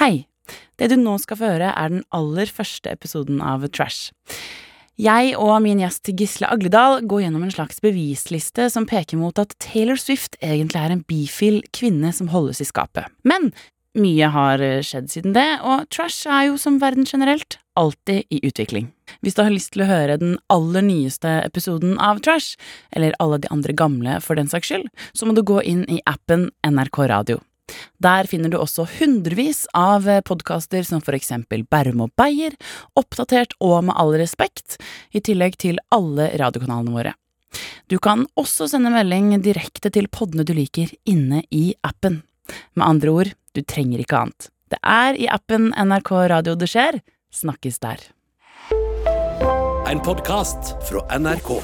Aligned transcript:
Hei! 0.00 0.22
Det 0.80 0.86
du 0.88 0.94
nå 0.96 1.18
skal 1.20 1.36
få 1.36 1.48
høre, 1.50 1.74
er 1.76 1.90
den 1.92 2.06
aller 2.16 2.48
første 2.48 2.88
episoden 2.88 3.42
av 3.44 3.66
Trash. 3.68 4.14
Jeg 4.96 5.34
og 5.36 5.58
min 5.60 5.82
gjest 5.82 6.08
Gisle 6.16 6.48
Agledal 6.48 7.02
går 7.04 7.26
gjennom 7.26 7.44
en 7.44 7.52
slags 7.52 7.82
bevisliste 7.84 8.70
som 8.72 8.86
peker 8.88 9.20
mot 9.20 9.36
at 9.36 9.52
Taylor 9.60 10.00
Swift 10.00 10.38
egentlig 10.40 10.80
er 10.80 10.94
en 10.94 11.02
bifil 11.04 11.60
kvinne 11.76 12.14
som 12.16 12.30
holdes 12.32 12.62
i 12.64 12.68
skapet. 12.70 13.12
Men 13.28 13.50
mye 13.92 14.30
har 14.32 14.64
skjedd 14.88 15.12
siden 15.12 15.36
det, 15.36 15.44
og 15.60 15.84
trash 15.92 16.24
er 16.24 16.48
jo 16.48 16.56
som 16.64 16.80
verden 16.80 17.04
generelt 17.04 17.58
alltid 17.76 18.24
i 18.32 18.40
utvikling. 18.40 18.88
Hvis 19.20 19.36
du 19.36 19.44
har 19.44 19.52
lyst 19.52 19.74
til 19.76 19.84
å 19.84 19.90
høre 19.90 20.16
den 20.22 20.38
aller 20.48 20.86
nyeste 20.86 21.42
episoden 21.44 22.00
av 22.00 22.24
Trash, 22.24 22.56
eller 22.96 23.12
alle 23.20 23.42
de 23.44 23.52
andre 23.52 23.76
gamle 23.76 24.16
for 24.24 24.40
den 24.40 24.48
saks 24.48 24.72
skyld, 24.72 24.88
så 25.12 25.28
må 25.28 25.36
du 25.36 25.44
gå 25.44 25.60
inn 25.60 25.84
i 25.92 26.00
appen 26.08 26.48
NRK 26.64 27.04
Radio. 27.12 27.42
Der 28.02 28.28
finner 28.30 28.52
du 28.52 28.58
også 28.60 28.86
hundrevis 28.98 29.66
av 29.76 30.08
podkaster 30.26 30.86
som 30.86 31.02
for 31.04 31.16
eksempel 31.16 31.64
Bærum 31.68 32.04
og 32.06 32.14
Beyer, 32.18 32.56
Oppdatert 32.98 33.56
og 33.60 33.84
Med 33.88 33.96
all 34.00 34.14
respekt, 34.20 34.78
i 35.12 35.20
tillegg 35.20 35.58
til 35.60 35.80
alle 35.94 36.30
radiokanalene 36.40 36.94
våre. 36.94 37.16
Du 37.90 37.98
kan 37.98 38.26
også 38.38 38.68
sende 38.70 38.92
melding 38.94 39.34
direkte 39.42 39.90
til 39.90 40.08
poddene 40.12 40.46
du 40.46 40.54
liker 40.54 40.92
inne 41.08 41.42
i 41.50 41.74
appen. 41.86 42.22
Med 42.74 42.86
andre 42.86 43.14
ord, 43.14 43.34
du 43.54 43.62
trenger 43.62 44.02
ikke 44.02 44.24
annet. 44.24 44.50
Det 44.70 44.78
er 44.86 45.18
i 45.18 45.26
appen 45.26 45.72
NRK 45.74 46.12
Radio 46.30 46.54
det 46.54 46.70
skjer. 46.70 47.00
Snakkes 47.34 47.82
der. 47.82 48.04
En 49.90 50.02
podkast 50.06 50.76
fra 50.86 51.02
NRK. 51.18 51.56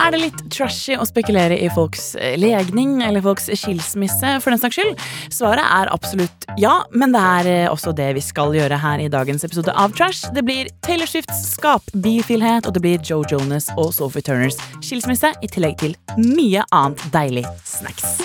Er 0.00 0.14
det 0.14 0.20
litt 0.22 0.38
trashy 0.52 0.96
å 0.96 1.04
spekulere 1.04 1.58
i 1.60 1.68
folks 1.74 2.14
eh, 2.16 2.38
legning 2.40 3.02
eller 3.04 3.20
folks 3.24 3.50
skilsmisse, 3.52 4.38
for 4.40 4.54
den 4.54 4.62
saks 4.62 4.78
skyld? 4.78 5.02
Svaret 5.32 5.66
er 5.66 5.92
absolutt 5.92 6.46
ja, 6.60 6.80
men 6.90 7.12
det 7.14 7.20
er 7.20 7.50
eh, 7.50 7.66
også 7.70 7.92
det 7.96 8.08
vi 8.16 8.24
skal 8.24 8.56
gjøre 8.56 8.80
her 8.80 9.02
i 9.04 9.10
dagens 9.12 9.44
episode 9.46 9.74
av 9.76 9.92
Trash. 9.96 10.24
Det 10.34 10.44
blir 10.46 10.72
Taylor 10.86 11.10
Swifts 11.10 11.44
skapbifilhet, 11.52 12.66
og 12.66 12.76
det 12.76 12.84
blir 12.84 13.04
Joe 13.04 13.28
Jonas 13.30 13.68
og 13.76 13.92
Sophie 13.96 14.24
Turners 14.24 14.58
skilsmisse, 14.80 15.34
i 15.44 15.52
tillegg 15.52 15.76
til 15.84 15.96
mye 16.16 16.64
annet 16.72 17.04
deilig 17.12 17.44
snacks. 17.68 18.18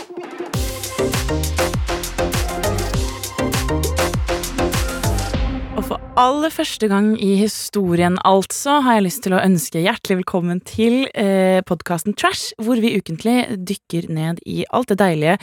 Og 5.76 5.84
for 5.84 6.00
aller 6.16 6.54
første 6.56 6.88
gang 6.88 7.10
i 7.20 7.34
historien, 7.36 8.16
altså, 8.24 8.78
har 8.86 8.96
jeg 8.98 9.06
lyst 9.10 9.22
til 9.26 9.36
å 9.36 9.42
ønske 9.44 9.82
hjertelig 9.84 10.22
velkommen 10.22 10.62
til 10.64 11.02
eh, 11.12 11.60
podkasten 11.68 12.16
Trash, 12.16 12.54
hvor 12.64 12.80
vi 12.80 12.94
ukentlig 12.96 13.58
dykker 13.60 14.08
ned 14.16 14.40
i 14.48 14.64
alt 14.72 14.94
det 14.94 15.02
deilige 15.04 15.36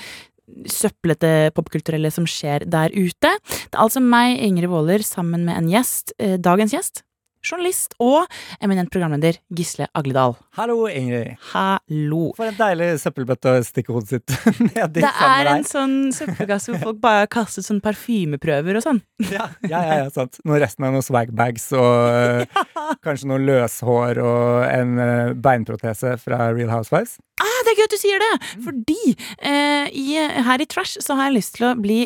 søplete 0.73 1.53
popkulturelle 1.57 2.09
som 2.13 2.25
skjer 2.29 2.65
der 2.65 2.97
ute. 2.97 3.35
Det 3.45 3.77
er 3.77 3.85
altså 3.85 4.01
meg, 4.05 4.39
Ingrid 4.41 4.73
Waaler, 4.73 5.05
sammen 5.05 5.45
med 5.49 5.61
en 5.61 5.69
gjest, 5.73 6.17
eh, 6.17 6.39
dagens 6.41 6.73
gjest, 6.79 7.05
journalist 7.43 7.97
og 8.03 8.29
eminent 8.63 8.91
programleder 8.93 9.39
Gisle 9.55 9.89
Agledal. 9.99 10.37
Hallo, 10.59 10.87
Ingrid. 10.89 11.35
Hallo. 11.53 12.31
For 12.39 12.51
en 12.51 12.59
deilig 12.59 12.91
søppelbøtte 13.03 13.57
å 13.57 13.65
stikke 13.67 13.95
hodet 13.97 14.17
sitt 14.17 14.35
nedi 14.69 15.03
Det 15.03 15.13
er 15.27 15.51
en 15.53 15.67
sånn 15.67 15.97
søppelkasse 16.15 16.75
hvor 16.75 16.85
folk 16.89 17.03
bare 17.03 17.25
har 17.25 17.33
kastet 17.33 17.67
sånn 17.67 17.83
parfymeprøver 17.85 18.79
og 18.79 18.87
sånn. 18.87 19.03
Ja, 19.29 19.49
ja, 19.67 19.83
ja, 19.83 19.99
ja, 20.05 20.11
sant. 20.15 20.39
Nå 20.47 20.59
resten 20.63 20.87
er 20.87 20.95
noen 20.95 21.07
swagbags 21.07 21.69
og 21.77 22.45
ja. 22.47 22.67
kanskje 23.05 23.31
noe 23.31 23.43
løshår 23.43 24.23
og 24.23 24.69
en 24.69 24.95
eh, 25.03 25.33
beinprotese 25.35 26.17
fra 26.23 26.53
Real 26.53 26.73
Housewives. 26.73 27.19
Ah, 27.43 27.59
det 27.67 27.73
er 27.73 27.81
gøy 27.81 27.89
at 27.89 27.95
du 27.95 28.01
sier 28.01 28.23
det! 28.23 28.33
Fordi 28.67 29.01
eh, 29.43 29.91
i, 29.91 30.07
her 30.47 30.63
i 30.63 30.69
Trash 30.71 31.01
så 31.03 31.19
har 31.19 31.31
jeg 31.31 31.41
lyst 31.41 31.57
til 31.59 31.71
å 31.71 31.75
bli 31.79 32.05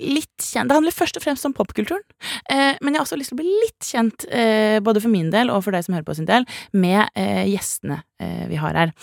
litt 0.00 0.40
kjent 0.40 0.70
Det 0.70 0.76
handler 0.78 0.94
først 0.94 1.18
og 1.18 1.24
fremst 1.24 1.46
om 1.48 1.54
popkulturen, 1.56 2.04
eh, 2.50 2.78
men 2.80 2.92
jeg 2.92 3.00
har 3.00 3.06
også 3.06 3.18
lyst 3.20 3.32
til 3.32 3.38
å 3.38 3.42
bli 3.42 3.56
litt 3.64 3.88
kjent, 3.88 4.26
eh, 4.30 4.78
både 4.80 5.02
for 5.04 5.12
min 5.12 5.30
del 5.34 5.52
og 5.52 5.64
for 5.66 5.74
deg 5.74 5.84
som 5.84 5.96
hører 5.96 6.06
på 6.08 6.16
sin 6.18 6.28
del, 6.28 6.46
med 6.72 7.08
eh, 7.18 7.44
gjestene 7.52 8.02
eh, 8.22 8.46
vi 8.50 8.60
har 8.60 8.78
her. 8.78 8.94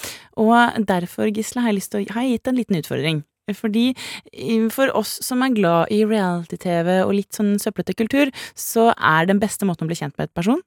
Og 0.42 0.80
derfor, 0.90 1.30
Gisle, 1.30 1.62
har 1.62 1.74
jeg, 1.74 1.82
lyst 1.82 1.94
til 1.94 2.04
å, 2.04 2.14
har 2.16 2.26
jeg 2.26 2.40
gitt 2.40 2.52
en 2.52 2.60
liten 2.60 2.80
utfordring. 2.82 3.24
Fordi 3.50 3.96
for 4.70 4.92
oss 4.94 5.16
som 5.26 5.42
er 5.42 5.56
glad 5.56 5.94
i 5.94 6.04
reality-TV 6.06 7.00
og 7.00 7.16
litt 7.18 7.34
sånn 7.34 7.56
søplete 7.62 7.96
kultur, 7.98 8.30
så 8.54 8.92
er 8.94 9.26
den 9.26 9.42
beste 9.42 9.66
måten 9.66 9.88
å 9.88 9.90
bli 9.90 9.98
kjent 9.98 10.14
med 10.20 10.30
et 10.30 10.36
person 10.38 10.62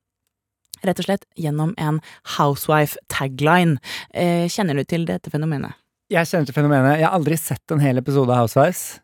Rett 0.83 0.99
og 0.99 1.07
slett 1.07 1.27
gjennom 1.39 1.77
en 1.79 2.01
housewife-tagline. 2.37 3.79
Eh, 4.19 4.49
kjenner 4.51 4.75
du 4.75 4.83
til 4.89 5.07
dette 5.07 5.31
fenomenet? 5.31 5.79
Jeg 6.11 6.27
kjenner 6.27 6.49
til 6.49 6.57
fenomenet. 6.57 6.99
Jeg 6.99 7.07
har 7.07 7.15
aldri 7.15 7.39
sett 7.39 7.75
en 7.75 7.83
hel 7.83 8.03
episode 8.03 8.35
av 8.35 8.43
Housewives. 8.43 8.99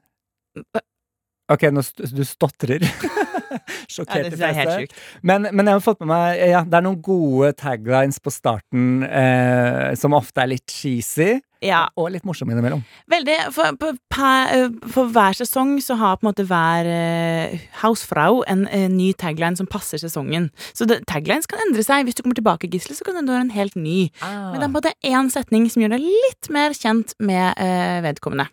Ok, 1.49 1.69
nå 1.73 1.85
st 1.85 2.11
du 2.13 2.25
stotrer. 2.29 2.85
Sjokkert 3.91 4.31
de 4.31 4.37
fleste. 4.37 4.87
Men, 5.23 5.49
men 5.53 5.69
jeg 5.69 5.79
har 5.79 5.85
fått 5.85 6.01
med 6.03 6.11
meg 6.13 6.41
Ja, 6.51 6.63
det 6.67 6.79
er 6.79 6.85
noen 6.85 7.01
gode 7.05 7.53
taglines 7.59 8.21
på 8.23 8.33
starten 8.33 9.05
eh, 9.07 9.95
som 9.99 10.17
ofte 10.17 10.45
er 10.45 10.53
litt 10.55 10.67
cheesy, 10.69 11.39
Ja, 11.65 11.89
og 11.99 12.13
litt 12.15 12.27
morsomme 12.29 12.55
innimellom. 12.55 12.85
veldig. 13.11 13.37
For, 13.55 13.79
på, 13.81 13.93
per, 14.13 14.53
eh, 14.55 14.77
for 14.95 15.11
hver 15.15 15.39
sesong 15.39 15.77
så 15.83 15.97
har 15.99 16.19
på 16.19 16.27
en 16.27 16.31
måte 16.31 16.47
hver 16.49 16.91
eh, 16.93 17.65
housefrau 17.83 18.45
en 18.47 18.67
en, 18.69 18.97
ny 18.99 19.13
tagline 19.19 19.59
som 19.59 19.69
passer 19.71 20.01
sesongen. 20.03 20.51
Så 20.75 20.87
det, 20.89 21.01
taglines 21.11 21.49
kan 21.51 21.63
endre 21.67 21.85
seg. 21.87 22.07
Hvis 22.07 22.19
du 22.19 22.23
kommer 22.23 22.39
tilbake, 22.39 22.71
Gisle, 22.71 22.97
så 22.99 23.07
kan 23.07 23.19
det 23.19 23.31
være 23.31 23.49
en 23.49 23.57
helt 23.57 23.77
ny. 23.79 24.11
Men 24.23 24.59
det 24.59 24.67
er 24.67 24.69
på 24.69 24.71
en 24.71 24.79
måte 24.79 24.95
én 25.07 25.33
setning 25.33 25.69
som 25.71 25.83
gjør 25.83 25.97
deg 25.97 26.07
litt 26.07 26.51
mer 26.55 26.77
kjent 26.77 27.15
med 27.23 27.59
eh, 27.59 27.99
vedkommende. 28.07 28.49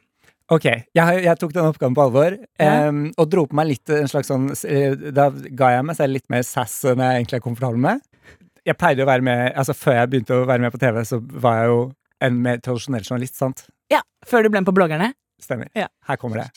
Ok, 0.53 0.65
jeg, 0.69 1.21
jeg 1.25 1.39
tok 1.41 1.53
den 1.55 1.65
oppgaven 1.65 1.95
på 1.97 2.03
alvor, 2.05 2.35
Ja. 2.61 2.91
og 3.17 3.29
dro 3.33 3.47
på 3.49 3.57
meg 3.57 3.65
litt 3.71 3.89
en 3.89 4.05
slags 4.11 4.29
sånn 4.29 4.51
eh, 4.69 4.93
Da 5.15 5.31
ga 5.33 5.71
jeg 5.73 5.85
meg 5.87 5.97
selv 5.97 6.13
litt 6.13 6.27
mer 6.29 6.43
sass 6.45 6.75
enn 6.85 7.01
jeg 7.01 7.23
egentlig 7.23 7.39
er 7.39 7.43
komfortabel 7.47 7.81
med. 7.81 8.03
Jeg 8.65 8.77
pleide 8.77 9.01
å 9.05 9.09
være 9.09 9.25
med 9.25 9.57
Altså 9.57 9.73
Før 9.77 9.97
jeg 9.99 10.09
begynte 10.13 10.37
å 10.37 10.45
være 10.45 10.61
med 10.67 10.73
på 10.73 10.81
TV, 10.81 11.01
så 11.05 11.17
var 11.41 11.63
jeg 11.63 11.71
jo 11.73 11.79
en 12.29 12.37
mer 12.45 12.61
tradisjonell 12.61 13.05
journalist, 13.05 13.35
sant? 13.41 13.65
Ja, 13.91 14.01
Før 14.25 14.45
du 14.45 14.49
ble 14.53 14.61
med 14.61 14.69
på 14.69 14.73
bloggerne. 14.77 15.11
Stemmer. 15.41 15.67
Ja. 15.75 15.87
Her 16.07 16.15
kommer 16.21 16.43
det. 16.43 16.47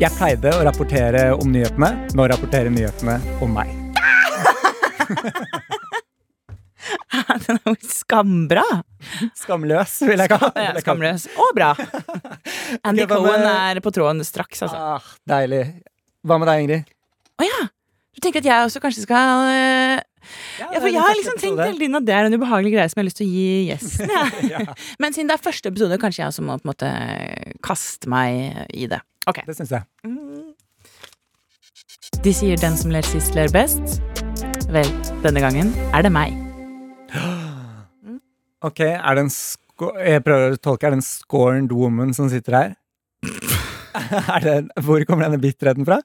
Jeg 0.00 0.10
pleide 0.16 0.50
å 0.56 0.64
rapportere 0.66 1.28
om 1.36 1.52
nyhetene. 1.52 1.92
Nå 2.18 2.26
rapporterer 2.32 2.72
nyhetene 2.72 3.20
om 3.44 3.52
meg. 3.54 3.68
Den 7.46 7.58
er 7.58 7.70
jo 7.70 7.74
skambra! 7.84 8.64
Skamløs, 9.38 9.96
vil 10.08 10.22
jeg 10.24 10.32
kalle 10.32 10.66
Ja. 10.68 10.74
Skamløs. 10.82 11.28
Og 11.38 11.54
bra! 11.56 11.72
Andy 12.86 13.04
okay, 13.04 13.14
Cohen 13.14 13.48
er 13.48 13.80
på 13.84 13.92
tråden 13.94 14.24
straks, 14.26 14.62
altså. 14.66 14.78
Ah, 14.98 15.10
deilig. 15.28 15.64
Hva 16.26 16.38
med 16.40 16.50
deg, 16.50 16.64
Ingrid? 16.64 16.94
Å 17.38 17.46
ja! 17.46 17.66
Du 18.18 18.22
tenker 18.24 18.42
at 18.42 18.48
jeg 18.50 18.66
også 18.66 18.80
kanskje 18.82 19.04
skal 19.04 19.44
ja, 19.46 20.00
Ja, 20.58 20.80
for 20.80 20.88
jeg 20.90 20.98
har 20.98 21.14
liksom 21.14 21.38
tenkt 21.38 21.62
hele 21.62 21.78
tiden 21.78 21.94
at 22.00 22.06
det 22.08 22.16
er 22.16 22.26
en 22.26 22.34
ubehagelig 22.34 22.72
greie 22.74 22.90
som 22.90 22.98
jeg 22.98 23.04
har 23.04 23.08
lyst 23.08 23.20
til 23.20 23.28
å 23.28 23.36
gi 23.36 23.52
gjesten. 23.68 24.10
Ja. 24.50 24.64
Men 25.02 25.14
siden 25.14 25.30
det 25.30 25.38
er 25.38 25.44
første 25.44 25.70
episode, 25.70 26.00
kanskje 26.02 26.24
jeg 26.24 26.32
også 26.32 26.44
må 26.48 26.58
på 26.58 26.66
en 26.66 26.72
måte 26.72 26.90
kaste 27.64 28.10
meg 28.10 28.66
i 28.74 28.90
det. 28.90 29.00
Okay. 29.28 29.46
det 29.46 29.54
syns 29.58 29.76
jeg. 29.76 29.84
De 32.24 32.34
sier 32.34 32.58
'den 32.58 32.76
som 32.76 32.90
ler 32.90 33.06
sist, 33.06 33.36
ler 33.38 33.52
best'. 33.54 34.00
Vel, 34.72 34.90
denne 35.22 35.40
gangen 35.40 35.72
er 35.94 36.02
det 36.02 36.12
meg. 36.12 36.47
Ok, 38.62 38.80
er 38.80 39.14
det 39.14 39.22
en 39.22 39.30
Jeg 40.02 40.24
prøver 40.26 40.56
å 40.56 40.58
tolke. 40.58 40.88
Er 40.88 40.96
det 40.96 40.98
en 40.98 41.06
scorned 41.06 41.70
woman 41.70 42.14
som 42.14 42.30
sitter 42.32 42.56
her? 42.56 42.72
er 44.34 44.42
det, 44.42 44.56
hvor 44.82 45.04
kommer 45.06 45.28
denne 45.28 45.38
bitterheten 45.42 45.86
fra? 45.86 46.00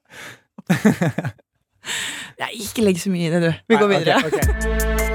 Nei, 2.42 2.52
ikke 2.62 2.86
legg 2.86 3.02
så 3.02 3.10
mye 3.14 3.30
i 3.30 3.34
det, 3.34 3.42
du. 3.42 3.52
Vi 3.74 3.82
går 3.82 3.90
Nei, 3.90 3.98
videre. 3.98 4.22
Okay, 4.30 4.46
okay. 4.54 5.00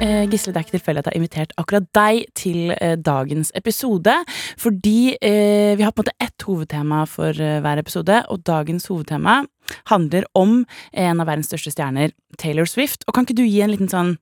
Eh, 0.00 0.24
Gisle, 0.32 0.54
det 0.54 0.56
er 0.56 0.64
ikke 0.64 0.72
tilfeldig 0.78 1.00
at 1.02 1.08
jeg 1.10 1.12
har 1.12 1.18
invitert 1.18 1.50
akkurat 1.60 1.88
deg 1.92 2.20
til 2.32 2.70
eh, 2.72 2.94
dagens 2.96 3.50
episode. 3.58 4.14
Fordi 4.56 5.12
eh, 5.20 5.76
vi 5.76 5.84
har 5.84 5.92
på 5.92 6.00
en 6.00 6.06
måte 6.06 6.24
ett 6.24 6.46
hovedtema 6.48 7.02
for 7.04 7.36
eh, 7.36 7.58
hver 7.60 7.82
episode, 7.82 8.22
og 8.32 8.40
dagens 8.48 8.88
hovedtema 8.88 9.42
handler 9.90 10.26
om 10.38 10.64
en 10.92 11.22
av 11.22 11.28
verdens 11.30 11.50
største 11.50 11.74
stjerner, 11.74 12.14
Taylor 12.40 12.68
Swift. 12.70 13.04
Og 13.06 13.16
kan 13.16 13.26
ikke 13.26 13.38
du 13.40 13.46
gi 13.46 13.60
en 13.64 13.72
liten 13.72 13.90
sånn 13.90 14.16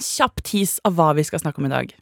kjapp 0.00 0.42
tis 0.46 0.78
av 0.88 0.96
hva 0.96 1.12
vi 1.18 1.24
skal 1.26 1.42
snakke 1.42 1.60
om 1.60 1.68
i 1.68 1.72
dag? 1.72 1.92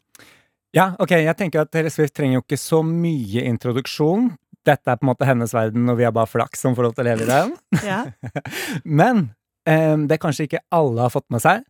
Ja, 0.77 0.93
ok, 1.03 1.17
jeg 1.19 1.35
tenker 1.39 1.65
at 1.65 1.73
Taylor 1.75 1.91
Swift 1.91 2.15
trenger 2.15 2.39
jo 2.39 2.45
ikke 2.45 2.61
så 2.61 2.85
mye 2.87 3.43
introduksjon. 3.51 4.31
Dette 4.67 4.93
er 4.93 5.01
på 5.01 5.07
en 5.07 5.11
måte 5.11 5.27
hennes 5.27 5.55
verden, 5.55 5.89
og 5.91 5.99
vi 5.99 6.07
har 6.07 6.15
bare 6.15 6.31
flaks 6.31 6.63
som 6.63 6.77
får 6.77 6.87
lov 6.87 6.97
til 6.97 7.07
å 7.07 7.09
leve 7.11 7.27
i 7.27 7.31
den. 7.31 7.55
Ja. 7.91 8.05
Men 9.01 9.31
um, 9.67 10.07
det 10.11 10.21
kanskje 10.23 10.47
ikke 10.47 10.63
alle 10.75 11.07
har 11.07 11.15
fått 11.15 11.27
med 11.33 11.43
seg, 11.43 11.65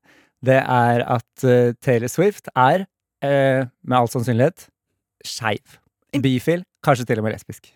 det 0.45 0.59
er 0.61 1.05
at 1.05 1.47
uh, 1.47 1.73
Taylor 1.85 2.13
Swift 2.13 2.53
er, 2.53 2.85
uh, 3.25 3.63
med 3.81 3.97
all 3.97 4.11
sannsynlighet, 4.13 4.69
skeiv. 5.25 5.79
Bifil, 6.21 6.65
kanskje 6.85 7.07
til 7.09 7.23
og 7.23 7.29
med 7.29 7.37
lesbisk. 7.37 7.73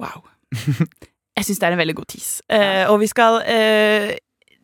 Wow. 0.00 0.24
Jeg 1.36 1.48
syns 1.48 1.60
det 1.60 1.68
er 1.68 1.76
en 1.76 1.82
veldig 1.82 1.98
god 1.98 2.08
tis. 2.12 2.28
Eh, 2.48 2.84
og 2.88 3.00
vi 3.02 3.08
skal 3.10 3.42
eh, 3.44 4.14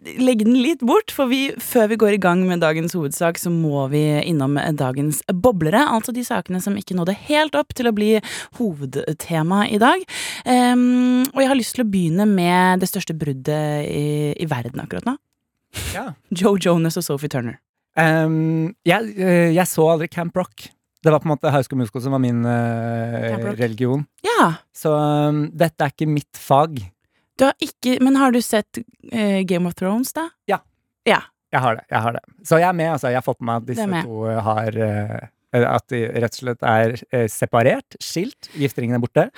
legge 0.03 0.47
den 0.47 0.57
litt 0.59 0.83
bort, 0.87 1.13
for 1.15 1.31
vi, 1.31 1.51
før 1.61 1.91
vi 1.93 1.99
går 2.01 2.17
i 2.17 2.21
gang 2.23 2.43
med 2.49 2.63
dagens 2.65 2.95
hovedsak, 2.97 3.39
så 3.39 3.53
må 3.53 3.85
vi 3.93 4.03
innom 4.29 4.57
dagens 4.79 5.21
boblere. 5.29 5.85
Altså 5.85 6.15
de 6.17 6.25
sakene 6.27 6.63
som 6.65 6.77
ikke 6.79 6.97
nådde 6.99 7.17
helt 7.29 7.59
opp 7.59 7.75
til 7.77 7.91
å 7.91 7.95
bli 7.97 8.15
hovedtema 8.59 9.67
i 9.69 9.81
dag. 9.83 10.05
Um, 10.47 11.29
og 11.31 11.43
jeg 11.43 11.53
har 11.53 11.61
lyst 11.61 11.77
til 11.77 11.85
å 11.85 11.91
begynne 11.93 12.27
med 12.31 12.83
det 12.83 12.91
største 12.91 13.17
bruddet 13.19 13.87
i, 13.87 14.33
i 14.33 14.49
verden 14.51 14.83
akkurat 14.83 15.07
nå. 15.09 15.19
Ja. 15.95 16.11
Joe 16.35 16.59
Jonas 16.61 16.99
og 17.01 17.07
Sophie 17.07 17.33
Turner. 17.33 17.61
Um, 17.97 18.73
jeg, 18.89 19.13
eh, 19.21 19.51
jeg, 19.53 19.69
så 19.69 19.87
aldri 19.93 20.09
Camp 20.13 20.37
Rock. 20.37 20.71
Det 21.03 21.11
var 21.11 21.19
på 21.19 21.27
en 21.27 21.35
måte 21.35 21.51
School 21.67 21.81
Musical 21.83 22.03
som 22.05 22.15
var 22.15 22.23
min 22.23 22.45
uh, 22.47 23.55
religion. 23.59 24.05
Ja. 24.23 24.53
Så 24.77 24.93
um, 24.95 25.45
dette 25.51 25.83
er 25.83 25.95
ikke 25.95 26.07
mitt 26.07 26.39
fag. 26.39 26.79
Du 27.39 27.49
har 27.49 27.57
ikke, 27.65 27.97
men 28.05 28.17
har 28.21 28.35
du 28.35 28.39
sett 28.45 28.79
uh, 28.79 29.41
Game 29.49 29.67
of 29.67 29.75
Thrones, 29.75 30.13
da? 30.15 30.29
Ja. 30.47 30.61
ja. 31.09 31.19
Jeg 31.53 31.65
har 31.65 31.81
det. 31.81 31.85
jeg 31.91 32.05
har 32.07 32.17
det. 32.17 32.23
Så 32.47 32.61
jeg 32.63 32.69
er 32.69 32.77
med, 32.79 32.93
altså. 32.95 33.11
Jeg 33.11 33.19
har 33.19 33.27
fått 33.27 33.41
med 33.43 33.51
meg 33.51 33.63
at 33.65 33.71
disse 33.73 34.05
to 34.07 34.23
har 34.47 34.79
uh, 34.79 35.32
At 35.53 35.89
de 35.93 36.07
rett 36.09 36.39
og 36.39 36.41
slett 36.41 36.65
er 36.65 36.97
separert, 37.31 37.99
skilt. 38.01 38.49
Gifteringen 38.57 38.97
er 38.97 39.03
borte. 39.05 39.29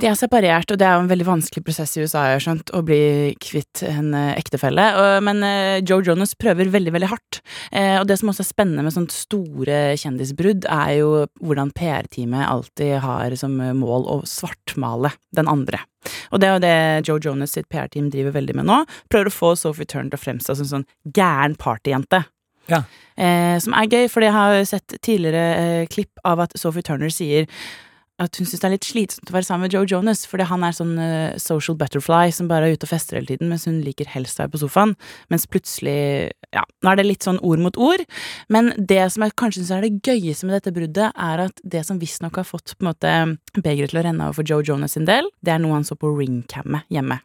De 0.00 0.08
er 0.10 0.16
separert, 0.18 0.72
og 0.72 0.78
det 0.80 0.86
er 0.88 0.96
jo 0.96 1.04
en 1.04 1.10
veldig 1.10 1.26
vanskelig 1.28 1.62
prosess 1.66 1.92
i 1.94 2.02
USA, 2.02 2.24
jeg 2.26 2.38
har 2.38 2.42
skjønt, 2.42 2.72
å 2.74 2.80
bli 2.86 3.34
kvitt 3.42 3.84
en 3.86 4.10
eh, 4.18 4.32
ektefelle. 4.40 4.86
Men 5.22 5.44
eh, 5.46 5.78
Joe 5.86 6.02
Jonas 6.02 6.34
prøver 6.38 6.72
veldig, 6.72 6.94
veldig 6.96 7.10
hardt. 7.12 7.38
Eh, 7.70 7.94
og 8.00 8.08
det 8.10 8.18
som 8.18 8.32
også 8.32 8.42
er 8.42 8.48
spennende 8.48 8.82
med 8.86 8.96
sånt 8.96 9.14
store 9.14 9.78
kjendisbrudd, 10.00 10.66
er 10.66 10.96
jo 10.98 11.12
hvordan 11.38 11.70
PR-teamet 11.78 12.42
alltid 12.48 12.98
har 13.04 13.38
som 13.38 13.54
mål 13.78 14.08
å 14.10 14.20
svartmale 14.26 15.14
den 15.36 15.50
andre. 15.50 15.84
Og 16.34 16.42
det 16.42 16.48
er 16.48 16.56
jo 16.56 16.64
det 16.64 16.76
Joe 17.06 17.22
Jonas 17.22 17.54
sitt 17.54 17.70
PR-team 17.70 18.10
driver 18.12 18.34
veldig 18.34 18.58
med 18.58 18.68
nå. 18.68 18.82
Prøver 19.12 19.30
å 19.30 19.38
få 19.38 19.54
Sophie 19.58 19.86
Turner 19.86 20.10
til 20.10 20.18
å 20.18 20.24
fremstå 20.26 20.58
som 20.58 20.66
en 20.66 20.74
sånn 20.74 20.88
gæren 21.14 21.54
partyjente. 21.60 22.24
Ja. 22.70 22.84
Eh, 23.14 23.56
som 23.62 23.76
er 23.78 23.90
gøy, 23.90 24.08
fordi 24.10 24.30
jeg 24.30 24.36
har 24.36 24.60
sett 24.68 24.96
tidligere 25.00 25.48
eh, 25.54 25.88
klipp 25.90 26.22
av 26.26 26.46
at 26.46 26.56
Sophie 26.58 26.82
Turner 26.86 27.12
sier 27.14 27.46
at 28.22 28.38
hun 28.38 28.46
syns 28.46 28.62
det 28.62 28.68
er 28.68 28.74
litt 28.76 28.86
slitsomt 28.86 29.30
å 29.30 29.34
være 29.34 29.46
sammen 29.48 29.66
med 29.66 29.74
Joe 29.74 29.88
Jonas, 29.90 30.22
fordi 30.30 30.46
han 30.46 30.62
er 30.66 30.74
sånn 30.76 30.92
uh, 31.00 31.34
social 31.42 31.74
butterfly 31.78 32.30
som 32.34 32.46
bare 32.50 32.68
er 32.68 32.76
ute 32.76 32.86
og 32.86 32.92
fester 32.92 33.18
hele 33.18 33.26
tiden, 33.26 33.50
mens 33.50 33.66
hun 33.66 33.80
liker 33.82 34.06
helst 34.12 34.38
å 34.38 34.44
være 34.44 34.52
på 34.54 34.60
sofaen. 34.62 34.94
Mens 35.34 35.48
plutselig 35.50 36.30
Ja, 36.54 36.62
nå 36.62 36.92
er 36.92 37.00
det 37.00 37.08
litt 37.08 37.26
sånn 37.26 37.40
ord 37.42 37.64
mot 37.64 37.78
ord, 37.80 38.04
men 38.54 38.70
det 38.78 39.02
som 39.10 39.26
jeg 39.26 39.34
kanskje 39.40 39.64
syns 39.64 39.74
er 39.74 39.86
det 39.88 40.06
gøyeste 40.06 40.46
med 40.46 40.60
dette 40.60 40.74
bruddet, 40.76 41.10
er 41.10 41.46
at 41.48 41.58
det 41.66 41.82
som 41.88 41.98
visstnok 41.98 42.38
har 42.38 42.46
fått 42.46 42.76
på 42.76 42.86
en 42.86 42.92
måte 42.92 43.14
begeret 43.58 43.90
til 43.90 44.04
å 44.04 44.06
renne 44.06 44.28
over 44.28 44.38
for 44.38 44.46
Joe 44.46 44.62
Jonas 44.62 44.94
sin 44.94 45.10
del, 45.10 45.26
det 45.42 45.56
er 45.56 45.64
noe 45.64 45.80
han 45.80 45.88
så 45.88 45.98
på 45.98 46.14
ringcammet 46.14 46.86
hjemme. 46.94 47.18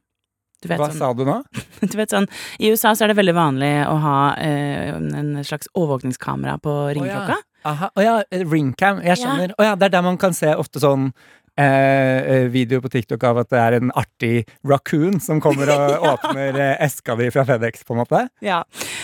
Hva 0.67 0.89
sånn, 0.89 0.97
sa 0.99 1.11
du 1.15 1.23
nå? 1.27 1.37
du 1.91 1.97
vet 1.99 2.11
sånn, 2.11 2.27
I 2.59 2.73
USA 2.73 2.95
så 2.95 3.05
er 3.05 3.13
det 3.13 3.19
veldig 3.21 3.37
vanlig 3.37 3.73
å 3.87 3.95
ha 4.03 4.19
eh, 4.41 4.91
en 4.95 5.37
slags 5.47 5.71
overvåkningskamera 5.73 6.57
på 6.63 6.75
ringeklokka. 6.97 7.39
Oh, 7.39 7.75
ja. 7.75 7.89
Oh, 7.95 8.03
ja, 8.03 8.45
ringcam. 8.47 9.03
Jeg 9.03 9.19
skjønner. 9.19 9.53
Å 9.59 9.69
ja. 9.71 9.75
det 9.75 9.89
er 9.89 9.97
der 9.97 10.05
man 10.05 10.19
kan 10.19 10.35
se 10.35 10.51
ofte 10.55 10.79
sånn 10.83 11.09
eh, 11.59 12.19
eh 12.35 12.47
video 12.51 12.81
på 12.81 12.89
TikTok 12.89 13.23
av 13.27 13.41
at 13.43 13.49
det 13.51 13.59
er 13.59 13.77
en 13.77 13.91
artig 13.99 14.33
raccoon 14.67 15.19
som 15.23 15.41
kommer 15.43 15.71
og 15.73 15.85
ja. 15.95 16.13
åpner 16.13 16.59
eh, 16.59 16.75
eska 16.85 17.17
di 17.19 17.29
fra 17.33 17.45
FedEx, 17.47 17.83
på 17.83 17.95
en 17.95 18.01
måte. 18.03 18.25
Ja. 18.45 18.63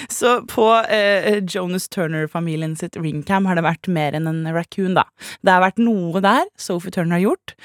Så 0.10 0.38
på 0.52 0.70
eh, 0.84 1.42
Jonas 1.44 1.90
Turner-familien 1.90 2.78
sitt 2.80 2.98
ringcam 3.00 3.50
har 3.50 3.60
det 3.60 3.66
vært 3.68 3.92
mer 3.92 4.16
enn 4.18 4.30
en 4.32 4.46
raccoon, 4.56 4.96
da. 4.98 5.08
Det 5.42 5.56
har 5.56 5.66
vært 5.66 5.82
noe 5.84 6.24
der 6.24 6.48
Sophie 6.58 6.96
Turner 6.96 7.20
har 7.20 7.28
gjort, 7.30 7.58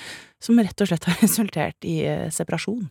som 0.42 0.58
rett 0.60 0.80
og 0.80 0.90
slett 0.90 1.06
har 1.08 1.20
resultert 1.26 1.86
i 1.86 2.00
eh, 2.08 2.26
separasjon. 2.34 2.88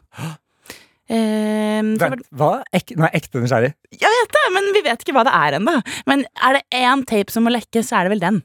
Eh, 1.09 1.81
Vent, 1.81 2.21
hva? 2.38 2.51
Ek 2.75 2.94
jeg 2.94 3.09
ekte 3.17 3.41
nysgjerrig. 3.41 3.71
Jeg 3.95 4.13
vet 4.13 4.35
det, 4.35 4.45
men 4.53 4.69
vi 4.75 4.83
vet 4.85 5.01
ikke 5.03 5.15
hva 5.17 5.25
det 5.25 5.33
er 5.33 5.57
ennå. 5.57 5.79
Men 6.09 6.25
er 6.45 6.59
det 6.59 6.79
én 6.83 7.06
tape 7.09 7.33
som 7.33 7.47
må 7.47 7.53
lekke, 7.53 7.83
så 7.85 8.00
er 8.00 8.07
det 8.07 8.13
vel 8.15 8.23
den. 8.23 8.41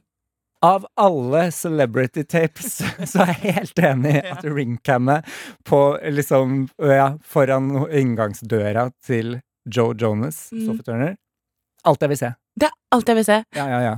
Av 0.65 0.87
alle 0.97 1.51
celebrity 1.53 2.25
tapes, 2.25 2.79
så 3.11 3.27
er 3.27 3.35
jeg 3.35 3.59
helt 3.59 3.85
enig 3.85 4.15
i 4.17 4.25
at 4.33 4.47
ringcammet 4.49 5.29
på 5.69 5.83
liksom 6.17 6.65
ja, 6.81 7.13
foran 7.21 7.85
inngangsdøra 7.93 8.89
til 9.05 9.39
Joe 9.69 9.93
Jonas, 10.01 10.49
mm. 10.53 10.65
Sophie 10.65 10.85
Turner 10.85 11.15
Alt 11.85 12.01
jeg 12.01 12.13
vil 12.15 12.21
se. 12.21 12.33
Det 12.57 12.69
er 12.69 12.97
alt 12.97 13.09
jeg 13.11 13.19
vil 13.19 13.27
se. 13.29 13.39
Ja, 13.57 13.69
ja, 13.69 13.81
ja. 13.85 13.95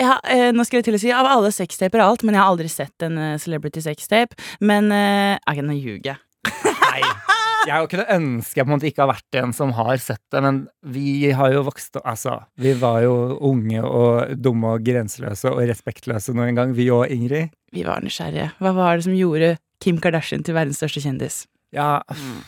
Ja, 0.00 0.16
eh, 0.28 0.50
nå 0.52 0.64
skal 0.64 0.80
jeg 0.80 0.88
til 0.88 0.96
å 0.96 1.00
si 1.00 1.12
Av 1.12 1.28
alle 1.28 1.52
sextaper 1.52 2.00
og 2.00 2.12
alt, 2.12 2.24
men 2.26 2.36
jeg 2.36 2.42
har 2.42 2.52
aldri 2.52 2.68
sett 2.72 3.06
en 3.06 3.16
uh, 3.16 3.38
celebrity 3.40 3.84
sextape. 3.84 4.36
Men 4.60 4.92
eh, 4.92 5.36
Ok, 5.48 5.64
nå 5.64 5.76
ljuger 5.78 6.14
jeg. 6.14 7.22
Jeg 7.68 7.88
kunne 7.92 8.06
ønske 8.10 8.58
jeg 8.58 8.66
på 8.66 8.70
en 8.70 8.74
måte 8.74 8.88
ikke 8.88 9.04
har 9.04 9.12
vært 9.12 9.38
en 9.38 9.52
som 9.54 9.74
har 9.76 10.00
sett 10.02 10.22
det, 10.34 10.40
men 10.42 10.62
vi 10.82 11.30
har 11.36 11.52
jo 11.54 11.64
vokst 11.68 12.00
Altså, 12.02 12.40
vi 12.58 12.72
var 12.78 13.02
jo 13.04 13.14
unge 13.38 13.82
og 13.86 14.32
dumme 14.42 14.76
og 14.76 14.86
grenseløse 14.86 15.52
og 15.52 15.62
respektløse 15.70 16.34
nå 16.34 16.48
en 16.48 16.58
gang, 16.58 16.72
vi 16.74 16.88
og 16.90 17.06
Ingrid. 17.12 17.52
Vi 17.72 17.84
var 17.86 18.02
nysgjerrige. 18.04 18.50
Hva 18.58 18.74
var 18.76 18.98
det 18.98 19.06
som 19.06 19.14
gjorde 19.16 19.54
Kim 19.82 20.00
Kardashian 20.02 20.42
til 20.46 20.58
verdens 20.58 20.82
største 20.82 21.04
kjendis? 21.04 21.44
Ja 21.72 22.02
mm. 22.10 22.42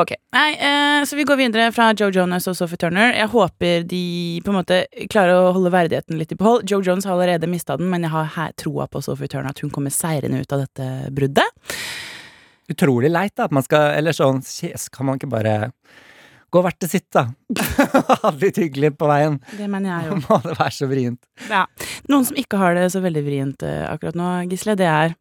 Ok. 0.00 0.14
Nei, 0.34 0.50
eh, 0.56 1.04
så 1.06 1.18
vi 1.18 1.26
går 1.28 1.36
videre 1.38 1.68
fra 1.74 1.90
Joe 1.92 2.10
Jonas 2.14 2.48
og 2.48 2.56
Sophie 2.58 2.80
Turner. 2.80 3.12
Jeg 3.14 3.28
håper 3.30 3.84
de 3.86 4.40
på 4.42 4.50
en 4.52 4.58
måte 4.58 4.80
klarer 5.12 5.36
å 5.36 5.52
holde 5.54 5.72
verdigheten 5.74 6.18
litt 6.18 6.32
i 6.32 6.38
behold. 6.38 6.64
Joe 6.70 6.82
Jones 6.86 7.06
har 7.06 7.14
allerede 7.14 7.50
mista 7.50 7.76
den, 7.78 7.90
men 7.92 8.06
jeg 8.06 8.14
har 8.14 8.56
troa 8.58 8.88
på 8.90 9.02
Sophie 9.04 9.30
Turner, 9.30 9.52
at 9.52 9.60
hun 9.62 9.70
kommer 9.74 9.94
seirende 9.94 10.40
ut 10.40 10.56
av 10.56 10.64
dette 10.64 11.12
bruddet 11.14 11.68
utrolig 12.72 13.10
leit, 13.12 13.34
da. 13.36 13.46
At 13.46 13.54
man 13.54 13.64
skal 13.66 13.94
Eller 13.96 14.16
sånn 14.16 14.42
Kan 14.92 15.08
man 15.08 15.20
ikke 15.20 15.30
bare 15.32 15.56
gå 16.54 16.62
hvert 16.62 16.78
til 16.80 16.90
sitt, 16.90 17.08
da? 17.14 17.26
Ha 18.22 18.30
det 18.30 18.40
litt 18.42 18.60
hyggelig 18.62 18.92
på 18.98 19.08
veien. 19.10 19.38
Det 19.58 19.68
mener 19.70 19.92
jeg 19.92 20.10
jo. 20.10 20.18
Må 20.28 20.40
det 20.44 20.56
være 20.56 20.74
så 20.74 20.88
vrient. 20.90 21.22
Ja. 21.50 21.64
Noen 22.10 22.28
som 22.28 22.38
ikke 22.40 22.60
har 22.60 22.76
det 22.78 22.88
så 22.94 23.02
veldig 23.04 23.24
vrient 23.26 23.64
uh, 23.66 23.86
akkurat 23.90 24.18
nå, 24.18 24.28
Gisle, 24.52 24.76
det 24.78 24.86
er 24.90 25.16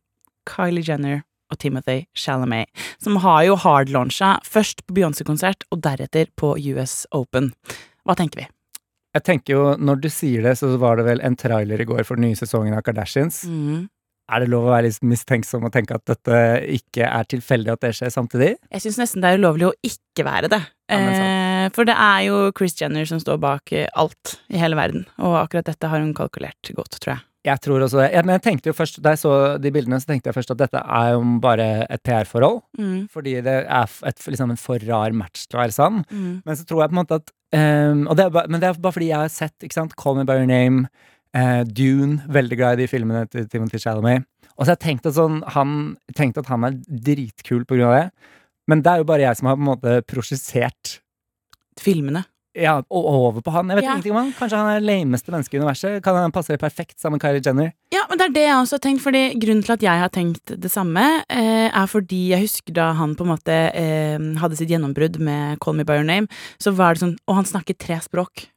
Kylie 0.49 0.85
Jenner 0.85 1.23
og 1.51 1.59
Timothy 1.61 2.05
Chalamet, 2.17 2.69
som 3.01 3.19
har 3.21 3.43
jo 3.45 3.57
hardlauncha 3.61 4.35
først 4.45 4.85
på 4.85 4.95
Beyoncé-konsert 4.97 5.65
og 5.73 5.81
deretter 5.85 6.29
på 6.39 6.55
US 6.73 7.03
Open. 7.13 7.51
Hva 8.05 8.15
tenker 8.17 8.43
vi? 8.43 8.47
Jeg 9.15 9.23
tenker 9.23 9.53
jo, 9.53 9.65
Når 9.79 9.99
du 10.03 10.09
sier 10.11 10.43
det, 10.43 10.55
så 10.59 10.73
var 10.81 10.97
det 10.99 11.05
vel 11.07 11.21
en 11.23 11.37
trailer 11.39 11.81
i 11.81 11.87
går 11.87 12.03
for 12.03 12.19
den 12.19 12.29
nye 12.29 12.39
sesongen 12.39 12.75
av 12.77 12.85
Kardashians. 12.85 13.43
Mm 13.49 13.85
er 14.25 14.41
det 14.41 14.49
lov 14.49 14.65
å 14.67 14.73
være 14.73 14.87
litt 14.87 15.03
mistenksom 15.05 15.67
og 15.67 15.73
tenke 15.73 15.97
at 15.97 16.05
dette 16.09 16.39
ikke 16.77 17.05
er 17.05 17.27
tilfeldig 17.29 17.75
at 17.75 17.83
det 17.85 17.93
skjer 17.97 18.13
samtidig? 18.13 18.55
Jeg 18.73 18.85
syns 18.85 18.99
nesten 19.01 19.23
det 19.23 19.31
er 19.31 19.41
ulovlig 19.41 19.69
å 19.69 19.75
ikke 19.85 20.25
være 20.25 20.49
det. 20.55 20.61
Ja, 20.89 20.97
eh, 21.01 21.67
for 21.75 21.87
det 21.87 21.95
er 21.97 22.25
jo 22.27 22.41
Chris 22.57 22.77
Jenner 22.79 23.07
som 23.09 23.21
står 23.21 23.39
bak 23.41 23.73
eh, 23.73 23.87
alt 23.97 24.37
i 24.53 24.59
hele 24.61 24.77
verden, 24.77 25.07
og 25.21 25.39
akkurat 25.43 25.69
dette 25.69 25.89
har 25.89 26.01
hun 26.01 26.13
kalkulert 26.17 26.73
godt, 26.77 26.99
tror 26.99 27.17
jeg. 27.17 27.25
Jeg 27.45 27.61
tror 27.61 27.83
også 27.85 28.01
det. 28.01 28.25
men 28.25 28.33
jeg 28.39 28.41
tenkte 28.41 28.69
jo 28.71 28.73
først, 28.73 29.01
Da 29.03 29.13
jeg 29.13 29.21
så 29.21 29.33
de 29.61 29.71
bildene, 29.71 29.99
så 30.01 30.09
tenkte 30.09 30.31
jeg 30.31 30.37
først 30.37 30.51
at 30.55 30.61
dette 30.63 30.81
er 30.81 31.11
jo 31.13 31.21
bare 31.41 31.85
et 31.93 32.01
PR-forhold. 32.01 32.61
Mm. 32.79 33.07
Fordi 33.13 33.35
det 33.45 33.57
er 33.69 33.97
et, 34.09 34.27
liksom 34.27 34.49
en 34.49 34.57
for 34.57 34.81
rar 34.89 35.13
match 35.13 35.45
til 35.45 35.59
å 35.59 35.61
være 35.61 35.75
sann. 35.75 36.03
Mm. 36.09 36.41
Men 36.45 36.57
så 36.57 36.65
tror 36.65 36.81
jeg 36.81 36.89
på 36.89 36.95
en 36.97 37.01
måte 37.03 37.19
at 37.21 37.29
um, 37.53 38.07
det 38.17 38.31
bare, 38.33 38.49
Men 38.49 38.61
det 38.61 38.69
er 38.69 38.81
bare 38.81 38.97
fordi 38.97 39.11
jeg 39.11 39.19
har 39.19 39.29
sett 39.29 39.67
ikke 39.67 39.77
sant, 39.77 39.95
Call 39.95 40.17
Me 40.17 40.25
By 40.25 40.39
Your 40.41 40.49
Name, 40.49 40.87
uh, 41.35 41.63
Dune, 41.67 42.21
veldig 42.31 42.59
glad 42.59 42.77
i 42.77 42.83
de 42.83 42.91
filmene 42.91 43.25
til 43.31 43.47
Timothy 43.51 43.81
Chalamet. 43.81 44.25
Og 44.55 44.63
så 44.63 44.71
har 44.71 44.77
jeg 44.77 44.85
tenkt 44.85 45.09
at, 45.09 45.17
sånn, 45.17 45.41
han, 45.55 45.95
tenkt 46.15 46.39
at 46.39 46.47
han 46.51 46.63
er 46.67 46.77
dritkul 46.87 47.65
på 47.67 47.77
grunn 47.77 47.91
av 47.91 47.97
det. 47.97 48.29
Men 48.71 48.81
det 48.81 48.91
er 48.91 49.01
jo 49.01 49.09
bare 49.09 49.27
jeg 49.27 49.39
som 49.39 49.51
har 49.51 49.59
på 49.59 49.65
en 49.65 49.73
måte 49.73 49.99
prosjessert 50.09 50.99
Filmene. 51.75 52.21
Ja, 52.55 52.77
og 52.79 53.07
over 53.11 53.43
på 53.43 53.51
han. 53.51 53.67
Jeg 53.67 53.81
vet 53.81 53.83
ja. 53.83 53.93
ingenting 53.97 54.13
om 54.13 54.21
han. 54.21 54.29
Kanskje 54.37 54.59
han 54.61 54.69
er 54.71 54.79
det 54.79 54.87
lameste 54.87 55.33
mennesket 55.33 55.57
i 55.57 55.59
universet. 55.59 55.97
Kan 56.05 56.15
han 56.15 56.31
passe 56.31 56.55
perfekt 56.59 57.01
sammen 57.01 57.19
med 57.19 57.25
Kylie 57.25 57.43
Jenner? 57.43 57.73
Ja, 57.91 58.05
men 58.07 58.21
det 58.21 58.29
er 58.29 58.35
det 58.37 58.45
jeg 58.45 58.55
også 58.61 58.77
har 58.77 58.83
tenkt, 58.85 59.03
fordi 59.03 59.23
grunnen 59.41 59.65
til 59.65 59.75
at 59.75 59.83
jeg 59.83 60.03
har 60.05 60.13
tenkt 60.15 60.55
det 60.63 60.71
samme, 60.71 61.03
eh, 61.27 61.67
er 61.67 61.91
fordi 61.91 62.21
jeg 62.31 62.45
husker 62.45 62.77
da 62.77 62.93
han 62.95 63.17
på 63.19 63.27
en 63.27 63.33
måte 63.33 63.57
eh, 63.75 64.15
hadde 64.39 64.55
sitt 64.55 64.71
gjennombrudd 64.71 65.19
med 65.19 65.59
Call 65.59 65.75
Me 65.75 65.83
By 65.83 65.99
Your 65.99 66.07
Name, 66.07 66.31
så 66.55 66.71
var 66.71 66.95
det 66.95 67.03
sånn 67.03 67.17
Og 67.27 67.41
han 67.41 67.49
snakket 67.49 67.81
tre 67.83 67.99
språk. 67.99 68.47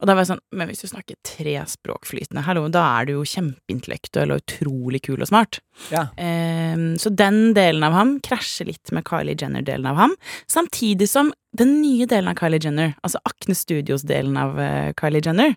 Og 0.00 0.08
da 0.08 0.14
var 0.14 0.24
jeg 0.24 0.32
sånn, 0.32 0.42
men 0.58 0.70
hvis 0.70 0.82
du 0.84 0.90
snakker 0.90 1.18
tre 1.26 1.56
språk 1.70 2.08
flytende, 2.08 2.44
hallo, 2.46 2.66
da 2.72 2.84
er 2.98 3.08
du 3.08 3.16
jo 3.16 3.26
kjempeintellektuell 3.28 4.34
og 4.34 4.42
utrolig 4.44 5.02
kul 5.06 5.20
og 5.20 5.30
smart. 5.30 5.60
Ja. 5.92 6.06
Um, 6.16 6.94
så 7.00 7.12
den 7.12 7.52
delen 7.56 7.84
av 7.86 7.96
ham 7.96 8.16
krasjer 8.24 8.70
litt 8.70 8.92
med 8.96 9.06
Kylie 9.08 9.36
Jenner-delen 9.38 9.88
av 9.90 10.00
ham, 10.00 10.16
samtidig 10.50 11.08
som 11.10 11.32
den 11.56 11.78
nye 11.82 12.08
delen 12.08 12.32
av 12.32 12.38
Kylie 12.40 12.62
Jenner, 12.62 12.96
altså 13.06 13.22
Akne 13.28 13.56
Studios-delen 13.56 14.36
av 14.40 14.58
uh, 14.60 14.90
Kylie 14.98 15.24
Jenner, 15.24 15.56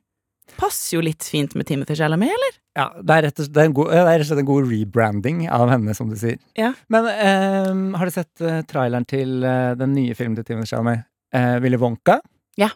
passer 0.59 0.97
jo 0.97 1.03
litt 1.05 1.25
fint 1.29 1.53
med 1.57 1.67
Timothy 1.69 1.95
Chalamet, 1.95 2.31
eller? 2.33 2.55
Ja, 2.79 2.87
det 3.03 3.15
er 3.15 3.25
rett 3.27 3.41
og 3.41 3.45
slett 3.45 3.59
en 3.61 3.75
god, 3.77 3.91
en 3.93 4.47
god 4.47 4.69
rebranding 4.71 5.43
av 5.53 5.69
henne, 5.69 5.93
som 5.97 6.09
du 6.09 6.15
sier. 6.17 6.39
Ja. 6.57 6.71
Men 6.91 7.09
um, 7.69 7.83
har 7.99 8.09
du 8.09 8.15
sett 8.15 8.43
uh, 8.45 8.61
traileren 8.67 9.05
til 9.09 9.43
uh, 9.45 9.75
den 9.77 9.93
nye 9.97 10.15
filmen 10.17 10.39
til 10.39 10.47
Timothy 10.47 10.73
Chalamet, 10.73 11.05
Willy 11.61 11.77
Wonka? 11.77 12.15
Ja. 12.57 12.71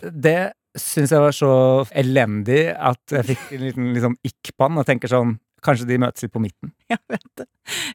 Det 0.00 0.54
syns 0.82 1.12
jeg 1.14 1.22
var 1.22 1.34
så 1.36 1.52
elendig 1.96 2.68
at 2.72 3.18
jeg 3.18 3.32
fikk 3.32 3.50
en 3.56 3.66
liten 3.66 3.92
liksom, 3.96 4.16
ikk-bann 4.26 4.80
og 4.80 4.88
tenker 4.88 5.12
sånn 5.12 5.36
Kanskje 5.64 5.88
de 5.88 5.98
møtes 5.98 6.22
litt 6.22 6.30
på 6.30 6.38
midten. 6.38 6.70
Jeg 6.92 7.00
vet 7.10 7.28
det. 7.40 7.44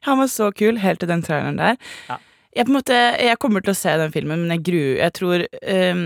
Han 0.04 0.18
var 0.20 0.28
så 0.28 0.50
kul 0.52 0.76
helt 0.82 1.00
til 1.00 1.08
den 1.08 1.22
traileren 1.24 1.56
der. 1.56 1.78
Ja. 2.10 2.18
jeg, 2.54 2.68
måte, 2.68 2.98
jeg 3.24 3.38
kommer 3.42 3.64
til 3.64 3.72
å 3.72 3.78
se 3.78 3.94
den 3.98 4.12
filmen, 4.12 4.44
men 4.44 4.52
jeg 4.52 4.62
gruer 4.68 5.00
Jeg 5.00 5.14
tror 5.16 5.44
um, 5.96 6.04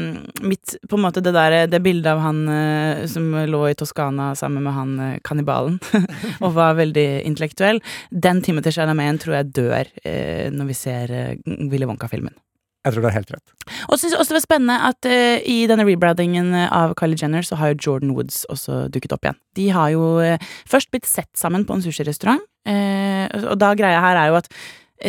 mitt 0.48 0.76
På 0.88 0.96
en 0.96 1.02
måte 1.04 1.20
det 1.24 1.34
der 1.34 1.56
Det 1.68 1.82
bildet 1.84 2.12
av 2.14 2.22
han 2.24 2.40
uh, 2.46 3.02
som 3.10 3.26
lå 3.50 3.64
i 3.68 3.74
Toskana 3.76 4.30
sammen 4.38 4.64
med 4.64 4.76
han 4.78 4.94
uh, 5.02 5.10
kannibalen 5.26 5.80
og 6.44 6.54
var 6.54 6.78
veldig 6.78 7.08
intellektuell, 7.26 7.82
den 8.10 8.40
Timothy 8.46 8.72
Chalamet 8.78 9.18
tror 9.24 9.40
jeg 9.40 9.52
dør 9.58 9.90
uh, 10.06 10.46
når 10.54 10.70
vi 10.70 10.78
ser 10.78 11.16
Willy 11.44 11.90
Wonka-filmen. 11.90 12.38
Jeg 12.86 12.94
tror 12.94 13.02
du 13.02 13.08
har 13.08 13.16
helt 13.16 13.32
rett. 13.34 13.54
Og 13.90 13.98
synes 13.98 14.14
også 14.14 14.32
det 14.32 14.38
var 14.38 14.44
spennende 14.44 14.76
at 14.88 15.08
uh, 15.10 15.36
i 15.42 15.56
denne 15.70 15.86
rebrandingen 15.88 16.52
av 16.54 16.94
Kylie 16.98 17.18
Jenner 17.20 17.46
så 17.46 17.58
har 17.58 17.72
jo 17.72 17.80
Jordan 17.88 18.14
Woods 18.16 18.44
også 18.52 18.86
dukket 18.94 19.14
opp 19.16 19.26
igjen. 19.26 19.40
De 19.58 19.68
har 19.74 19.90
jo 19.94 20.12
uh, 20.22 20.52
først 20.70 20.92
blitt 20.94 21.08
sett 21.10 21.32
sammen 21.38 21.66
på 21.68 21.76
en 21.76 21.84
sushirestaurant, 21.84 22.44
uh, 22.70 23.26
og 23.50 23.58
da 23.60 23.72
greia 23.78 24.02
her 24.04 24.20
er 24.22 24.30
jo 24.32 24.38
at 24.40 24.52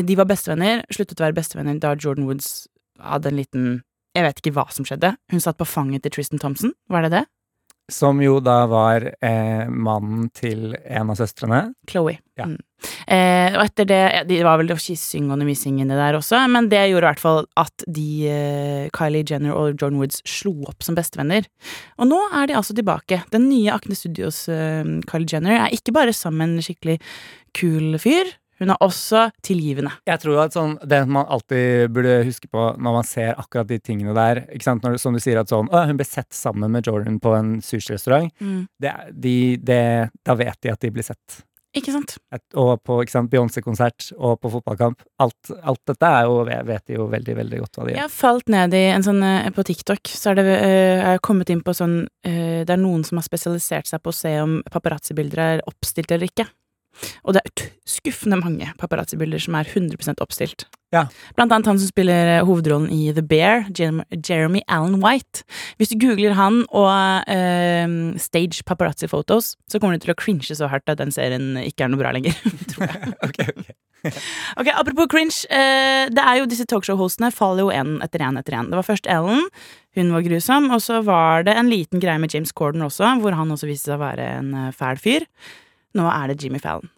de 0.05 0.17
var 0.17 0.27
bestevenner, 0.29 0.83
sluttet 0.93 1.21
å 1.21 1.25
være 1.25 1.37
bestevenner 1.37 1.79
da 1.81 1.95
Jordan 1.97 2.27
Woods 2.29 2.67
hadde 3.01 3.31
en 3.31 3.39
liten 3.39 3.69
Jeg 4.17 4.25
vet 4.25 4.39
ikke 4.41 4.53
hva 4.57 4.65
som 4.73 4.85
skjedde. 4.85 5.13
Hun 5.31 5.41
satt 5.41 5.57
på 5.57 5.67
fanget 5.69 6.01
til 6.03 6.11
Tristan 6.11 6.41
Thompson, 6.41 6.73
var 6.89 7.05
det 7.05 7.11
det? 7.13 7.25
Som 7.89 8.21
jo 8.23 8.39
da 8.43 8.63
var 8.69 9.05
eh, 9.25 9.67
mannen 9.69 10.29
til 10.35 10.73
en 10.85 11.11
av 11.11 11.17
søstrene. 11.19 11.61
Chloé. 11.89 12.19
Ja. 12.39 12.47
Mm. 12.47 12.59
Eh, 13.11 13.55
og 13.57 13.65
etter 13.65 13.87
det 13.89 14.03
De 14.29 14.37
var 14.45 14.59
vel 14.61 14.71
kyssing 14.79 15.27
og 15.33 15.41
missing 15.43 15.81
inni 15.81 15.97
der 15.97 16.15
også, 16.15 16.39
men 16.51 16.69
det 16.71 16.85
gjorde 16.87 17.03
i 17.03 17.09
hvert 17.09 17.23
fall 17.23 17.41
at 17.59 17.85
de, 17.87 18.09
eh, 18.31 18.85
Kylie 18.95 19.25
Jenner 19.27 19.57
og 19.57 19.73
Jordan 19.73 19.99
Woods, 19.99 20.21
slo 20.29 20.53
opp 20.69 20.85
som 20.85 20.95
bestevenner. 20.95 21.49
Og 21.99 22.07
nå 22.07 22.19
er 22.31 22.47
de 22.47 22.57
altså 22.59 22.75
tilbake. 22.77 23.23
Den 23.33 23.49
nye 23.49 23.73
Akne 23.75 23.97
Studios 23.99 24.45
eh, 24.47 24.85
Kylie 25.09 25.33
Jenner 25.33 25.65
er 25.65 25.75
ikke 25.75 25.95
bare 25.95 26.15
sammen 26.15 26.55
med 26.55 26.61
en 26.61 26.69
skikkelig 26.69 26.99
kul 27.57 27.99
fyr. 27.99 28.31
Hun 28.59 28.73
er 28.73 28.83
også 28.83 29.27
tilgivende. 29.45 29.93
Jeg 30.09 30.21
tror 30.23 30.43
at 30.45 30.55
sånn, 30.55 30.77
Det 30.89 31.01
man 31.07 31.27
alltid 31.27 31.91
burde 31.95 32.19
huske 32.27 32.49
på 32.51 32.69
når 32.77 32.97
man 32.99 33.07
ser 33.07 33.35
akkurat 33.39 33.69
de 33.69 33.79
tingene 33.79 34.15
der 34.17 34.43
ikke 34.47 34.67
sant? 34.67 34.83
Når, 34.83 34.99
Som 35.01 35.15
du 35.15 35.23
sier 35.23 35.39
at 35.41 35.51
sånn, 35.51 35.71
hun 35.71 35.99
ble 35.99 36.07
sett 36.07 36.31
sammen 36.35 36.71
med 36.71 36.87
Jordan 36.87 37.19
på 37.23 37.35
en 37.37 37.59
sushirestaurant. 37.63 38.31
Mm. 38.39 38.65
De, 38.79 38.95
de, 39.13 39.77
da 40.25 40.35
vet 40.39 40.59
de 40.61 40.73
at 40.73 40.83
de 40.83 40.91
blir 40.93 41.07
sett. 41.07 41.43
Ikke 41.77 41.91
sant? 41.93 42.15
Et, 42.33 42.41
og 42.57 42.79
på 42.81 42.95
Beyoncé-konsert 43.29 44.07
og 44.17 44.39
på 44.41 44.49
fotballkamp. 44.55 45.03
Alt, 45.21 45.51
alt, 45.61 45.81
dette 45.85 46.07
er 46.07 46.25
jo, 46.25 46.39
vet 46.65 46.85
de 46.89 46.95
jo 46.97 47.05
veldig 47.11 47.35
veldig 47.37 47.59
godt 47.61 47.77
hva 47.77 47.85
de 47.85 47.91
gjør. 47.91 47.99
Jeg 47.99 48.07
har 48.07 48.15
falt 48.15 48.49
ned 48.49 48.73
i 48.73 48.83
en 48.89 49.05
sånn 49.05 49.21
eh, 49.25 49.51
På 49.53 49.65
TikTok 49.67 50.09
så 50.09 50.31
er 50.31 50.39
det 50.39 50.47
uh, 50.49 51.11
jeg 51.13 51.21
kommet 51.25 51.51
inn 51.53 51.61
på 51.65 51.75
sånn 51.77 51.99
uh, 52.07 52.61
Det 52.65 52.73
er 52.73 52.81
noen 52.81 53.05
som 53.05 53.21
har 53.21 53.27
spesialisert 53.27 53.89
seg 53.91 54.01
på 54.01 54.09
å 54.09 54.17
se 54.17 54.33
om 54.41 54.57
paparazzi-bilder 54.73 55.43
er 55.45 55.63
oppstilt 55.69 56.09
eller 56.15 56.31
ikke. 56.31 56.47
Og 57.23 57.35
det 57.35 57.43
er 57.45 57.69
skuffende 57.89 58.39
mange 58.39 58.69
paparazzi-bilder 58.79 59.41
som 59.43 59.57
er 59.59 59.69
100 59.69 60.19
oppstilt. 60.19 60.67
Ja. 60.93 61.03
Blant 61.37 61.53
annet 61.53 61.67
han 61.69 61.77
som 61.77 61.89
spiller 61.91 62.31
eh, 62.31 62.45
hovedrollen 62.45 62.89
i 62.89 63.11
The 63.13 63.21
Bear, 63.25 63.67
Jeremy 63.77 64.63
Allen 64.65 64.97
White. 65.03 65.43
Hvis 65.77 65.93
du 65.93 65.99
googler 66.01 66.33
han 66.37 66.63
og 66.73 66.89
uh, 67.29 67.93
stage 68.17 68.65
paparazzi 68.65 69.09
photos, 69.09 69.53
så 69.69 69.77
kommer 69.77 69.97
du 69.97 70.07
til 70.07 70.15
å 70.15 70.17
cringe 70.17 70.49
så 70.49 70.69
hardt 70.71 70.89
at 70.89 71.01
den 71.01 71.13
serien 71.13 71.53
ikke 71.61 71.85
er 71.85 71.93
noe 71.93 72.01
bra 72.01 72.13
lenger, 72.15 72.33
tror 72.73 72.87
jeg. 72.87 73.13
okay, 73.27 73.53
okay. 73.53 73.77
ok, 74.59 74.71
Apropos 74.73 75.09
cringe. 75.11 75.43
Uh, 75.51 76.09
det 76.09 76.25
er 76.25 76.41
jo 76.41 76.49
Disse 76.49 76.65
talkshow-hostene 76.71 77.29
faller 77.35 77.67
jo 77.67 77.73
én 77.75 77.99
etter 78.05 78.25
én 78.25 78.41
etter 78.41 78.57
én. 78.57 78.73
Det 78.73 78.81
var 78.81 78.89
først 78.89 79.09
Ellen. 79.11 79.45
Hun 79.97 80.13
var 80.15 80.25
grusom. 80.25 80.71
Og 80.73 80.81
så 80.81 81.03
var 81.05 81.45
det 81.45 81.53
en 81.59 81.69
liten 81.69 82.01
greie 82.01 82.17
med 82.21 82.33
James 82.33 82.55
Corden 82.55 82.85
også, 82.85 83.19
hvor 83.21 83.37
han 83.37 83.53
også 83.53 83.69
viste 83.69 83.91
seg 83.91 83.99
å 83.99 84.05
være 84.07 84.29
en 84.39 84.53
fæl 84.73 85.01
fyr. 85.01 85.29
Nå 85.97 86.09
er 86.11 86.31
det 86.31 86.43
Jimmy 86.43 86.59
Fallon. 86.61 86.89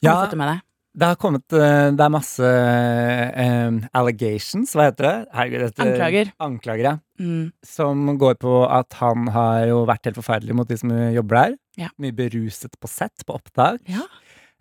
Har 0.00 0.04
ja, 0.04 0.12
du 0.12 0.24
fått 0.24 0.34
det 0.36 0.40
med 0.40 0.52
deg? 0.52 0.66
Det 1.00 1.06
har 1.06 1.18
kommet 1.22 1.54
eh, 1.54 1.88
Det 1.94 2.02
er 2.02 2.10
masse 2.10 2.48
um, 2.50 3.76
allegations, 3.94 4.72
hva 4.74 4.88
heter 4.88 5.06
det? 5.06 5.12
Herregud, 5.36 5.62
dette, 5.68 5.84
anklager. 5.86 6.32
Anklager, 6.42 6.88
ja. 6.88 6.94
Mm. 7.22 7.44
Som 7.66 8.08
går 8.18 8.40
på 8.42 8.56
at 8.66 8.96
han 8.98 9.30
har 9.30 9.68
jo 9.70 9.84
vært 9.88 10.08
helt 10.08 10.18
forferdelig 10.18 10.56
mot 10.58 10.70
de 10.70 10.80
som 10.80 10.90
jobber 11.14 11.38
der. 11.38 11.54
Ja. 11.84 11.92
Mye 12.02 12.16
beruset 12.16 12.74
på 12.80 12.90
sett, 12.90 13.22
på 13.26 13.38
opptak. 13.38 13.84
Ja. 13.90 14.08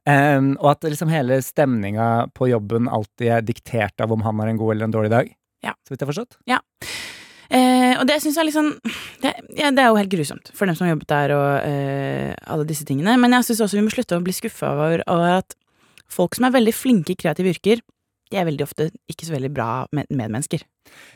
Um, 0.05 0.53
og 0.61 0.71
at 0.75 0.85
liksom 0.87 1.09
hele 1.11 1.41
stemninga 1.45 2.29
på 2.37 2.47
jobben 2.49 2.87
alltid 2.89 3.33
er 3.39 3.45
diktert 3.45 4.01
av 4.01 4.13
om 4.13 4.23
han 4.25 4.39
har 4.41 4.53
en 4.53 4.61
god 4.61 4.75
eller 4.75 4.89
en 4.89 4.95
dårlig 4.95 5.13
dag. 5.15 5.33
Ja. 5.65 5.73
Så 5.83 5.91
vidt 5.91 6.03
jeg 6.03 6.07
har 6.07 6.13
forstått. 6.13 6.39
Ja. 6.49 6.61
Eh, 7.49 7.95
og 7.97 8.05
det 8.05 8.19
syns 8.21 8.37
jeg 8.37 8.45
liksom 8.45 8.67
det, 9.23 9.31
ja, 9.57 9.71
det, 9.73 9.81
er 9.81 9.87
jo 9.89 9.97
helt 9.97 10.11
grusomt 10.11 10.51
for 10.53 10.69
dem 10.69 10.75
som 10.77 10.85
har 10.85 10.93
jobbet 10.93 11.09
der 11.09 11.31
og 11.33 11.47
eh, 11.65 12.33
alle 12.45 12.67
disse 12.69 12.85
tingene. 12.85 13.17
Men 13.21 13.33
jeg 13.39 13.49
syns 13.49 13.63
også 13.65 13.79
vi 13.79 13.85
må 13.87 13.93
slutte 13.93 14.19
å 14.19 14.25
bli 14.25 14.35
skuffa 14.35 14.73
over, 14.75 15.05
over, 15.09 15.39
at 15.41 15.57
folk 16.09 16.37
som 16.37 16.47
er 16.47 16.57
veldig 16.57 16.75
flinke 16.75 17.15
i 17.15 17.19
kreative 17.19 17.55
yrker, 17.55 17.81
de 18.29 18.37
er 18.37 18.45
veldig 18.45 18.61
ofte 18.61 18.91
ikke 19.09 19.25
så 19.25 19.33
veldig 19.33 19.49
bra 19.49 19.69
med 19.95 20.05
medmennesker. 20.13 20.61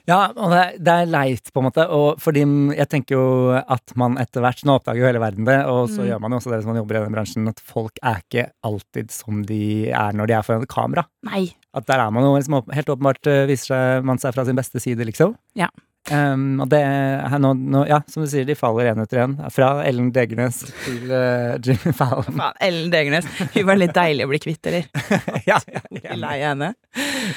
Ja, 0.10 0.32
og 0.34 0.50
det, 0.54 0.62
det, 0.86 0.94
er 0.94 1.10
leit, 1.10 1.52
på 1.54 1.62
en 1.62 1.68
måte. 1.68 1.86
Og 1.94 2.18
fordi 2.22 2.42
jeg 2.74 2.90
tenker 2.90 3.16
jo 3.16 3.28
at 3.54 3.94
man 4.00 4.18
etter 4.22 4.44
hvert 4.44 4.66
Nå 4.66 4.80
oppdager 4.80 5.04
jo 5.04 5.08
hele 5.08 5.22
verden 5.22 5.48
det, 5.48 5.60
og 5.70 5.86
så 5.92 6.02
mm. 6.02 6.08
gjør 6.10 6.24
man 6.26 6.34
jo 6.34 6.42
også 6.42 6.54
det 6.54 6.62
som 6.64 6.74
man 6.74 6.82
jobber 6.82 6.98
i 6.98 7.04
denne 7.04 7.18
bransjen, 7.18 7.54
at 7.54 7.62
folk 7.62 8.02
er 8.02 8.22
ikke 8.26 8.48
alltid 8.66 9.14
som 9.14 9.46
de 9.50 9.64
er 9.94 10.18
når 10.18 10.30
de 10.30 10.38
er 10.40 10.46
foran 10.48 10.66
et 10.66 10.74
kamera. 10.74 11.06
Nei. 11.30 11.46
At 11.78 11.90
der 11.90 12.02
er 12.02 12.14
man 12.14 12.26
jo 12.26 12.36
liksom 12.36 12.62
helt 12.74 12.94
åpenbart 12.94 13.30
eh, 13.30 13.46
viser 13.50 14.06
man 14.06 14.22
seg 14.22 14.34
fra 14.36 14.46
sin 14.50 14.58
beste 14.58 14.82
side, 14.82 15.06
liksom. 15.10 15.38
Ja. 15.58 15.70
Um, 16.12 16.58
og 16.60 16.68
det 16.68 16.82
her 16.84 17.40
nå, 17.40 17.54
nå, 17.56 17.86
Ja, 17.88 18.02
som 18.12 18.26
du 18.26 18.28
sier, 18.28 18.44
de 18.44 18.58
faller 18.60 18.90
én 18.92 19.00
etter 19.00 19.22
én. 19.24 19.38
Fra 19.56 19.70
Ellen 19.88 20.10
Degernes 20.16 20.60
til 20.84 21.08
uh, 21.08 21.56
Jimmy 21.64 21.94
Fallon. 21.96 22.28
Faen, 22.28 22.58
Ellen 22.64 22.92
Degernes. 22.92 23.30
Hun 23.54 23.70
var 23.70 23.80
litt 23.80 23.96
deilig 23.96 24.28
å 24.28 24.32
bli 24.34 24.42
kvitt, 24.44 24.68
eller? 24.68 24.90
ja, 25.50 25.62
ja, 25.64 25.84
ja. 25.96 26.18
Lei 26.20 26.36
henne? 26.42 26.74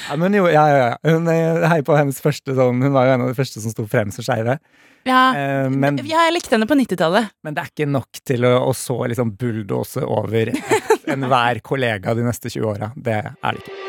Ja, 0.09 0.19
men 0.19 0.35
jo, 0.35 0.49
ja, 0.51 0.65
ja. 0.67 0.83
ja. 0.83 0.91
Hun 1.07 1.31
eh, 1.31 1.63
heier 1.71 1.87
på 1.87 1.95
hennes 1.95 2.19
første 2.21 2.53
sånn 2.57 2.83
Hun 2.83 2.93
var 2.93 3.07
jo 3.07 3.15
en 3.15 3.23
av 3.25 3.31
de 3.31 3.37
første 3.37 3.63
som 3.63 3.71
sto 3.71 3.87
frem 3.87 4.11
som 4.11 4.27
skeive. 4.27 4.59
Ja, 5.07 5.23
uh, 5.31 5.71
men, 5.71 6.01
ja, 6.03 6.27
jeg 6.27 6.35
likte 6.35 6.57
henne 6.57 6.67
på 6.67 6.75
90-tallet. 6.75 7.31
Men 7.47 7.55
det 7.55 7.63
er 7.63 7.71
ikke 7.71 7.87
nok 7.87 8.23
til 8.27 8.47
å, 8.49 8.57
å 8.67 8.75
så 8.75 8.99
liksom 9.07 9.37
bulldose 9.39 10.03
over 10.03 10.51
enhver 11.15 11.63
kollega 11.63 12.17
de 12.17 12.27
neste 12.27 12.51
20 12.51 12.73
åra. 12.75 12.91
Det 12.95 13.21
er 13.23 13.31
det 13.47 13.63
ikke. 13.63 13.86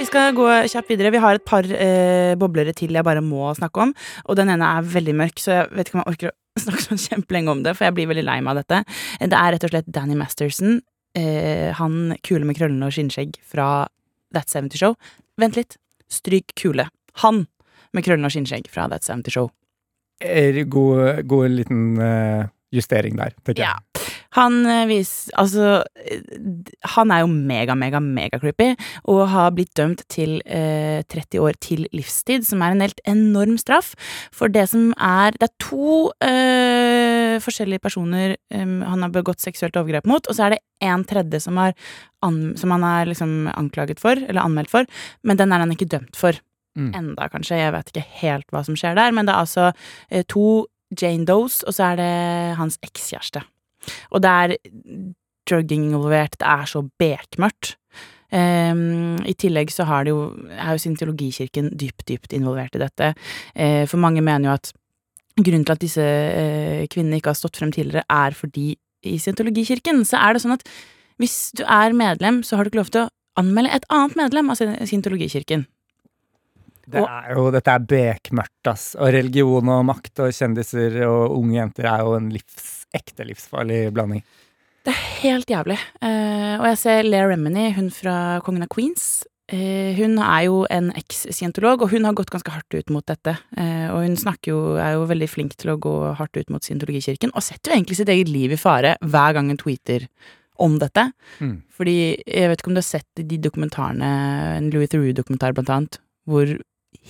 Vi 0.00 0.06
skal 0.08 0.32
gå 0.32 0.46
kjapt 0.72 0.88
videre. 0.88 1.12
Vi 1.12 1.20
har 1.20 1.36
et 1.36 1.44
par 1.44 1.66
eh, 1.68 2.32
boblere 2.40 2.72
til 2.76 2.94
jeg 2.96 3.04
bare 3.04 3.20
må 3.20 3.50
snakke 3.56 3.82
om. 3.84 3.90
Og 4.32 4.38
den 4.38 4.48
ene 4.48 4.68
er 4.78 4.86
veldig 4.94 5.12
mørk, 5.18 5.42
så 5.42 5.58
jeg 5.58 5.66
vet 5.76 5.90
ikke 5.90 5.98
om 5.98 6.00
jeg 6.00 6.14
orker 6.14 6.30
å 6.30 6.62
snakke 6.64 6.84
sånn 6.86 7.02
kjempelenge 7.02 7.52
om 7.52 7.60
det, 7.66 7.74
for 7.76 7.86
jeg 7.86 7.96
blir 7.98 8.08
veldig 8.08 8.24
lei 8.24 8.38
meg 8.40 8.54
av 8.54 8.62
dette. 8.62 8.96
Det 9.20 9.36
er 9.36 9.52
rett 9.54 9.66
og 9.68 9.74
slett 9.74 9.90
Danny 9.92 10.16
Masterson. 10.16 10.80
Eh, 11.20 11.68
han 11.76 12.14
kule 12.24 12.48
med 12.48 12.56
krøllene 12.56 12.88
og 12.88 12.96
skinnskjegg 12.96 13.36
fra 13.44 13.68
That 14.32 14.48
70 14.48 14.80
Show. 14.80 14.96
Vent 15.40 15.60
litt. 15.60 15.76
Stryk 16.10 16.56
kule. 16.56 16.88
Han 17.26 17.44
med 17.92 18.06
krøllene 18.06 18.30
og 18.30 18.32
skinnskjegg 18.32 18.72
fra 18.72 18.88
That 18.88 19.04
70 19.04 19.36
Show. 19.36 19.52
God, 20.20 21.26
god 21.28 21.60
liten 21.60 21.84
uh, 22.00 22.48
justering 22.72 23.20
der, 23.20 23.36
tenker 23.44 23.66
jeg. 23.66 23.68
Ja. 23.68 23.89
Han 24.36 24.60
eh, 24.66 24.86
vis, 24.90 25.12
Altså, 25.38 25.82
han 26.94 27.12
er 27.14 27.22
jo 27.24 27.30
mega, 27.30 27.74
mega, 27.78 28.00
mega 28.00 28.38
creepy, 28.40 28.72
og 29.10 29.24
har 29.32 29.50
blitt 29.56 29.72
dømt 29.78 30.04
til 30.12 30.38
eh, 30.46 31.02
30 31.10 31.42
år 31.42 31.58
til 31.62 31.86
livstid, 31.96 32.46
som 32.46 32.62
er 32.62 32.74
en 32.74 32.84
helt 32.84 33.00
enorm 33.08 33.56
straff. 33.60 33.94
For 34.32 34.52
det 34.52 34.68
som 34.70 34.92
er 34.96 35.34
Det 35.40 35.48
er 35.48 35.56
to 35.62 36.10
eh, 36.24 37.38
forskjellige 37.42 37.82
personer 37.82 38.36
eh, 38.50 38.66
han 38.66 39.02
har 39.02 39.14
begått 39.14 39.42
seksuelt 39.42 39.76
overgrep 39.76 40.06
mot, 40.06 40.26
og 40.26 40.36
så 40.36 40.46
er 40.46 40.56
det 40.56 40.62
en 40.80 41.04
tredje 41.04 41.42
som, 41.42 41.58
er 41.58 41.74
an, 42.24 42.54
som 42.56 42.70
han 42.74 42.84
er 42.86 43.10
liksom 43.10 43.50
anklaget 43.52 44.00
for, 44.00 44.16
eller 44.16 44.44
anmeldt 44.44 44.70
for, 44.72 44.86
men 45.24 45.36
den 45.36 45.52
er 45.52 45.64
han 45.64 45.74
ikke 45.74 45.90
dømt 45.90 46.16
for. 46.16 46.38
Mm. 46.78 46.92
Enda, 46.94 47.26
kanskje. 47.28 47.58
Jeg 47.58 47.74
vet 47.74 47.88
ikke 47.90 48.06
helt 48.22 48.52
hva 48.54 48.62
som 48.66 48.76
skjer 48.78 48.94
der, 48.98 49.14
men 49.14 49.26
det 49.26 49.34
er 49.34 49.42
altså 49.42 49.70
eh, 50.10 50.22
to 50.28 50.66
Jane 50.94 51.26
Does, 51.26 51.62
og 51.66 51.74
så 51.74 51.92
er 51.92 52.00
det 52.00 52.12
hans 52.58 52.78
ekskjæreste. 52.86 53.42
Og 54.10 54.22
det 54.24 54.30
er 54.30 54.56
drugging 55.50 55.90
involvert, 55.90 56.38
det 56.40 56.48
er 56.48 56.66
så 56.70 56.82
bekmørkt. 57.00 57.76
Um, 58.30 59.18
I 59.26 59.34
tillegg 59.34 59.72
så 59.74 59.84
har 59.88 60.06
det 60.06 60.12
jo, 60.12 60.28
er 60.54 60.76
jo 60.76 60.82
Scientologikirken 60.84 61.72
dypt, 61.74 62.04
dypt 62.06 62.36
involvert 62.36 62.76
i 62.78 62.82
dette. 62.84 63.08
Uh, 63.56 63.82
for 63.90 63.98
mange 64.02 64.22
mener 64.22 64.52
jo 64.52 64.54
at 64.54 64.70
grunnen 65.40 65.66
til 65.66 65.74
at 65.74 65.82
disse 65.82 66.04
uh, 66.04 66.84
kvinnene 66.92 67.18
ikke 67.18 67.32
har 67.32 67.40
stått 67.40 67.58
frem 67.58 67.74
tidligere, 67.74 68.06
er 68.06 68.36
fordi 68.38 68.76
i 69.02 69.16
Scientologikirken 69.18 70.04
så 70.06 70.20
er 70.20 70.36
det 70.36 70.44
sånn 70.44 70.54
at 70.54 70.64
hvis 71.20 71.50
du 71.58 71.64
er 71.66 71.96
medlem, 71.96 72.44
så 72.46 72.56
har 72.56 72.64
du 72.64 72.70
ikke 72.70 72.82
lov 72.84 72.94
til 72.94 73.06
å 73.08 73.10
anmelde 73.40 73.74
et 73.74 73.90
annet 73.92 74.16
medlem 74.20 74.52
av 74.52 74.60
Scientologikirken. 74.60 75.66
Det 76.90 77.02
er 77.02 77.34
jo, 77.36 77.50
dette 77.54 77.70
er 77.70 77.82
bekmørkt, 77.86 78.70
ass. 78.70 78.86
Og 78.98 79.12
religion 79.14 79.68
og 79.70 79.84
makt 79.86 80.24
og 80.24 80.34
kjendiser 80.34 80.96
og 81.06 81.36
unge 81.36 81.58
jenter 81.58 81.86
er 81.90 82.06
jo 82.06 82.16
en 82.16 82.30
livs 82.34 82.79
ekte 82.96 83.26
livsfarlig 83.28 83.88
blanding. 83.94 84.22
Det 84.86 84.94
er 84.94 85.08
helt 85.20 85.50
jævlig. 85.50 85.76
Uh, 86.00 86.56
og 86.60 86.70
jeg 86.70 86.78
ser 86.80 87.08
Lea 87.08 87.26
Remini, 87.28 87.68
hun 87.76 87.90
fra 87.92 88.14
Kongen 88.44 88.64
av 88.64 88.70
Queens. 88.72 89.26
Uh, 89.50 89.92
hun 89.98 90.16
er 90.22 90.46
jo 90.46 90.62
en 90.72 90.88
eks-scientolog, 90.96 91.84
og 91.84 91.92
hun 91.92 92.06
har 92.08 92.16
gått 92.16 92.32
ganske 92.32 92.54
hardt 92.54 92.76
ut 92.76 92.92
mot 92.94 93.04
dette. 93.06 93.34
Uh, 93.58 93.88
og 93.92 94.06
hun 94.06 94.16
snakker 94.20 94.54
jo, 94.54 94.60
er 94.80 94.96
jo 94.96 95.08
veldig 95.10 95.28
flink 95.28 95.56
til 95.60 95.74
å 95.74 95.78
gå 95.82 95.94
hardt 96.16 96.40
ut 96.40 96.52
mot 96.54 96.64
scientologikirken, 96.64 97.34
og 97.34 97.44
setter 97.44 97.72
jo 97.72 97.80
egentlig 97.80 98.00
sitt 98.00 98.12
eget 98.12 98.32
liv 98.32 98.56
i 98.56 98.60
fare 98.60 98.96
hver 99.04 99.36
gang 99.36 99.52
hun 99.52 99.60
tweeter 99.60 100.08
om 100.60 100.80
dette. 100.80 101.10
Mm. 101.40 101.54
Fordi 101.76 101.98
jeg 102.24 102.48
vet 102.50 102.60
ikke 102.60 102.72
om 102.72 102.76
du 102.76 102.82
har 102.82 102.88
sett 102.88 103.24
de 103.30 103.40
dokumentarene, 103.40 104.10
en 104.58 104.72
Louis 104.72 104.88
Theroux-dokumentar 104.92 105.56
blant 105.56 105.72
annet, 105.72 106.00
hvor 106.28 106.56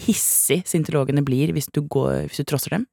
hissig 0.07 0.61
scientologene 0.69 1.23
blir 1.27 1.53
hvis 1.55 1.71
du, 1.75 1.83
går, 1.83 2.27
hvis 2.31 2.43
du 2.43 2.51
trosser 2.51 2.79
dem. 2.79 2.87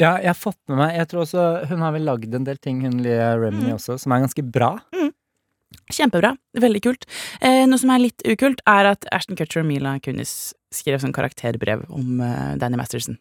Ja, 0.00 0.14
jeg 0.22 0.30
har 0.30 0.38
fått 0.38 0.56
med 0.72 0.78
meg 0.80 0.94
Jeg 0.96 1.08
tror 1.10 1.20
også 1.26 1.42
Hun 1.68 1.82
har 1.84 1.92
vel 1.92 2.06
lagd 2.08 2.32
en 2.34 2.46
del 2.46 2.56
ting, 2.56 2.78
hun 2.86 3.02
Lia 3.04 3.34
Remney 3.36 3.68
mm. 3.68 3.74
også, 3.76 3.98
som 4.00 4.14
er 4.14 4.22
ganske 4.24 4.44
bra. 4.54 4.70
Mm. 4.96 5.10
Kjempebra. 5.92 6.32
Veldig 6.60 6.80
kult. 6.84 7.04
Eh, 7.44 7.64
noe 7.68 7.80
som 7.80 7.92
er 7.92 8.06
litt 8.06 8.24
ukult, 8.28 8.62
er 8.68 8.88
at 8.92 9.06
Ashton 9.12 9.36
Kutcher 9.36 9.62
og 9.62 9.68
Mila 9.68 9.98
Kunis 10.04 10.54
skrev 10.72 11.00
sånn 11.02 11.12
karakterbrev 11.12 11.84
om 11.92 12.22
uh, 12.24 12.54
Danny 12.60 12.78
Masterson. 12.80 13.18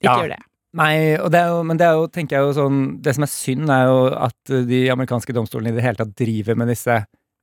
Ikke 0.00 0.08
ja. 0.08 0.16
gjør 0.22 0.34
det. 0.34 0.40
Nei, 0.80 0.92
det 1.32 1.42
jo, 1.50 1.58
men 1.68 1.80
det 1.80 1.84
er 1.84 1.98
jo, 2.00 2.06
tenker 2.08 2.38
jeg 2.38 2.46
jo 2.46 2.52
sånn 2.56 2.76
Det 3.04 3.12
som 3.12 3.26
er 3.26 3.28
synd, 3.28 3.72
er 3.72 3.90
jo 3.90 3.98
at 4.16 4.52
de 4.70 4.86
amerikanske 4.92 5.34
domstolene 5.36 5.74
i 5.74 5.76
det 5.76 5.84
hele 5.84 6.00
tatt 6.00 6.14
driver 6.16 6.56
med 6.56 6.72
disse 6.72 6.96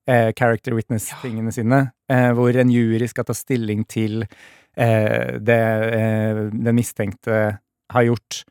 eh, 0.10 0.32
character 0.34 0.74
witness-tingene 0.74 1.52
ja. 1.52 1.58
sine, 1.60 1.82
eh, 2.10 2.32
hvor 2.34 2.58
en 2.58 2.74
jury 2.74 3.10
skal 3.10 3.28
ta 3.30 3.36
stilling 3.38 3.86
til 3.90 4.24
eh, 4.24 5.38
det 5.38 5.60
eh, 6.00 6.42
den 6.50 6.78
mistenkte 6.78 7.60
har 7.94 8.08
gjort. 8.08 8.44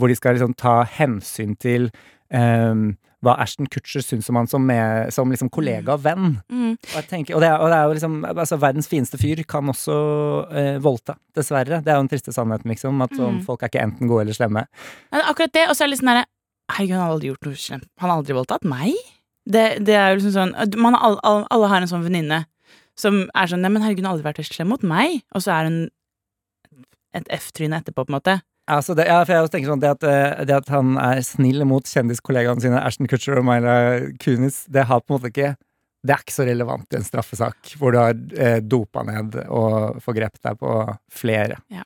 Hvor 0.00 0.08
de 0.08 0.16
skal 0.16 0.36
liksom 0.38 0.54
ta 0.56 0.82
hensyn 0.88 1.56
til 1.60 1.90
um, 2.32 2.92
hva 3.22 3.36
Ashton 3.38 3.68
Kutcher 3.70 4.02
syns 4.02 4.26
om 4.32 4.38
han 4.40 4.48
som, 4.50 4.64
med, 4.66 5.12
som 5.14 5.30
liksom 5.30 5.50
kollega 5.54 5.94
og 5.94 6.02
venn. 6.02 6.40
Mm. 6.50 6.74
Og, 6.74 7.06
tenker, 7.06 7.36
og, 7.36 7.42
det 7.44 7.50
er, 7.52 7.60
og, 7.60 7.70
det 7.70 7.78
er, 7.78 7.84
jo 7.86 7.96
liksom 7.98 8.16
altså, 8.32 8.58
Verdens 8.62 8.90
fineste 8.90 9.20
fyr 9.20 9.44
kan 9.48 9.70
også 9.70 9.96
eh, 10.50 10.78
voldta, 10.82 11.14
dessverre. 11.36 11.78
Det 11.84 11.92
er 11.92 12.00
jo 12.00 12.06
den 12.06 12.10
triste 12.10 12.34
sannheten, 12.34 12.72
liksom. 12.72 12.98
At 13.04 13.14
sånn, 13.14 13.38
mm. 13.38 13.44
folk 13.46 13.62
er 13.62 13.70
ikke 13.70 13.84
enten 13.84 14.10
gode 14.10 14.26
eller 14.26 14.38
slemme. 14.38 14.66
Men 15.14 15.26
akkurat 15.30 15.54
det, 15.54 15.68
og 15.68 15.76
så 15.76 15.84
er 15.84 15.90
det 15.90 15.94
litt 15.94 16.02
sånn 16.02 16.14
derre 16.14 16.28
Herregud, 16.72 16.94
han 16.94 17.02
har 17.02 17.12
aldri 17.12 17.28
gjort 17.28 17.46
noe 17.46 17.58
slemt. 17.58 17.88
Han 18.00 18.08
har 18.08 18.20
aldri 18.20 18.34
voldtatt 18.36 18.62
meg? 18.64 18.94
Det, 19.44 19.64
det, 19.84 19.96
er 19.98 20.12
jo 20.12 20.20
liksom 20.20 20.32
sånn 20.32 20.52
man, 20.80 20.94
alle, 20.96 21.18
all, 21.26 21.42
alle 21.52 21.68
har 21.68 21.82
en 21.82 21.90
sånn 21.90 22.04
venninne 22.06 22.44
som 22.98 23.24
er 23.34 23.50
sånn 23.50 23.64
Nei, 23.64 23.72
men 23.74 23.82
herregud, 23.82 24.04
hun 24.04 24.08
har 24.08 24.16
aldri 24.16 24.28
vært 24.28 24.46
slem 24.46 24.70
mot 24.72 24.86
meg. 24.86 25.20
Og 25.36 25.44
så 25.44 25.54
er 25.54 25.68
hun 25.68 25.78
et 27.18 27.28
F-tryne 27.34 27.82
etterpå, 27.82 28.06
på 28.06 28.12
en 28.12 28.16
måte. 28.16 28.38
Altså 28.72 28.96
det, 28.98 29.08
ja, 29.10 29.20
for 29.26 29.34
jeg 29.36 29.52
tenker 29.52 29.72
sånn, 29.72 29.82
det 29.82 29.92
at, 29.96 30.06
eh, 30.06 30.44
det 30.48 30.56
at, 30.62 30.70
han 30.72 30.96
er 31.00 31.20
snill 31.26 31.64
mot 31.68 31.86
kjendiskollegaene 31.88 32.64
sine, 32.64 32.80
Ashton 32.80 33.10
Kutcher 33.10 33.40
og 33.40 33.46
Myla 33.48 33.76
Kunis, 34.22 34.62
det 34.72 34.86
har 34.88 35.02
på 35.02 35.12
en 35.12 35.20
måte 35.20 35.32
ikke 35.32 35.54
Det 36.02 36.10
er 36.10 36.22
ikke 36.24 36.34
så 36.34 36.44
relevant 36.48 36.90
i 36.90 36.98
en 36.98 37.06
straffesak 37.06 37.76
hvor 37.78 37.94
du 37.94 38.00
har 38.00 38.16
eh, 38.34 38.58
dopa 38.58 39.04
ned 39.06 39.36
og 39.46 40.00
forgrepet 40.02 40.42
deg 40.42 40.58
på 40.58 40.72
flere. 41.14 41.60
Ja. 41.70 41.84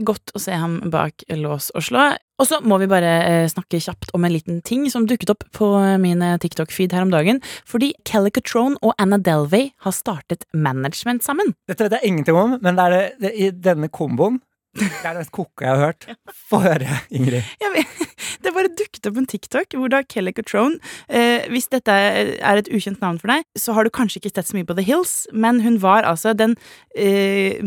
Godt 0.00 0.32
å 0.32 0.40
se 0.40 0.54
ham 0.56 0.78
bak 0.88 1.26
lås 1.36 1.68
og 1.76 1.84
slå. 1.84 2.06
Og 2.38 2.46
så 2.46 2.60
må 2.62 2.78
vi 2.80 2.88
bare 2.88 3.10
eh, 3.26 3.50
snakke 3.50 3.82
kjapt 3.82 4.14
om 4.16 4.24
en 4.24 4.32
liten 4.32 4.62
ting 4.64 4.86
som 4.88 5.04
dukket 5.10 5.34
opp 5.34 5.44
på 5.52 5.68
min 6.00 6.22
eh, 6.24 6.38
TikTok-feed 6.40 6.94
her 6.96 7.04
om 7.04 7.12
dagen. 7.12 7.42
Fordi 7.68 7.90
Kelly 8.08 8.32
Catrone 8.32 8.78
og 8.80 8.94
Anna 8.96 9.18
Delvey 9.20 9.72
har 9.84 9.96
startet 9.96 10.48
management 10.54 11.26
sammen. 11.26 11.52
Dette 11.68 11.84
vet 11.84 11.98
jeg 11.98 12.12
ingenting 12.12 12.38
om, 12.38 12.56
men 12.62 12.78
det 12.78 12.86
er 12.86 12.96
det, 12.96 13.06
det, 13.26 13.34
i 13.36 13.50
denne 13.52 13.90
komboen 13.92 14.38
det 14.78 14.88
er 15.02 15.16
det 15.16 15.22
mest 15.22 15.34
koka 15.34 15.66
jeg 15.66 15.74
har 15.74 15.84
hørt. 15.88 16.06
Få 16.50 16.60
høre, 16.62 16.98
Ingrid. 17.14 17.46
Vet, 17.74 18.02
det 18.44 18.54
bare 18.54 18.72
dukket 18.72 19.08
opp 19.10 19.20
en 19.20 19.28
TikTok 19.28 19.76
hvor 19.78 19.92
da 19.92 20.02
Kelly 20.06 20.32
Catrone 20.36 20.78
eh, 21.06 21.46
Hvis 21.52 21.70
dette 21.72 21.92
er 21.92 22.60
et 22.60 22.70
ukjent 22.72 23.02
navn 23.04 23.20
for 23.20 23.32
deg, 23.32 23.46
så 23.58 23.74
har 23.76 23.86
du 23.86 23.92
kanskje 23.94 24.22
ikke 24.22 24.34
sett 24.34 24.50
så 24.50 24.58
mye 24.58 24.68
på 24.68 24.76
The 24.78 24.86
Hills, 24.86 25.14
men 25.32 25.62
hun 25.64 25.80
var 25.82 26.06
altså 26.08 26.34
den 26.36 26.56
eh, 26.96 27.60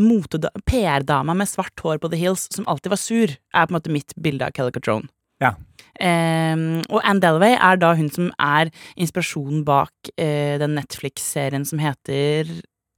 PR-dama 0.68 1.38
med 1.38 1.50
svart 1.50 1.84
hår 1.84 2.02
på 2.02 2.12
The 2.12 2.20
Hills 2.20 2.48
som 2.54 2.68
alltid 2.72 2.94
var 2.96 3.02
sur, 3.02 3.36
er 3.36 3.66
på 3.68 3.74
en 3.74 3.80
måte 3.80 3.94
mitt 3.94 4.16
bilde 4.22 4.48
av 4.48 4.56
Kelly 4.58 4.74
Catrone. 4.76 5.10
Ja. 5.42 5.56
Um, 6.02 6.82
og 6.90 7.02
Anne 7.04 7.22
Delaway 7.22 7.56
er 7.58 7.80
da 7.82 7.92
hun 7.98 8.10
som 8.14 8.30
er 8.40 8.70
inspirasjonen 8.96 9.66
bak 9.68 9.92
uh, 10.16 10.58
den 10.62 10.78
Netflix-serien 10.78 11.66
som 11.68 11.82
heter 11.82 12.48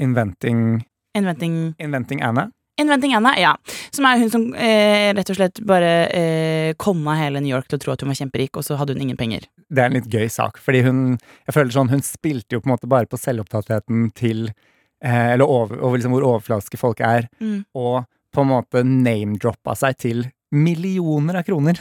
Inventing 0.03 0.83
Inventing 1.17 1.73
Inventing 1.81 2.21
Anna? 2.25 2.49
Inventing 2.81 3.13
Anna, 3.13 3.35
ja. 3.37 3.53
Som 3.93 4.07
er 4.09 4.17
hun 4.17 4.31
som 4.33 4.45
eh, 4.57 5.11
rett 5.13 5.29
og 5.29 5.37
slett 5.37 5.61
bare 5.67 5.91
eh, 6.09 6.69
konna 6.81 7.13
hele 7.19 7.41
New 7.43 7.53
York 7.53 7.67
til 7.69 7.77
å 7.77 7.83
tro 7.83 7.93
at 7.93 8.01
hun 8.01 8.09
var 8.09 8.17
kjemperik, 8.17 8.57
og 8.57 8.65
så 8.65 8.77
hadde 8.79 8.95
hun 8.95 9.03
ingen 9.05 9.19
penger. 9.19 9.45
Det 9.69 9.83
er 9.83 9.91
en 9.91 9.97
litt 9.99 10.09
gøy 10.09 10.25
sak, 10.31 10.57
fordi 10.61 10.81
hun 10.87 11.03
Jeg 11.45 11.55
føler 11.55 11.75
sånn, 11.75 11.91
hun 11.93 12.01
spilte 12.05 12.57
jo 12.57 12.63
på 12.63 12.69
en 12.69 12.73
måte 12.73 12.89
bare 12.89 13.09
på 13.09 13.19
selvopptattheten 13.19 14.07
til 14.17 14.47
eh, 14.49 15.33
Eller 15.35 15.45
over, 15.45 15.77
over 15.81 15.99
liksom 15.99 16.15
hvor 16.15 16.25
overfladiske 16.31 16.81
folk 16.81 17.03
er, 17.05 17.29
mm. 17.39 17.59
og 17.77 18.07
på 18.33 18.41
en 18.41 18.49
måte 18.49 18.81
name-droppa 18.87 19.77
seg 19.77 19.99
til 20.01 20.25
millioner 20.53 21.41
av 21.41 21.45
kroner. 21.45 21.77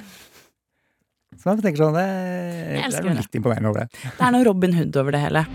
Så 1.41 1.49
man 1.49 1.63
tenker 1.65 1.81
sånn, 1.81 1.97
det, 1.97 2.05
det 2.93 3.01
er 3.01 3.17
litt 3.17 3.41
imponerende 3.41 3.73
over 3.73 3.87
det. 3.87 4.03
Det 4.05 4.27
er 4.29 4.37
noe 4.37 4.45
Robin 4.47 4.77
Hood 4.77 5.01
over 5.01 5.17
det 5.17 5.25
hele. 5.25 5.47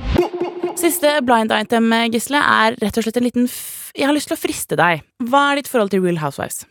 Siste 0.87 1.17
blind 1.19 1.51
item, 1.51 1.89
Gisle, 2.13 2.39
er 2.39 2.77
rett 2.79 2.95
og 2.95 3.03
slett 3.03 3.17
en 3.19 3.25
liten 3.25 3.47
Jeg 3.91 4.07
har 4.07 4.15
lyst 4.15 4.29
til 4.31 4.37
å 4.37 4.39
friste 4.39 4.77
deg. 4.79 5.01
Hva 5.27 5.41
er 5.49 5.59
ditt 5.59 5.67
forhold 5.67 5.91
til 5.91 5.99
Real 6.05 6.21
Housewives? 6.21 6.61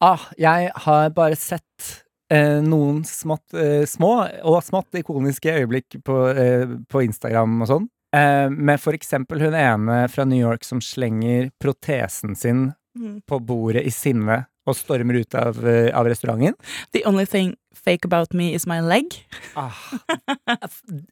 Ah, 0.00 0.22
jeg 0.40 0.70
har 0.86 1.10
bare 1.12 1.36
sett 1.36 1.90
eh, 2.32 2.62
noen 2.64 3.02
smått, 3.04 3.52
eh, 3.52 3.84
små 3.84 4.14
og 4.48 4.62
smått 4.64 5.02
ikoniske 5.02 5.52
øyeblikk 5.52 5.98
på, 6.06 6.16
eh, 6.32 6.72
på 6.88 7.02
Instagram 7.04 7.58
og 7.60 7.68
sånn. 7.68 7.90
Eh, 8.16 8.46
med 8.48 8.80
for 8.80 8.96
eksempel 8.96 9.44
hun 9.44 9.58
ene 9.58 10.00
fra 10.08 10.24
New 10.24 10.40
York 10.40 10.64
som 10.64 10.80
slenger 10.80 11.50
protesen 11.60 12.32
sin 12.32 12.70
mm. 12.96 13.18
på 13.28 13.42
bordet 13.44 13.84
i 13.84 13.92
sinne 13.92 14.46
og 14.68 14.76
stormer 14.76 15.20
ut 15.22 15.34
av, 15.38 15.58
eh, 15.66 15.88
av, 15.96 16.08
restauranten. 16.08 16.54
The 16.92 17.02
only 17.08 17.26
thing 17.26 17.56
fake 17.74 18.04
about 18.04 18.34
me 18.34 18.52
is 18.54 18.66
my 18.66 18.80
leg. 18.80 19.14
Ah, 19.56 19.72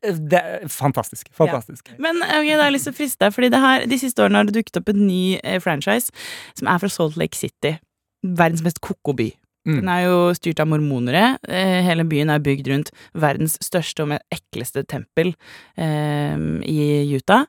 det 0.03 0.39
er 0.39 0.69
fantastisk. 0.69 1.31
Fantastisk. 1.37 1.89
Ja. 1.89 1.99
Men 2.09 2.21
okay, 2.23 2.55
da 2.55 2.65
har 2.65 2.71
jeg 2.71 2.77
lyst 2.77 2.91
til 2.91 2.97
å 2.97 2.99
friste 3.01 3.25
deg, 3.25 3.35
fordi 3.35 3.51
her, 3.65 3.89
de 3.89 4.01
siste 4.01 4.25
årene 4.25 4.43
har 4.43 4.49
det 4.49 4.59
dukket 4.59 4.81
opp 4.83 4.93
en 4.93 5.05
ny 5.07 5.39
eh, 5.43 5.59
franchise 5.65 6.13
som 6.59 6.71
er 6.71 6.81
fra 6.83 6.93
Salt 6.93 7.19
Lake 7.21 7.39
City. 7.39 7.79
Verdens 8.23 8.65
mest 8.67 8.83
ko-ko 8.85 9.15
by. 9.17 9.31
Mm. 9.69 9.81
Den 9.83 9.91
er 9.93 10.05
jo 10.07 10.17
styrt 10.37 10.61
av 10.63 10.71
mormonere. 10.71 11.37
Eh, 11.49 11.81
hele 11.85 12.07
byen 12.09 12.33
er 12.33 12.43
bygd 12.45 12.71
rundt 12.73 12.93
verdens 13.17 13.59
største 13.65 14.05
og 14.05 14.17
ekleste 14.35 14.85
tempel 14.89 15.35
eh, 15.77 16.37
i 16.65 16.79
Utah. 17.17 17.49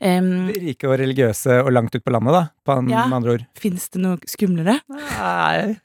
Um, 0.00 0.48
Rike 0.48 0.88
og 0.88 0.96
religiøse 0.96 1.58
og 1.60 1.74
langt 1.74 1.92
ut 1.92 2.04
på 2.04 2.12
landet, 2.14 2.32
da, 2.32 2.44
på 2.64 2.72
an, 2.72 2.86
ja, 2.88 3.02
med 3.10 3.18
andre 3.18 3.34
ord. 3.34 3.42
Fins 3.60 3.90
det 3.92 4.00
noe 4.00 4.30
skumlere? 4.30 4.78
Nei. 4.88 5.76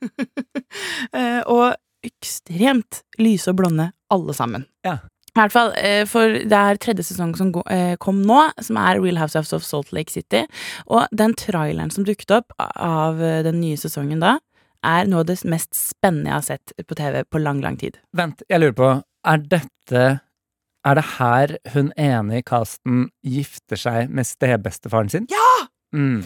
uh, 1.12 1.42
og 1.56 1.76
ekstremt 2.06 3.02
lyse 3.20 3.52
og 3.52 3.60
blonde, 3.60 3.90
alle 4.14 4.36
sammen. 4.38 4.64
Ja. 4.88 5.02
I 5.36 5.42
hvert 5.42 5.52
fall, 5.52 5.74
uh, 5.76 6.06
for 6.08 6.38
det 6.48 6.62
er 6.62 6.80
tredje 6.80 7.10
sesong 7.10 7.36
som 7.36 7.52
uh, 7.60 7.96
kom 8.00 8.24
nå, 8.24 8.40
som 8.64 8.80
er 8.80 9.02
Real 9.04 9.20
Housewives 9.20 9.52
of 9.58 9.68
Salt 9.68 9.92
Lake 9.96 10.14
City. 10.14 10.46
Og 10.88 11.12
den 11.12 11.36
traileren 11.36 11.92
som 11.92 12.08
dukket 12.08 12.32
opp 12.38 12.56
av 12.60 13.20
den 13.20 13.60
nye 13.60 13.80
sesongen 13.80 14.24
da, 14.24 14.38
er 14.86 15.10
noe 15.10 15.26
av 15.26 15.28
det 15.28 15.42
mest 15.50 15.74
spennende 15.76 16.30
jeg 16.30 16.38
har 16.38 16.48
sett 16.54 16.88
på 16.88 16.96
TV 16.96 17.24
på 17.28 17.42
lang, 17.42 17.60
lang 17.66 17.76
tid. 17.82 18.00
Vent, 18.16 18.46
jeg 18.48 18.64
lurer 18.64 18.78
på, 18.80 18.94
er 19.28 19.44
dette 19.52 20.06
er 20.86 21.00
det 21.00 21.06
her 21.16 21.56
hun 21.74 21.92
ene 21.98 22.40
i 22.40 22.46
casten 22.46 23.10
gifter 23.26 23.80
seg 23.80 24.14
med 24.14 24.28
stebestefaren 24.28 25.12
sin? 25.12 25.28
Ja! 25.32 25.68
Mm. 25.96 26.24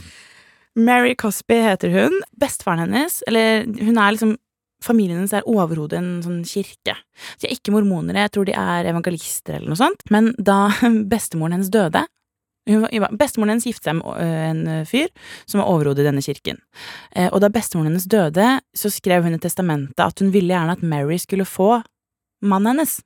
Mary 0.79 1.15
Cosby 1.19 1.61
heter 1.65 1.91
hun. 1.93 2.19
Bestefaren 2.39 2.85
hennes, 2.85 3.21
eller 3.27 3.65
hun 3.65 3.97
er 3.97 4.15
liksom 4.15 4.37
Familien 4.79 5.17
hennes 5.17 5.33
er 5.35 5.43
overhodet 5.43 5.97
en 5.97 6.21
sånn 6.23 6.37
kirke. 6.47 6.93
De 7.41 7.49
er 7.49 7.51
ikke 7.51 7.73
mormonere, 7.75 8.21
jeg 8.23 8.31
tror 8.31 8.45
de 8.47 8.53
er 8.55 8.87
evangelister 8.87 9.57
eller 9.57 9.73
noe 9.73 9.79
sånt. 9.81 10.05
Men 10.07 10.29
da 10.39 10.69
bestemoren 11.11 11.57
hennes 11.57 11.71
døde 11.73 12.05
var, 12.69 13.11
Bestemoren 13.17 13.55
hennes 13.55 13.65
giftet 13.65 13.89
seg 13.89 13.97
med 13.97 14.21
en 14.21 14.85
fyr 14.85 15.09
som 15.49 15.59
var 15.59 15.71
overhodet 15.71 16.03
i 16.03 16.07
denne 16.07 16.23
kirken. 16.23 16.59
Eh, 17.11 17.27
og 17.31 17.41
da 17.41 17.49
bestemoren 17.51 17.89
hennes 17.89 18.07
døde, 18.07 18.45
så 18.77 18.91
skrev 18.93 19.25
hun 19.25 19.35
i 19.35 19.41
testamentet 19.41 20.03
at 20.05 20.21
hun 20.21 20.31
ville 20.31 20.53
gjerne 20.53 20.77
at 20.77 20.85
Mary 20.85 21.17
skulle 21.19 21.49
få 21.49 21.79
mannen 22.45 22.77
hennes. 22.77 22.99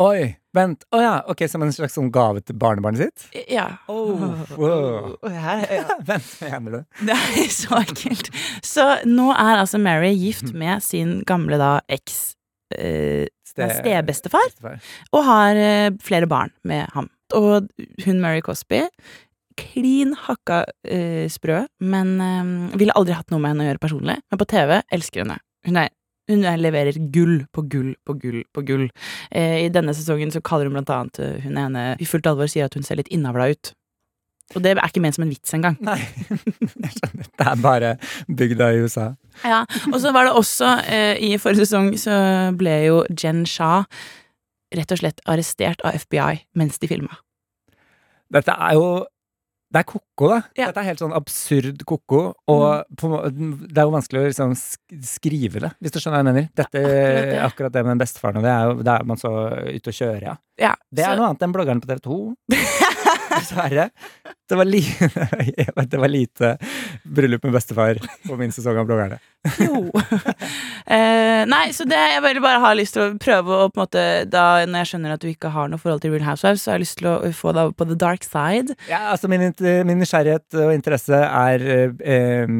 Oi! 0.00 0.39
Vent. 0.56 0.82
Å 0.90 0.98
oh, 0.98 1.02
ja, 1.02 1.12
ok, 1.30 1.44
Som 1.50 1.62
en 1.62 1.72
slags 1.74 1.94
sånn 1.94 2.10
gave 2.14 2.42
til 2.42 2.56
barnebarnet 2.58 3.04
sitt? 3.04 3.44
Ja. 3.52 3.68
Oh, 3.90 4.18
wow. 4.58 5.14
Vent, 6.08 6.32
mener 6.42 6.74
du? 6.74 7.06
Det 7.06 7.14
er 7.14 7.52
så 7.60 7.78
ekkelt. 7.84 8.32
Så 8.66 8.86
nå 9.06 9.30
er 9.36 9.60
altså 9.60 9.78
Mary 9.82 10.10
gift 10.18 10.50
med 10.56 10.82
sin 10.84 11.20
gamle 11.28 11.60
da 11.60 11.76
eks 11.92 12.20
eh, 12.74 13.30
stebestefar, 13.50 14.52
og 15.14 15.24
har 15.26 15.58
eh, 15.58 15.90
flere 16.02 16.28
barn 16.30 16.54
med 16.66 16.90
ham. 16.96 17.10
Og 17.36 17.70
hun 18.04 18.22
Mary 18.22 18.42
Cosby 18.42 18.88
klin 19.60 20.14
hakka 20.16 20.64
eh, 20.88 21.26
sprø, 21.30 21.62
men 21.84 22.16
eh, 22.24 22.76
ville 22.80 22.96
aldri 22.98 23.14
hatt 23.14 23.30
noe 23.30 23.42
med 23.42 23.54
henne 23.54 23.66
å 23.66 23.70
gjøre 23.70 23.84
personlig. 23.86 24.18
Men 24.30 24.40
på 24.40 24.50
TV 24.50 24.80
elsker 24.82 25.22
hun 25.22 25.34
henne. 25.34 25.44
Hun 25.68 25.76
er 25.76 25.90
hun 26.30 26.46
leverer 26.62 26.96
gull 27.12 27.42
på 27.54 27.64
gull 27.70 27.92
på 28.06 28.16
gull 28.22 28.40
på 28.54 28.64
gull. 28.66 28.86
Eh, 29.30 29.66
I 29.66 29.72
denne 29.72 29.94
sesongen 29.96 30.32
så 30.34 30.42
kaller 30.44 30.68
hun 30.68 30.78
blant 30.78 30.92
annet 30.94 31.20
eh, 31.22 31.36
hun 31.44 31.58
ene 31.60 31.84
i 32.00 32.08
fullt 32.08 32.28
alvor 32.30 32.50
sier 32.50 32.70
at 32.70 32.76
hun 32.78 32.86
ser 32.86 33.00
litt 33.00 33.10
innavla 33.12 33.50
ut. 33.52 33.72
Og 34.56 34.64
det 34.64 34.72
er 34.72 34.82
ikke 34.82 35.02
ment 35.02 35.14
som 35.14 35.22
en 35.22 35.30
vits 35.30 35.54
engang. 35.54 35.76
Nei, 35.86 35.98
jeg 36.30 36.94
skjønner. 36.96 37.28
Det 37.38 37.46
er 37.46 37.60
bare 37.62 37.92
bygda 38.26 38.70
i 38.74 38.80
USA. 38.82 39.10
Ja, 39.46 39.60
og 39.92 40.00
så 40.02 40.10
var 40.14 40.26
det 40.26 40.34
også 40.36 40.72
eh, 40.90 41.14
I 41.22 41.36
forrige 41.40 41.68
sesong 41.68 41.92
så 42.00 42.16
ble 42.58 42.74
jo 42.88 43.04
Jen 43.14 43.44
Shah 43.48 43.86
rett 44.74 44.92
og 44.94 45.00
slett 45.00 45.22
arrestert 45.30 45.82
av 45.86 45.98
FBI 45.98 46.42
mens 46.58 46.78
de 46.82 46.90
filma. 46.90 47.20
Dette 48.30 48.54
er 48.54 48.76
jo 48.78 48.84
det 49.70 49.78
er 49.80 49.86
ko-ko, 49.86 50.28
da. 50.32 50.38
Ja. 50.58 50.66
Dette 50.70 50.82
er 50.82 50.88
helt 50.90 50.98
sånn 51.02 51.14
absurd 51.14 51.84
ko-ko. 51.86 52.22
Og 52.50 52.96
på, 52.98 53.10
det 53.30 53.78
er 53.78 53.86
jo 53.86 53.92
vanskelig 53.94 54.20
å 54.20 54.26
liksom 54.26 54.54
skrive 55.06 55.62
det, 55.62 55.70
hvis 55.78 55.94
du 55.94 56.00
skjønner 56.02 56.18
hva 56.18 56.22
jeg 56.24 56.28
mener. 56.32 56.48
Dette, 56.58 56.82
Akkurat 56.82 57.30
det. 57.30 57.40
akkurat 57.46 57.72
det 57.78 57.84
med 57.86 58.02
bestefaren, 58.02 58.40
og 58.40 58.46
det 58.48 58.50
er 58.50 58.64
jo 58.72 58.82
det 58.82 58.96
er 58.96 59.04
man 59.12 59.20
så 59.22 59.30
ute 59.70 59.92
å 59.94 59.98
kjøre, 60.00 60.22
ja. 60.26 60.34
Ja, 60.60 60.74
Det 60.92 61.04
er 61.06 61.14
så- 61.14 61.16
noe 61.22 61.30
annet 61.30 61.42
enn 61.46 61.52
bloggeren 61.54 61.80
på 61.80 61.86
TV 61.88 62.00
2. 62.04 62.18
Dessverre. 63.40 63.88
Det 64.48 64.58
var, 64.58 64.68
li 64.68 64.80
det 65.92 65.98
var 66.00 66.10
lite 66.10 66.56
bryllup 67.02 67.44
med 67.46 67.54
bestefar 67.54 68.00
på 68.26 68.36
min 68.36 68.52
sesong 68.52 68.80
av 68.82 68.88
bloggerne. 68.88 69.18
Jo. 69.62 69.86
eh, 70.96 71.42
nei, 71.48 71.62
så 71.72 71.86
det 71.88 72.00
jeg 72.14 72.22
vil 72.26 72.40
bare 72.44 72.60
ha 72.60 72.72
lyst 72.76 72.96
til 72.96 73.06
å 73.06 73.18
prøve 73.20 73.56
å 73.56 73.68
på 73.72 73.80
en 73.80 73.84
måte 73.86 74.02
da 74.28 74.66
Når 74.68 74.82
jeg 74.82 74.90
skjønner 74.90 75.14
at 75.14 75.22
du 75.24 75.30
ikke 75.30 75.52
har 75.54 75.70
noe 75.70 75.80
forhold 75.80 76.04
til 76.04 76.12
Real 76.14 76.26
Housewives, 76.28 76.64
så 76.64 76.72
har 76.72 76.80
jeg 76.80 76.84
lyst 76.84 76.98
til 77.00 77.10
å 77.12 77.16
få 77.36 77.54
deg 77.56 77.74
på 77.78 77.88
the 77.88 77.98
dark 77.98 78.26
side. 78.26 78.76
Ja, 78.90 79.06
altså 79.14 79.30
min, 79.32 79.48
min 79.88 80.02
nysgjerrighet 80.02 80.60
og 80.60 80.74
interesse 80.74 81.24
er 81.24 81.66
eh, 81.70 82.56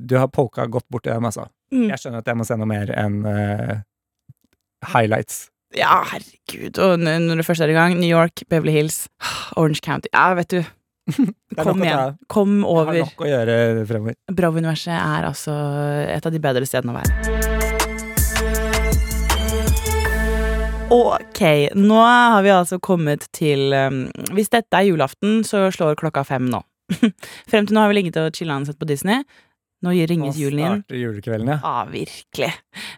Du 0.00 0.16
har 0.18 0.32
polka 0.32 0.66
godt 0.70 0.88
borti 0.92 1.12
dem, 1.12 1.28
altså. 1.28 1.48
Mm. 1.72 1.88
Jeg 1.90 2.00
skjønner 2.00 2.22
at 2.22 2.28
jeg 2.28 2.38
må 2.38 2.46
se 2.48 2.58
noe 2.60 2.68
mer 2.68 2.92
enn 2.96 3.22
eh, 3.28 3.80
highlights. 4.92 5.51
Ja, 5.78 6.02
herregud. 6.10 6.78
Og 6.84 7.00
når 7.00 7.40
du 7.40 7.46
først 7.46 7.64
er 7.64 7.72
i 7.72 7.76
gang, 7.76 7.96
New 7.96 8.10
York, 8.10 8.44
Beverly 8.50 8.74
Hills, 8.74 9.06
Orange 9.56 9.80
County 9.84 10.08
Ja, 10.12 10.32
vet 10.36 10.50
du. 10.52 10.62
Kom 11.64 11.82
igjen. 11.82 12.18
Kom 12.30 12.64
over. 12.64 12.92
Jeg 12.94 13.04
har 13.04 13.10
nok 13.10 13.24
å 13.24 13.30
gjøre 13.30 13.86
fremover. 13.88 14.18
Bravo-universet 14.32 14.94
er 14.94 15.28
altså 15.28 15.54
et 16.12 16.28
av 16.28 16.34
de 16.34 16.42
bedre 16.42 16.68
stedene 16.68 16.94
å 16.94 17.00
være. 17.00 17.12
Ok, 20.92 21.40
nå 21.78 22.00
har 22.04 22.42
vi 22.44 22.52
altså 22.52 22.76
kommet 22.82 23.24
til 23.32 23.72
um, 23.72 24.02
Hvis 24.36 24.52
dette 24.52 24.76
er 24.76 24.90
julaften, 24.90 25.40
så 25.48 25.70
slår 25.72 25.96
klokka 25.96 26.20
fem 26.28 26.50
nå. 26.52 26.60
Frem 27.50 27.64
til 27.64 27.72
nå 27.72 27.80
har 27.80 27.88
vi 27.88 27.96
ligget 27.96 28.20
og 28.20 28.36
chilla 28.36 28.58
og 28.60 28.68
sett 28.68 28.80
på 28.80 28.88
Disney. 28.90 29.24
Nå 29.82 29.94
ringes 30.06 30.36
julen 30.38 30.60
inn. 30.60 30.74
Nå 30.76 30.82
starter 30.84 31.00
julekvelden, 31.00 31.48
ja. 31.54 31.58
Ja, 31.64 31.86
virkelig. 31.90 32.50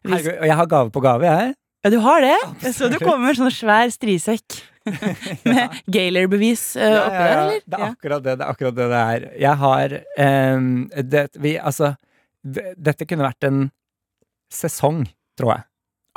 Hvis... 0.03 0.11
Herregud, 0.11 0.35
og 0.35 0.49
jeg 0.51 0.59
har 0.59 0.73
gave 0.75 0.93
på 0.93 1.05
gave, 1.07 1.31
jeg. 1.31 1.55
Ja, 1.85 1.91
du 1.93 1.99
har 2.01 2.21
det? 2.25 2.37
Absolutt. 2.49 2.77
Så 2.79 2.89
du 2.93 2.97
kommer 3.03 3.29
med 3.31 3.37
sånn 3.39 3.53
svær 3.53 3.93
strisekk 3.93 4.57
med 5.49 5.77
Gaylor-bevis 5.93 6.63
uh, 6.77 6.83
Ja, 6.85 7.03
oppi 7.05 7.21
der, 7.21 7.37
eller? 7.43 7.61
Det 7.65 7.79
er 7.79 7.87
akkurat 7.93 8.25
det 8.25 8.35
det 8.41 8.45
er. 8.47 8.51
akkurat 8.55 8.75
det 8.81 8.89
det 8.93 9.03
er. 9.15 9.27
Jeg 9.45 9.61
har 9.63 9.95
um, 10.57 10.67
det, 11.15 11.23
vi, 11.41 11.55
Altså, 11.61 11.95
dette 12.45 13.07
kunne 13.09 13.25
vært 13.29 13.47
en 13.49 13.63
sesong, 14.53 15.05
tror 15.41 15.55
jeg. 15.57 15.65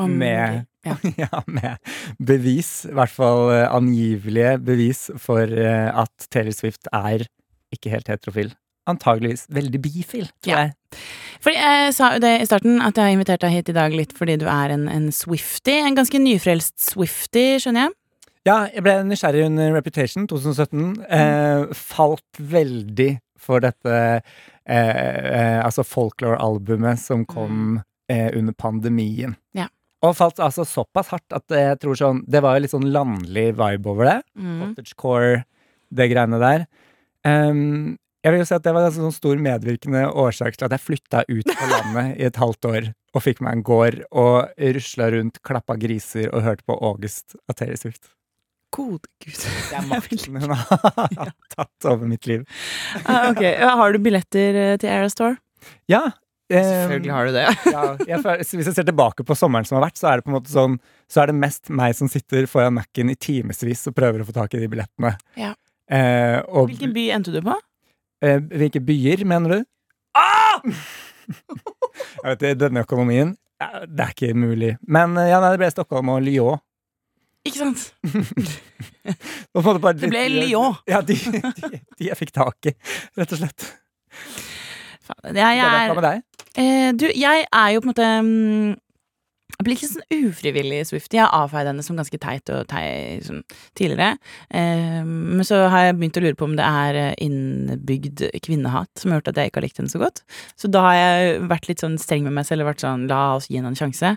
Om- 0.03 0.17
med- 0.19 0.65
ja. 0.88 0.95
ja, 1.23 1.41
med 1.51 1.77
bevis, 2.23 2.86
i 2.88 2.93
hvert 2.95 3.12
fall 3.12 3.49
eh, 3.51 3.65
angivelige 3.75 4.53
bevis, 4.63 5.06
for 5.19 5.43
eh, 5.43 5.89
at 5.99 6.27
Taylor 6.32 6.56
Swift 6.56 6.88
er 6.95 7.25
ikke 7.75 7.91
helt 7.91 8.08
heterofil. 8.08 8.53
Antageligvis 8.88 9.45
veldig 9.52 9.82
bifil, 9.84 10.28
tror 10.41 10.52
Ja. 10.54 10.58
jeg. 10.67 11.00
Fordi 11.43 11.56
Jeg 11.60 11.93
sa 11.93 12.13
jo 12.15 12.19
det 12.23 12.41
i 12.41 12.45
starten, 12.47 12.82
at 12.82 12.95
jeg 12.95 13.04
har 13.04 13.12
invitert 13.13 13.41
deg 13.43 13.52
hit 13.52 13.69
i 13.69 13.73
dag 13.76 13.93
litt 13.93 14.13
fordi 14.17 14.38
du 14.39 14.45
er 14.47 14.71
en, 14.73 14.88
en 14.89 15.12
Swifty. 15.12 15.76
En 15.84 15.95
ganske 15.95 16.17
nyfrelst 16.19 16.80
Swifty, 16.91 17.58
skjønner 17.62 17.88
jeg. 17.88 17.93
Ja, 18.47 18.58
jeg 18.71 18.82
ble 18.86 18.93
nysgjerrig 19.04 19.45
under 19.45 19.73
Reputation 19.76 20.28
2017. 20.28 21.04
Eh, 21.12 21.65
falt 21.76 22.39
veldig 22.39 23.17
for 23.38 23.60
dette 23.60 23.91
eh, 23.93 24.21
eh, 24.65 25.60
altså 25.65 25.84
folklore-albumet 25.84 27.00
som 27.00 27.26
kom 27.28 27.82
eh, 28.10 28.30
under 28.38 28.54
pandemien. 28.56 29.36
Ja. 29.54 29.67
Og 30.06 30.15
falt 30.15 30.39
altså 30.39 30.63
såpass 30.67 31.10
hardt 31.12 31.34
at 31.34 31.50
jeg 31.50 31.80
tror 31.82 31.95
sånn 31.97 32.19
Det 32.30 32.39
var 32.45 32.54
jo 32.56 32.62
litt 32.63 32.71
sånn 32.73 32.86
landlig 32.93 33.47
vibe 33.58 33.89
over 33.91 34.06
det. 34.06 34.17
Mm. 34.38 34.60
Cottagecore, 34.62 35.43
det 35.91 36.10
greiene 36.12 36.39
der. 36.39 36.67
Ehm, 37.28 37.97
jeg 38.28 38.34
vil 38.36 38.42
jo 38.44 38.48
si 38.50 38.56
at 38.58 38.66
det 38.68 38.74
var 38.76 38.90
en 38.90 38.96
sånn 38.98 39.13
stor 39.16 39.40
medvirkende 39.40 40.02
årsak 40.12 40.58
til 40.60 40.68
at 40.68 40.74
jeg 40.76 40.84
flytta 40.84 41.24
ut 41.32 41.48
på 41.48 41.70
landet 41.72 42.18
i 42.20 42.26
et 42.28 42.40
halvt 42.42 42.68
år 42.68 42.90
og 43.16 43.24
fikk 43.24 43.40
meg 43.46 43.56
en 43.56 43.63
gård 43.66 44.02
og 44.12 44.52
rusla 44.76 45.08
rundt, 45.16 45.40
klappa 45.48 45.78
griser 45.80 46.28
og 46.36 46.44
hørte 46.46 46.66
på 46.68 46.76
August 46.92 47.38
av 47.48 47.56
Terry 47.58 47.78
Swift. 47.80 48.12
Gode 48.76 49.08
gud. 49.24 49.40
Det 49.40 49.78
er 49.80 49.88
makten 49.94 50.36
hun 50.44 50.52
har 50.54 51.32
tatt 51.56 51.88
over 51.88 52.04
mitt 52.12 52.28
liv. 52.28 52.44
Ah, 53.08 53.30
ok, 53.32 53.40
Har 53.63 53.96
du 53.96 54.00
billetter 54.04 54.52
til 54.60 54.82
til 54.84 54.92
Aerostore? 54.92 55.38
Ja. 55.90 56.04
Selvfølgelig 56.52 57.12
har 57.12 57.26
du 57.28 57.34
det. 57.36 57.46
ja, 57.76 57.86
jeg, 58.08 58.20
føler- 58.24 58.44
hvis 58.44 58.68
jeg 58.70 58.76
ser 58.78 58.86
tilbake 58.88 59.24
på 59.28 59.36
sommeren 59.36 59.66
som 59.68 59.80
har 59.80 59.88
vært, 59.88 59.98
så 60.00 60.12
er 60.12 60.20
det 60.20 60.28
på 60.28 60.32
en 60.32 60.38
måte 60.38 60.52
sånn 60.54 60.78
Så 61.12 61.24
er 61.24 61.32
det 61.32 61.36
mest 61.40 61.72
meg 61.76 61.96
som 61.98 62.08
sitter 62.12 62.46
foran 62.48 62.76
Mac-en 62.78 63.12
i 63.12 63.18
timevis 63.20 63.82
og 63.90 63.96
prøver 63.98 64.24
å 64.24 64.28
få 64.30 64.36
tak 64.36 64.54
i 64.56 64.62
de 64.62 64.70
billettene. 64.72 65.16
Ja. 65.40 65.54
Eh, 65.92 66.38
og 66.52 66.70
Hvilken 66.70 66.92
by 66.96 67.08
endte 67.16 67.32
du 67.36 67.40
på? 67.44 67.56
Eh, 68.23 68.39
hvilke 68.62 68.82
byer, 68.84 69.25
mener 69.27 69.58
du? 69.58 69.65
Ah! 70.17 70.62
jeg 72.23 72.38
vet, 72.39 72.45
denne 72.62 72.86
økonomien 72.86 73.34
Det 73.89 74.03
er 74.06 74.13
ikke 74.13 74.34
mulig. 74.38 74.75
Men 74.88 75.17
eh, 75.17 75.32
ja, 75.32 75.41
nei, 75.43 75.51
det 75.53 75.62
ble 75.62 75.69
Stockholm 75.73 76.13
og 76.13 76.23
Lyon. 76.25 76.62
Ikke 77.47 77.63
sant? 77.63 77.93
Det 79.58 80.10
ble 80.12 80.23
Lyon. 80.34 80.75
Ja, 80.89 81.01
de, 81.01 81.15
de, 81.15 81.80
de 81.97 82.10
jeg 82.10 82.17
fikk 82.19 82.34
tak 82.36 82.69
i, 82.69 82.73
rett 83.17 83.34
og 83.34 83.39
slett. 83.39 83.67
Faen, 85.08 85.38
Jeg, 85.38 85.58
jeg, 85.58 85.93
er, 86.03 86.21
eh, 86.60 86.89
du, 86.91 87.08
jeg 87.15 87.45
er 87.47 87.69
jo 87.73 87.82
på 87.82 87.88
en 87.88 87.93
måte 87.93 88.10
mm, 88.27 88.73
Jeg 89.57 89.63
blir 89.65 89.77
ikke 89.77 89.88
sånn 89.89 90.25
ufrivillig 90.27 90.79
Swifty. 90.86 91.17
Jeg 91.17 91.23
har 91.25 91.45
avfeid 91.45 91.69
henne 91.69 91.83
som 91.86 91.97
ganske 91.97 92.17
teit 92.21 92.49
og 92.53 92.67
tei 92.69 93.17
som, 93.25 93.39
tidligere. 93.79 94.17
Eh, 94.53 94.99
men 95.07 95.41
så 95.47 95.63
har 95.71 95.88
jeg 95.88 95.95
begynt 95.97 96.19
å 96.19 96.23
lure 96.25 96.38
på 96.38 96.45
om 96.49 96.57
det 96.60 96.67
er 96.67 97.15
innbygd 97.23 98.25
kvinnehat 98.45 98.91
som 98.99 99.12
har 99.12 99.21
gjort 99.21 99.31
at 99.31 99.39
jeg 99.41 99.51
ikke 99.51 99.62
har 99.62 99.65
likt 99.65 99.81
henne 99.81 99.93
så 99.93 100.01
godt. 100.03 100.21
Så 100.60 100.69
da 100.69 100.83
har 100.86 100.99
jeg 100.99 101.39
vært 101.49 101.71
litt 101.71 101.81
sånn 101.81 101.97
streng 102.01 102.27
med 102.27 102.36
meg 102.38 102.45
selv 102.49 102.65
og 102.65 102.71
vært 102.73 102.83
sånn 102.86 103.07
la 103.10 103.21
oss 103.39 103.49
gi 103.49 103.57
henne 103.57 103.71
en 103.73 103.79
sjanse. 103.79 104.13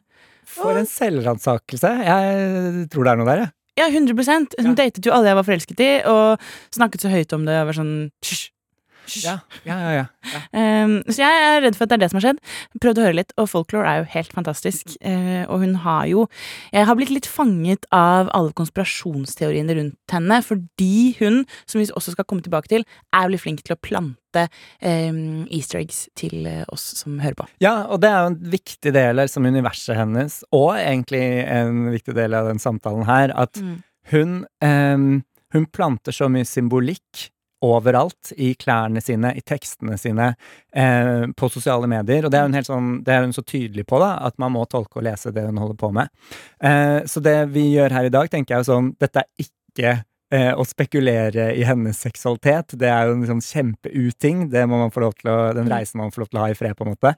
For 0.51 0.77
en 0.77 0.89
selvransakelse. 0.91 1.95
Jeg 2.05 2.87
tror 2.93 3.07
det 3.07 3.15
er 3.15 3.21
noe 3.23 3.31
der, 3.31 3.45
jeg. 3.47 3.55
Ja, 3.81 3.87
100 3.89 4.13
Hun 4.59 4.75
Ja. 4.75 4.75
datet 4.77 5.07
jo 5.07 5.13
alle 5.15 5.31
jeg 5.31 5.37
var 5.39 5.47
forelsket 5.47 5.81
i, 5.81 5.93
og 6.11 6.41
snakket 6.75 7.01
så 7.01 7.09
høyt 7.09 7.33
om 7.33 7.47
det 7.47 7.55
og 7.63 7.71
var 7.71 7.79
sånn 7.81 8.11
hysj. 8.27 8.51
Ja, 9.25 9.37
ja, 9.67 9.79
ja, 9.81 10.05
ja. 10.05 10.41
Um, 10.53 10.99
så 11.09 11.23
jeg 11.23 11.45
er 11.47 11.63
redd 11.65 11.79
for 11.79 11.87
at 11.87 11.93
det 11.93 11.99
er 11.99 12.05
det 12.05 12.11
som 12.13 12.21
har 12.21 12.27
skjedd. 12.29 12.43
Prøvd 12.83 13.01
å 13.01 13.07
høre 13.07 13.19
litt, 13.21 13.35
og 13.41 13.51
folklore 13.51 13.91
er 13.91 14.03
jo 14.03 14.09
helt 14.15 14.35
fantastisk. 14.37 14.95
Uh, 15.03 15.45
og 15.49 15.65
hun 15.65 15.77
har 15.85 16.07
jo 16.11 16.27
Jeg 16.73 16.87
har 16.87 16.97
blitt 16.99 17.13
litt 17.13 17.29
fanget 17.29 17.87
av 17.95 18.31
alle 18.37 18.55
konspirasjonsteoriene 18.57 19.77
rundt 19.79 20.15
henne, 20.15 20.41
fordi 20.45 21.17
hun, 21.21 21.43
som 21.67 21.81
vi 21.81 21.89
også 21.91 22.15
skal 22.15 22.27
komme 22.29 22.45
tilbake 22.45 22.71
til, 22.71 22.87
er 23.15 23.27
veldig 23.27 23.41
flink 23.43 23.65
til 23.67 23.77
å 23.77 23.81
plante 23.81 24.47
um, 24.83 25.47
easter 25.51 25.81
eggs 25.81 26.05
til 26.19 26.47
eh, 26.47 26.63
oss 26.71 26.85
som 27.01 27.19
hører 27.23 27.39
på. 27.39 27.49
Ja, 27.63 27.87
og 27.91 28.03
det 28.03 28.11
er 28.11 28.23
jo 28.23 28.33
en 28.33 28.39
viktig 28.53 28.93
del 28.95 29.19
av 29.19 29.27
liksom, 29.27 29.49
universet 29.51 29.99
hennes, 29.99 30.41
og 30.55 30.75
egentlig 30.79 31.23
en 31.47 31.89
viktig 31.95 32.15
del 32.19 32.37
av 32.39 32.51
den 32.51 32.63
samtalen 32.63 33.07
her, 33.09 33.35
at 33.35 33.59
hun, 34.11 34.45
um, 34.65 35.21
hun 35.55 35.69
planter 35.75 36.15
så 36.15 36.31
mye 36.33 36.47
symbolikk 36.49 37.31
overalt, 37.65 38.33
i 38.37 38.55
klærne 38.59 39.03
sine, 39.05 39.35
i 39.37 39.43
tekstene 39.45 39.99
sine, 40.01 40.33
eh, 40.73 41.27
på 41.37 41.51
sosiale 41.53 41.89
medier. 41.91 42.25
Og 42.25 42.33
det 42.33 42.41
er 42.41 42.49
hun, 42.49 42.57
helt 42.57 42.71
sånn, 42.71 42.93
det 43.05 43.15
er 43.15 43.27
hun 43.27 43.35
så 43.37 43.45
tydelig 43.45 43.87
på, 43.89 44.01
da, 44.03 44.15
at 44.27 44.39
man 44.41 44.55
må 44.57 44.65
tolke 44.71 45.01
og 45.01 45.07
lese 45.07 45.33
det 45.37 45.45
hun 45.49 45.61
holder 45.61 45.81
på 45.81 45.93
med. 45.97 46.13
Eh, 46.63 47.01
så 47.11 47.23
det 47.25 47.39
vi 47.55 47.71
gjør 47.75 47.97
her 47.99 48.09
i 48.09 48.15
dag, 48.15 48.31
tenker 48.33 48.57
jeg 48.57 48.65
jo 48.65 48.73
sånn, 48.73 48.95
dette 49.01 49.25
er 49.25 49.45
ikke 49.45 49.95
eh, 50.33 50.53
å 50.57 50.67
spekulere 50.67 51.51
i 51.57 51.65
hennes 51.69 52.01
seksualitet. 52.01 52.77
Det 52.81 52.89
er 52.89 53.09
jo 53.09 53.19
en 53.19 53.29
sånn 53.35 53.45
kjempeuting. 53.45 54.49
Det 54.53 54.65
må 54.71 54.81
man 54.81 54.95
få 54.95 55.05
lov 55.05 55.17
til 55.21 55.33
å, 55.33 55.39
den 55.57 55.71
reisen 55.71 56.01
må 56.01 56.09
man 56.09 56.15
får 56.17 56.25
lov 56.25 56.33
til 56.33 56.41
å 56.41 56.45
ha 56.47 56.53
i 56.53 56.59
fred, 56.59 56.77
på 56.79 56.87
en 56.87 56.95
måte. 56.95 57.17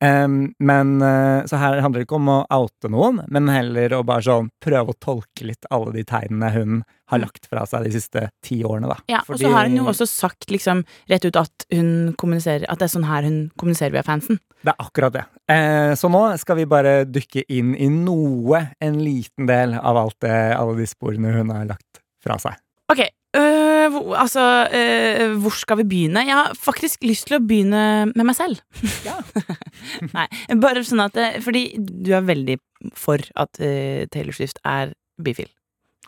Em, 0.00 0.52
men 0.62 1.02
eh, 1.02 1.44
Så 1.50 1.58
her 1.58 1.80
handler 1.82 2.00
det 2.02 2.06
ikke 2.06 2.18
om 2.20 2.28
å 2.30 2.38
oute 2.54 2.90
noen, 2.92 3.22
men 3.34 3.48
heller 3.50 3.96
å 3.96 4.04
bare 4.06 4.22
sånn 4.22 4.50
prøve 4.62 4.94
å 4.94 4.98
tolke 5.02 5.48
litt 5.48 5.66
alle 5.74 5.90
de 5.96 6.04
tegnene 6.06 6.52
hun 6.54 6.76
har 7.10 7.22
lagt 7.22 7.48
fra 7.50 7.64
seg 7.66 7.86
de 7.88 7.92
siste 7.96 8.26
ti 8.44 8.60
årene, 8.62 8.90
da. 8.92 8.98
Ja, 9.10 9.22
Og 9.26 9.40
så 9.40 9.50
har 9.50 9.66
hun 9.66 9.78
jo 9.80 9.88
også 9.90 10.06
sagt 10.06 10.52
liksom 10.54 10.84
rett 11.10 11.24
ut 11.24 11.38
at 11.40 11.66
hun 11.72 12.14
kommuniserer 12.20 12.68
At 12.68 12.78
det 12.78 12.86
er 12.90 12.94
sånn 12.94 13.08
her 13.08 13.26
hun 13.26 13.40
kommuniserer 13.58 13.96
via 13.96 14.04
fansen. 14.06 14.38
Det 14.62 14.74
er 14.74 14.82
akkurat 14.86 15.14
det. 15.14 15.24
Eh, 15.50 15.92
så 15.98 16.10
nå 16.12 16.22
skal 16.38 16.60
vi 16.60 16.68
bare 16.70 16.94
dykke 17.08 17.46
inn 17.54 17.74
i 17.78 17.88
noe, 17.90 18.68
en 18.84 18.98
liten 19.02 19.46
del 19.50 19.74
av 19.78 19.98
alt 19.98 20.18
det, 20.22 20.34
alle 20.54 20.76
de 20.78 20.86
sporene 20.90 21.32
hun 21.34 21.50
har 21.54 21.66
lagt 21.70 22.02
fra 22.22 22.38
seg. 22.42 22.58
Ok, 22.92 23.02
øh, 23.36 23.86
hvor, 23.92 24.14
altså 24.16 24.44
uh, 24.72 25.36
Hvor 25.42 25.56
skal 25.58 25.80
vi 25.82 25.88
begynne? 25.90 26.24
Jeg 26.26 26.36
har 26.36 26.56
faktisk 26.56 27.04
lyst 27.04 27.28
til 27.28 27.38
å 27.38 27.44
begynne 27.44 27.82
med 28.14 28.24
meg 28.24 28.36
selv. 28.38 28.62
Ja. 29.06 29.18
Nei, 30.16 30.26
bare 30.62 30.84
sånn 30.86 31.04
at 31.04 31.18
øh, 31.18 31.38
Fordi 31.44 31.64
du 31.78 32.12
er 32.16 32.26
veldig 32.26 32.58
for 32.96 33.22
at 33.34 33.60
uh, 33.60 34.04
Taylor 34.12 34.36
Swift 34.36 34.60
er 34.64 34.94
bifil. 35.22 35.50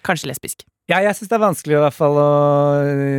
Kanskje 0.07 0.31
lesbisk. 0.31 0.65
Ja, 0.91 0.99
jeg 1.05 1.15
syns 1.19 1.31
det 1.31 1.37
er 1.37 1.45
vanskelig 1.45 1.77
i 1.77 1.83
hvert 1.85 1.95
fall 1.95 2.17
å 2.19 2.31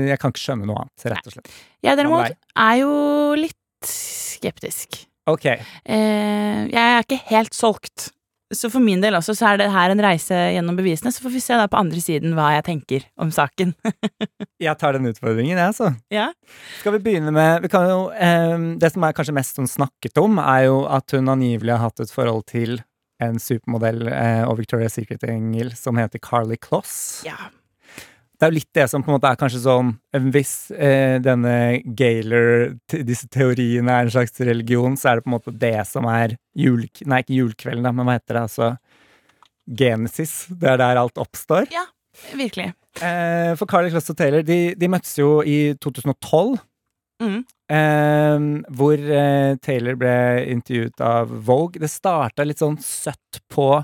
Jeg 0.09 0.19
kan 0.19 0.33
ikke 0.33 0.43
skjønne 0.43 0.67
noe 0.67 0.81
annet, 0.83 1.05
rett 1.13 1.29
og 1.29 1.35
slett. 1.37 1.53
Jeg 1.85 1.99
derimot 1.99 2.33
er 2.33 2.75
jo 2.81 2.95
litt 3.39 3.87
skeptisk. 3.87 5.05
Ok. 5.29 5.45
Eh, 5.45 6.59
jeg 6.71 6.81
er 6.81 7.05
ikke 7.05 7.21
helt 7.29 7.55
solgt. 7.55 8.09
Så 8.51 8.69
for 8.73 8.83
min 8.83 9.01
del 9.03 9.15
også, 9.15 9.35
så 9.37 9.51
er 9.51 9.61
det 9.61 9.69
her 9.71 9.93
en 9.93 10.03
reise 10.03 10.35
gjennom 10.55 10.75
bevisene, 10.79 11.13
så 11.13 11.23
får 11.23 11.33
vi 11.33 11.43
se 11.43 11.57
da 11.59 11.69
på 11.71 11.79
andre 11.79 12.01
siden 12.03 12.35
hva 12.35 12.49
jeg 12.57 12.65
tenker 12.67 13.05
om 13.21 13.31
saken. 13.33 13.73
jeg 14.65 14.75
tar 14.81 14.97
den 14.97 15.07
utfordringen, 15.11 15.55
jeg, 15.55 15.71
altså. 15.71 15.93
Ja. 16.13 16.29
Skal 16.81 16.97
vi 16.97 17.03
begynne 17.05 17.33
med 17.35 17.63
vi 17.63 17.71
kan 17.71 17.87
jo, 17.87 18.01
eh, 18.11 18.57
Det 18.81 18.91
som 18.93 19.05
er 19.07 19.15
kanskje 19.15 19.35
mest 19.37 19.61
hun 19.61 19.69
snakket 19.71 20.19
om, 20.21 20.39
er 20.43 20.67
jo 20.67 20.83
at 20.91 21.15
hun 21.15 21.31
angivelig 21.31 21.77
har 21.77 21.87
hatt 21.89 22.03
et 22.03 22.13
forhold 22.13 22.45
til 22.51 22.81
en 23.21 23.39
supermodell 23.39 24.07
eh, 24.09 24.43
og 24.49 24.59
Victoria's 24.59 24.97
Secret-engel 24.97 25.75
som 25.77 25.99
heter 26.01 26.21
Carly 26.23 26.57
Kloss. 26.59 27.21
Ja. 27.27 27.37
Det 28.41 28.47
er 28.47 28.49
jo 28.55 28.57
litt 28.57 28.73
det 28.73 28.87
som 28.89 29.03
på 29.05 29.11
en 29.11 29.19
måte 29.19 29.29
er 29.29 29.37
kanskje 29.37 29.59
sånn 29.61 29.91
Hvis 30.33 30.71
eh, 30.73 31.19
denne 31.21 31.51
Gaylor, 31.85 32.71
disse 32.89 33.27
teoriene 33.29 33.93
er 33.93 34.07
en 34.07 34.13
slags 34.15 34.33
religion, 34.41 34.95
så 34.97 35.11
er 35.11 35.19
det 35.19 35.27
på 35.27 35.29
en 35.29 35.35
måte 35.35 35.53
det 35.61 35.75
som 35.85 36.07
er 36.09 36.33
jul... 36.57 36.87
Nei, 37.05 37.19
ikke 37.21 37.37
julekvelden, 37.37 37.85
da, 37.85 37.91
men 37.93 38.09
hva 38.09 38.15
heter 38.17 38.39
det? 38.39 38.43
Altså 38.49 38.71
Genesis. 39.77 40.33
Det 40.49 40.71
er 40.73 40.81
der 40.81 41.03
alt 41.03 41.21
oppstår. 41.21 41.69
Ja, 41.69 41.85
virkelig. 42.33 42.71
Eh, 42.97 43.53
for 43.61 43.69
Carly 43.69 43.93
Kloss 43.93 44.09
og 44.09 44.17
Taylor, 44.17 44.41
de, 44.41 44.59
de 44.73 44.89
møttes 44.89 45.13
jo 45.21 45.43
i 45.45 45.75
2012. 45.77 46.57
Mm. 47.21 47.39
Eh, 47.77 48.49
hvor 48.73 49.07
Taylor 49.61 50.01
ble 50.01 50.17
intervjuet 50.57 51.05
av 51.13 51.29
Vogue. 51.45 51.77
Det 51.77 51.93
starta 51.93 52.49
litt 52.49 52.65
sånn 52.65 52.81
søtt 52.81 53.43
på 53.53 53.75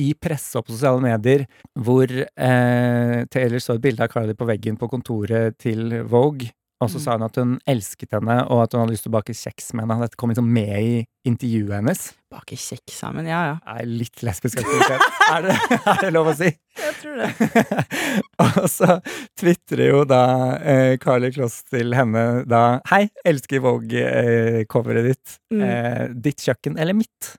i 0.00 0.12
presse 0.16 0.56
og 0.58 0.66
på 0.66 0.74
sosiale 0.74 1.02
medier, 1.04 1.44
hvor 1.84 2.08
eh, 2.08 3.18
Taylor 3.32 3.62
så 3.62 3.76
et 3.76 3.84
bilde 3.84 4.04
av 4.04 4.12
Carly 4.12 4.36
på 4.38 4.48
veggen 4.48 4.78
på 4.80 4.88
kontoret 4.92 5.58
til 5.60 6.00
Vogue. 6.08 6.52
Og 6.82 6.90
så 6.90 6.98
mm. 6.98 7.02
sa 7.04 7.14
hun 7.14 7.24
at 7.28 7.36
hun 7.38 7.52
elsket 7.70 8.16
henne, 8.16 8.36
og 8.50 8.64
at 8.64 8.72
hun 8.74 8.82
hadde 8.82 8.94
lyst 8.96 9.06
til 9.06 9.12
å 9.12 9.14
bake 9.14 9.36
kjeks 9.38 9.70
med 9.76 9.84
henne. 9.84 10.00
Dette 10.02 10.18
kom 10.18 10.32
liksom 10.32 10.48
med 10.50 10.72
i 10.80 10.94
intervjuet 11.28 11.76
hennes. 11.76 12.00
Bake 12.32 12.56
kjeks 12.58 12.96
sammen, 13.04 13.28
ja 13.30 13.42
ja. 13.46 13.52
Er 13.70 13.86
litt 13.86 14.24
lesbisk 14.26 14.62
aktivitet. 14.64 15.04
er, 15.28 15.46
det, 15.46 15.56
er, 15.78 16.00
det, 16.00 16.10
lov 16.16 16.32
å 16.32 16.34
si? 16.40 16.48
Jeg 16.80 16.96
tror 16.98 17.22
det. 17.22 17.84
og 18.46 18.66
så 18.72 18.98
tvitrer 19.38 19.84
jo 19.92 20.02
da 20.08 20.24
eh, 20.58 20.96
Carly 21.02 21.30
Kloss 21.34 21.60
til 21.70 21.94
henne 21.94 22.42
da 22.50 22.80
Hei, 22.90 23.04
elsker 23.28 23.62
Vogue-coveret 23.62 25.04
eh, 25.04 25.12
ditt. 25.12 25.38
Mm. 25.54 25.64
Eh, 25.68 26.02
ditt 26.26 26.42
kjøkken 26.42 26.80
eller 26.82 26.98
mitt? 26.98 27.34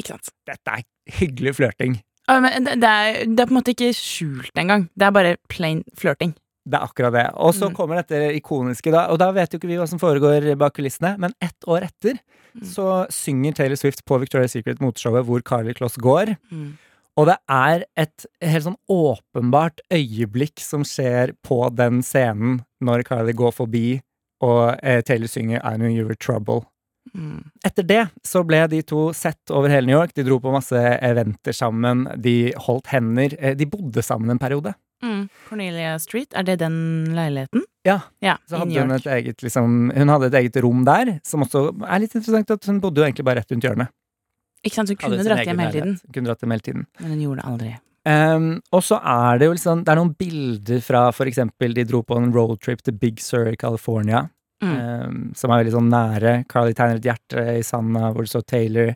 Ikke 0.00 0.14
sant. 0.14 0.32
Dette 0.48 0.78
er 0.78 0.84
hyggelig 1.20 1.56
flørting. 1.60 1.98
Ja, 2.24 2.38
men 2.40 2.64
det, 2.64 2.78
det, 2.80 2.88
er, 2.88 3.20
det 3.28 3.42
er 3.42 3.50
på 3.50 3.52
en 3.52 3.58
måte 3.58 3.74
ikke 3.74 3.92
skjult 3.96 4.56
engang. 4.60 4.88
Det 4.96 5.06
er 5.06 5.14
bare 5.14 5.36
plain 5.52 5.82
flørting. 5.98 6.32
Det 6.64 6.78
er 6.78 6.86
akkurat 6.86 7.12
det. 7.12 7.26
Og 7.44 7.52
så 7.52 7.68
mm. 7.68 7.74
kommer 7.76 8.00
dette 8.00 8.30
ikoniske, 8.38 8.92
da. 8.94 9.06
Og 9.12 9.20
da 9.20 9.28
vet 9.36 9.52
jo 9.52 9.60
ikke 9.60 9.68
vi 9.68 9.76
hva 9.76 9.88
som 9.88 10.00
foregår 10.00 10.46
bak 10.60 10.78
kulissene, 10.78 11.12
men 11.20 11.36
ett 11.44 11.68
år 11.68 11.84
etter 11.90 12.16
mm. 12.16 12.64
så 12.70 13.04
synger 13.12 13.58
Taylor 13.58 13.80
Swift 13.80 14.00
på 14.08 14.18
Victoria's 14.22 14.56
Secret 14.56 14.80
moteshowet 14.80 15.28
hvor 15.28 15.44
Carly 15.44 15.76
Kloss 15.76 16.00
går. 16.00 16.32
Mm. 16.48 16.72
Og 17.20 17.28
det 17.28 17.36
er 17.52 17.84
et 18.00 18.24
helt 18.42 18.64
sånn 18.64 18.80
åpenbart 18.90 19.84
øyeblikk 19.92 20.58
som 20.64 20.82
skjer 20.88 21.36
på 21.46 21.60
den 21.76 22.00
scenen 22.02 22.62
når 22.82 23.04
Carly 23.06 23.36
går 23.36 23.54
forbi 23.54 23.86
og 24.42 24.80
eh, 24.82 25.02
Taylor 25.06 25.30
synger 25.30 25.60
I 25.62 25.76
know 25.76 25.88
You 25.88 26.08
Were 26.08 26.18
trouble. 26.18 26.64
Mm. 27.14 27.42
Etter 27.64 27.86
det 27.86 28.02
så 28.26 28.42
ble 28.46 28.64
de 28.70 28.80
to 28.86 29.08
sett 29.14 29.52
over 29.54 29.72
hele 29.72 29.86
New 29.86 29.96
York. 29.96 30.14
De 30.16 30.24
dro 30.26 30.40
på 30.42 30.52
masse 30.54 30.78
eventer 30.78 31.54
sammen. 31.54 32.08
De 32.20 32.52
holdt 32.66 32.90
hender. 32.92 33.36
Eh, 33.38 33.54
de 33.58 33.68
bodde 33.70 34.02
sammen 34.02 34.34
en 34.34 34.42
periode. 34.42 34.74
Mm. 35.04 35.26
Cornelia 35.48 35.98
Street, 36.00 36.32
er 36.32 36.46
det 36.46 36.58
den 36.62 36.76
leiligheten? 37.14 37.64
Ja. 37.84 37.98
ja 38.24 38.38
så 38.48 38.62
hadde 38.62 38.80
hun 38.80 38.94
et 38.94 39.08
eget 39.18 39.42
liksom, 39.44 39.90
Hun 39.92 40.12
hadde 40.14 40.30
et 40.30 40.38
eget 40.38 40.56
rom 40.64 40.84
der, 40.86 41.18
som 41.28 41.44
også 41.44 41.66
er 41.84 42.00
litt 42.00 42.14
interessant 42.16 42.54
at 42.54 42.70
hun 42.70 42.80
bodde 42.80 43.02
jo 43.02 43.08
egentlig 43.08 43.26
bare 43.26 43.42
rett 43.42 43.52
rundt 43.52 43.66
hjørnet. 43.68 43.92
Ikke 44.64 44.78
sant, 44.78 44.88
hun 44.88 45.00
kunne 45.00 45.26
dratt 45.26 45.44
hjem 45.44 45.60
hele 45.60 45.74
tiden. 45.74 45.98
Kunne 46.14 46.30
dratt 46.30 46.44
hjem 46.44 46.54
hele 46.56 46.64
tiden. 46.64 46.86
Men 47.02 47.12
hun 47.12 47.26
gjorde 47.26 47.42
det 47.42 47.50
aldri. 47.50 47.74
Um, 48.04 48.48
og 48.72 48.82
så 48.84 48.98
er 49.00 49.38
det 49.40 49.46
jo 49.46 49.52
liksom 49.54 49.80
Det 49.80 49.92
er 49.94 49.96
noen 49.96 50.10
bilder 50.12 50.82
fra 50.84 51.06
for 51.16 51.24
eksempel 51.24 51.72
de 51.72 51.86
dro 51.88 52.02
på 52.04 52.18
en 52.20 52.26
roadtrip 52.34 52.82
til 52.84 52.98
Big 53.00 53.22
Sur 53.24 53.48
i 53.48 53.56
California. 53.56 54.26
Mm. 54.64 54.74
Um, 54.74 55.16
som 55.36 55.52
er 55.52 55.62
veldig 55.62 55.74
sånn 55.76 55.92
nære. 55.92 56.34
Carly 56.50 56.74
tegner 56.76 57.00
et 57.00 57.08
hjerte 57.08 57.46
i 57.58 57.64
sanda, 57.66 58.10
hvor 58.14 58.26
det 58.26 58.32
står 58.32 58.46
Taylor. 58.50 58.92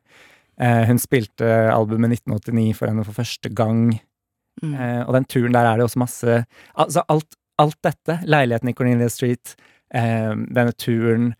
Uh, 0.58 0.84
hun 0.88 1.00
spilte 1.02 1.48
albumet 1.70 2.16
1989 2.18 2.76
for 2.78 2.90
henne 2.90 3.04
for 3.06 3.18
første 3.20 3.52
gang. 3.54 3.90
Mm. 4.62 4.72
Uh, 4.74 5.02
og 5.04 5.12
den 5.18 5.28
turen 5.30 5.54
der 5.54 5.68
er 5.68 5.78
det 5.78 5.84
også 5.86 6.00
masse 6.02 6.32
Altså 6.74 7.04
alt, 7.12 7.36
alt 7.62 7.76
dette, 7.86 8.16
leiligheten 8.26 8.72
i 8.72 8.74
Cornelia 8.74 9.10
Street, 9.12 9.54
uh, 9.94 10.34
denne 10.34 10.74
turen, 10.74 11.30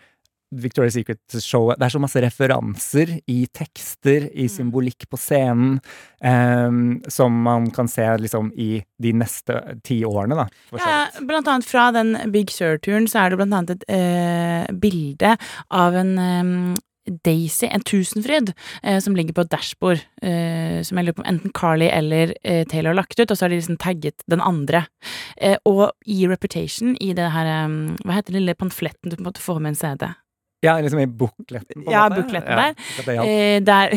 Victoria's 0.54 0.96
Secret-showet 0.96 1.78
Det 1.78 1.86
er 1.86 1.94
så 1.94 2.00
masse 2.02 2.22
referanser 2.24 3.14
i 3.28 3.38
tekster, 3.52 4.28
i 4.32 4.46
mm. 4.48 4.52
symbolikk 4.52 5.08
på 5.10 5.20
scenen, 5.20 5.78
um, 6.24 6.98
som 7.08 7.36
man 7.44 7.70
kan 7.74 7.90
se 7.90 8.06
liksom 8.22 8.50
i 8.56 8.70
de 9.02 9.12
neste 9.12 9.60
ti 9.84 10.00
årene, 10.08 10.38
da. 10.38 10.48
Ja, 10.80 10.98
blant 11.20 11.48
annet 11.48 11.68
fra 11.68 11.90
den 11.94 12.16
Big 12.32 12.52
Sur-turen 12.54 13.08
så 13.10 13.24
er 13.24 13.32
det 13.32 13.40
blant 13.40 13.56
annet 13.56 13.76
et 13.76 13.88
uh, 13.92 14.76
bilde 14.80 15.36
av 15.68 15.98
en 15.98 16.14
um, 16.18 16.76
Daisy, 17.24 17.66
en 17.66 17.80
tusenfryd, 17.80 18.52
eh, 18.82 18.98
som 19.00 19.16
ligger 19.16 19.32
på 19.32 19.44
et 19.44 19.50
dashbord, 19.52 20.02
eh, 20.22 20.80
som 20.84 20.98
jeg 20.98 21.06
lurer 21.06 21.16
på 21.16 21.24
om 21.24 21.30
enten 21.30 21.54
Carly 21.56 21.88
eller 21.88 22.34
eh, 22.42 22.64
Taylor 22.68 22.92
har 22.92 23.00
lagt 23.00 23.18
ut, 23.18 23.30
og 23.30 23.36
så 23.36 23.46
har 23.46 23.52
de 23.52 23.60
liksom 23.60 23.80
tagget 23.80 24.24
den 24.30 24.44
andre. 24.44 24.84
Eh, 25.36 25.56
og 25.68 25.90
i 26.06 26.26
Reputation, 26.28 26.96
i 27.00 27.14
det 27.16 27.30
her 27.32 27.48
um, 27.64 27.96
Hva 28.04 28.18
heter 28.18 28.34
den 28.34 28.42
lille 28.42 28.58
pamfletten 28.58 29.10
du 29.10 29.16
på 29.16 29.22
en 29.22 29.30
måte 29.30 29.44
får 29.44 29.62
med 29.62 29.74
en 29.74 29.80
CD? 29.80 30.08
Ja, 30.60 30.80
liksom 30.82 30.98
i 30.98 31.06
bukletten? 31.06 31.84
Ja, 31.86 32.08
bukletten 32.10 32.56
der. 32.58 32.74
Ja, 33.06 33.24
eh, 33.24 33.60
der, 33.62 33.92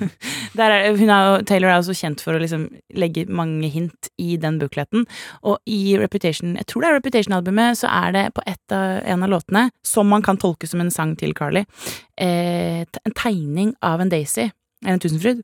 der 0.58 0.70
er, 0.70 0.96
hun 0.96 1.10
er, 1.10 1.42
Taylor 1.42 1.72
er 1.72 1.80
også 1.80 1.96
kjent 1.98 2.22
for 2.22 2.36
å 2.36 2.42
liksom 2.42 2.68
legge 2.94 3.24
mange 3.26 3.66
hint 3.72 4.10
i 4.22 4.36
den 4.38 4.60
bukletten. 4.62 5.08
Og 5.42 5.58
i 5.66 5.96
Reputation, 5.98 6.54
jeg 6.60 6.68
tror 6.70 6.84
det 6.84 6.90
er 6.90 6.98
Reputation-albumet, 7.00 7.80
så 7.82 7.90
er 7.90 8.14
det 8.14 8.24
på 8.36 8.46
av, 8.46 9.02
en 9.02 9.26
av 9.26 9.34
låtene, 9.34 9.66
som 9.82 10.06
man 10.08 10.22
kan 10.22 10.38
tolke 10.38 10.70
som 10.70 10.84
en 10.84 10.94
sang 10.94 11.16
til 11.18 11.34
Carly, 11.34 11.64
eh, 12.14 12.86
en 12.86 13.18
tegning 13.18 13.74
av 13.82 14.04
en 14.04 14.12
Daisy, 14.12 14.52
eller 14.84 15.00
en 15.00 15.02
tusenfryd. 15.02 15.42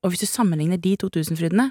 Og 0.00 0.14
hvis 0.14 0.24
du 0.24 0.30
sammenligner 0.30 0.80
de 0.80 0.96
to 0.96 1.12
tusenfrydene, 1.12 1.70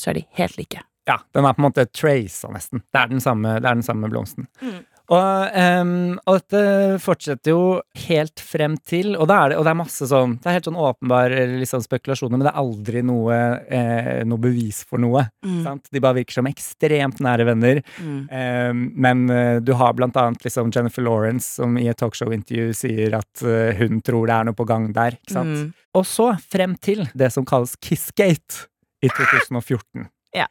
så 0.00 0.12
er 0.12 0.22
de 0.22 0.28
helt 0.40 0.56
like. 0.56 0.80
Ja, 1.06 1.20
den 1.36 1.44
er 1.44 1.54
på 1.54 1.60
en 1.60 1.68
måte 1.68 1.84
traca, 1.92 2.48
nesten. 2.54 2.82
Det 2.88 3.04
er 3.04 3.12
den 3.12 3.20
samme, 3.22 3.58
det 3.60 3.68
er 3.68 3.76
den 3.76 3.84
samme 3.86 4.08
blomsten. 4.10 4.48
Mm. 4.64 4.80
Og, 5.06 5.54
um, 5.54 6.16
og, 6.26 6.40
dette 6.40 6.98
fortsetter 7.02 7.52
jo 7.52 7.78
helt 8.08 8.42
frem 8.42 8.74
til 8.82 9.12
Og, 9.14 9.30
er 9.30 9.52
det, 9.52 9.58
og 9.58 9.62
det, 9.62 9.70
er 9.70 9.78
masse 9.78 10.08
sånn 10.10 10.32
Det 10.40 10.50
er 10.50 10.56
helt 10.56 10.66
sånn 10.66 10.80
åpenbare 10.82 11.44
liksom, 11.60 11.84
spekulasjoner, 11.84 12.34
men 12.34 12.46
det 12.48 12.50
er 12.50 12.58
aldri 12.62 13.02
noe, 13.06 13.36
eh, 13.70 14.24
noe 14.26 14.42
bevis 14.42 14.80
for 14.86 15.02
noe. 15.02 15.22
Mm. 15.46 15.62
De 15.92 16.02
bare 16.02 16.18
virker 16.18 16.38
som 16.40 16.48
ekstremt 16.50 17.20
nære 17.22 17.46
venner. 17.46 17.80
Mm. 18.02 18.18
Um, 18.26 18.82
men 19.06 19.24
uh, 19.30 19.58
du 19.62 19.72
har 19.78 19.94
blant 19.98 20.16
annet 20.20 20.46
liksom 20.46 20.72
Jennifer 20.74 21.04
Lawrence 21.06 21.60
som 21.60 21.76
i 21.78 21.86
et 21.90 21.98
talkshow-intervju 22.00 22.74
sier 22.76 23.16
at 23.20 23.44
uh, 23.46 23.70
hun 23.78 24.02
tror 24.06 24.26
det 24.26 24.38
er 24.38 24.48
noe 24.48 24.58
på 24.58 24.66
gang 24.68 24.90
der. 24.96 25.18
Ikke 25.20 25.36
sant? 25.38 25.68
Mm. 25.68 25.86
Og 25.96 26.08
så 26.08 26.32
frem 26.50 26.74
til 26.82 27.06
det 27.14 27.30
som 27.34 27.46
kalles 27.48 27.76
Kissgate 27.82 28.66
i 29.04 29.12
2014. 29.12 30.08
Ja. 30.36 30.50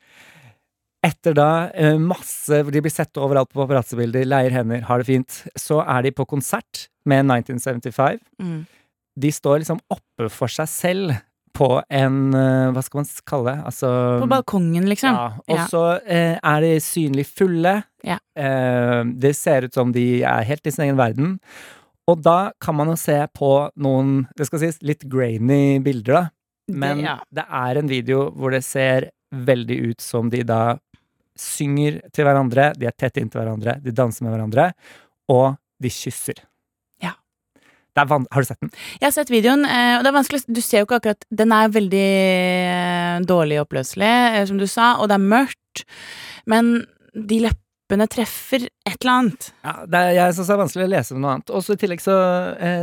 Etter 1.05 1.35
da 1.37 1.49
eh, 1.77 1.99
masse 2.01 2.63
De 2.71 2.81
blir 2.81 2.93
sett 2.93 3.19
overalt 3.21 3.51
på 3.51 3.61
paparazzi-bilder, 3.61 4.25
leier 4.25 4.55
hender, 4.55 4.81
har 4.87 5.01
det 5.01 5.09
fint. 5.09 5.43
Så 5.59 5.81
er 5.83 6.07
de 6.07 6.13
på 6.15 6.25
konsert 6.29 6.87
med 7.05 7.27
1975. 7.29 8.19
Mm. 8.41 8.59
De 9.21 9.31
står 9.31 9.61
liksom 9.61 9.79
oppe 9.93 10.29
for 10.33 10.51
seg 10.51 10.69
selv 10.71 11.15
på 11.55 11.69
en 11.93 12.17
eh, 12.35 12.73
Hva 12.75 12.83
skal 12.83 13.01
man 13.01 13.09
kalle 13.29 13.53
det? 13.53 13.67
Altså 13.69 13.91
På 14.23 14.29
balkongen, 14.31 14.89
liksom. 14.91 15.15
Ja. 15.15 15.29
Og 15.53 15.63
så 15.71 15.85
eh, 16.03 16.35
er 16.35 16.65
de 16.65 16.73
synlig 16.83 17.27
fulle. 17.29 17.77
Ja. 18.05 18.19
Eh, 18.35 19.01
det 19.15 19.35
ser 19.39 19.67
ut 19.67 19.77
som 19.77 19.93
de 19.95 20.23
er 20.27 20.47
helt 20.49 20.67
i 20.67 20.73
sin 20.73 20.87
egen 20.89 20.99
verden. 20.99 21.37
Og 22.11 22.21
da 22.21 22.51
kan 22.61 22.77
man 22.77 22.91
jo 22.91 22.97
se 22.99 23.17
på 23.33 23.51
noen, 23.81 24.25
det 24.37 24.49
skal 24.49 24.61
sies, 24.61 24.81
litt 24.85 25.07
grainy 25.09 25.79
bilder, 25.85 26.19
da. 26.19 26.25
Men 26.75 27.01
det, 27.01 27.05
ja. 27.07 27.15
det 27.37 27.45
er 27.61 27.79
en 27.79 27.89
video 27.89 28.27
hvor 28.33 28.53
det 28.53 28.63
ser 28.65 29.09
veldig 29.35 29.77
ut 29.91 30.01
som 30.01 30.29
de 30.33 30.41
da 30.47 30.77
synger 31.39 31.99
til 32.15 32.27
hverandre, 32.27 32.71
de 32.79 32.87
er 32.89 32.95
tett 32.97 33.19
inntil 33.19 33.41
hverandre, 33.41 33.77
de 33.83 33.93
danser 33.95 34.25
med 34.25 34.35
hverandre, 34.35 34.69
og 35.31 35.55
de 35.81 35.91
kysser. 35.91 36.39
Ja. 37.03 37.13
har 37.95 38.41
du 38.41 38.47
sett 38.47 38.61
den? 38.61 38.71
Jeg 38.99 39.07
har 39.07 39.13
sett 39.15 39.33
videoen, 39.33 39.65
eh, 39.65 39.97
og 39.97 40.03
det 40.03 40.09
er 40.11 40.15
vanskelig 40.15 40.41
Du 40.47 40.61
ser 40.63 40.81
jo 40.81 40.87
ikke 40.87 40.97
akkurat 40.99 41.27
Den 41.31 41.51
er 41.55 41.69
veldig 41.71 42.07
eh, 42.71 43.19
dårlig 43.27 43.59
oppløselig, 43.61 44.15
eh, 44.39 44.45
som 44.49 44.57
du 44.59 44.67
sa, 44.67 44.95
og 44.99 45.11
det 45.11 45.19
er 45.19 45.29
mørkt, 45.35 45.85
men 46.47 46.73
de 47.15 47.39
leppene 47.45 48.07
treffer 48.11 48.67
et 48.67 48.97
eller 48.97 49.13
annet. 49.13 49.47
Ja, 49.63 49.75
det 49.87 50.01
er, 50.01 50.11
jeg 50.17 50.35
syns 50.35 50.49
det 50.49 50.55
er 50.55 50.63
vanskelig 50.63 50.87
å 50.87 50.91
lese 50.91 51.15
om 51.15 51.21
noe 51.23 51.35
annet. 51.37 51.53
Og 51.55 51.69
i 51.71 51.77
tillegg 51.79 52.03
så 52.03 52.17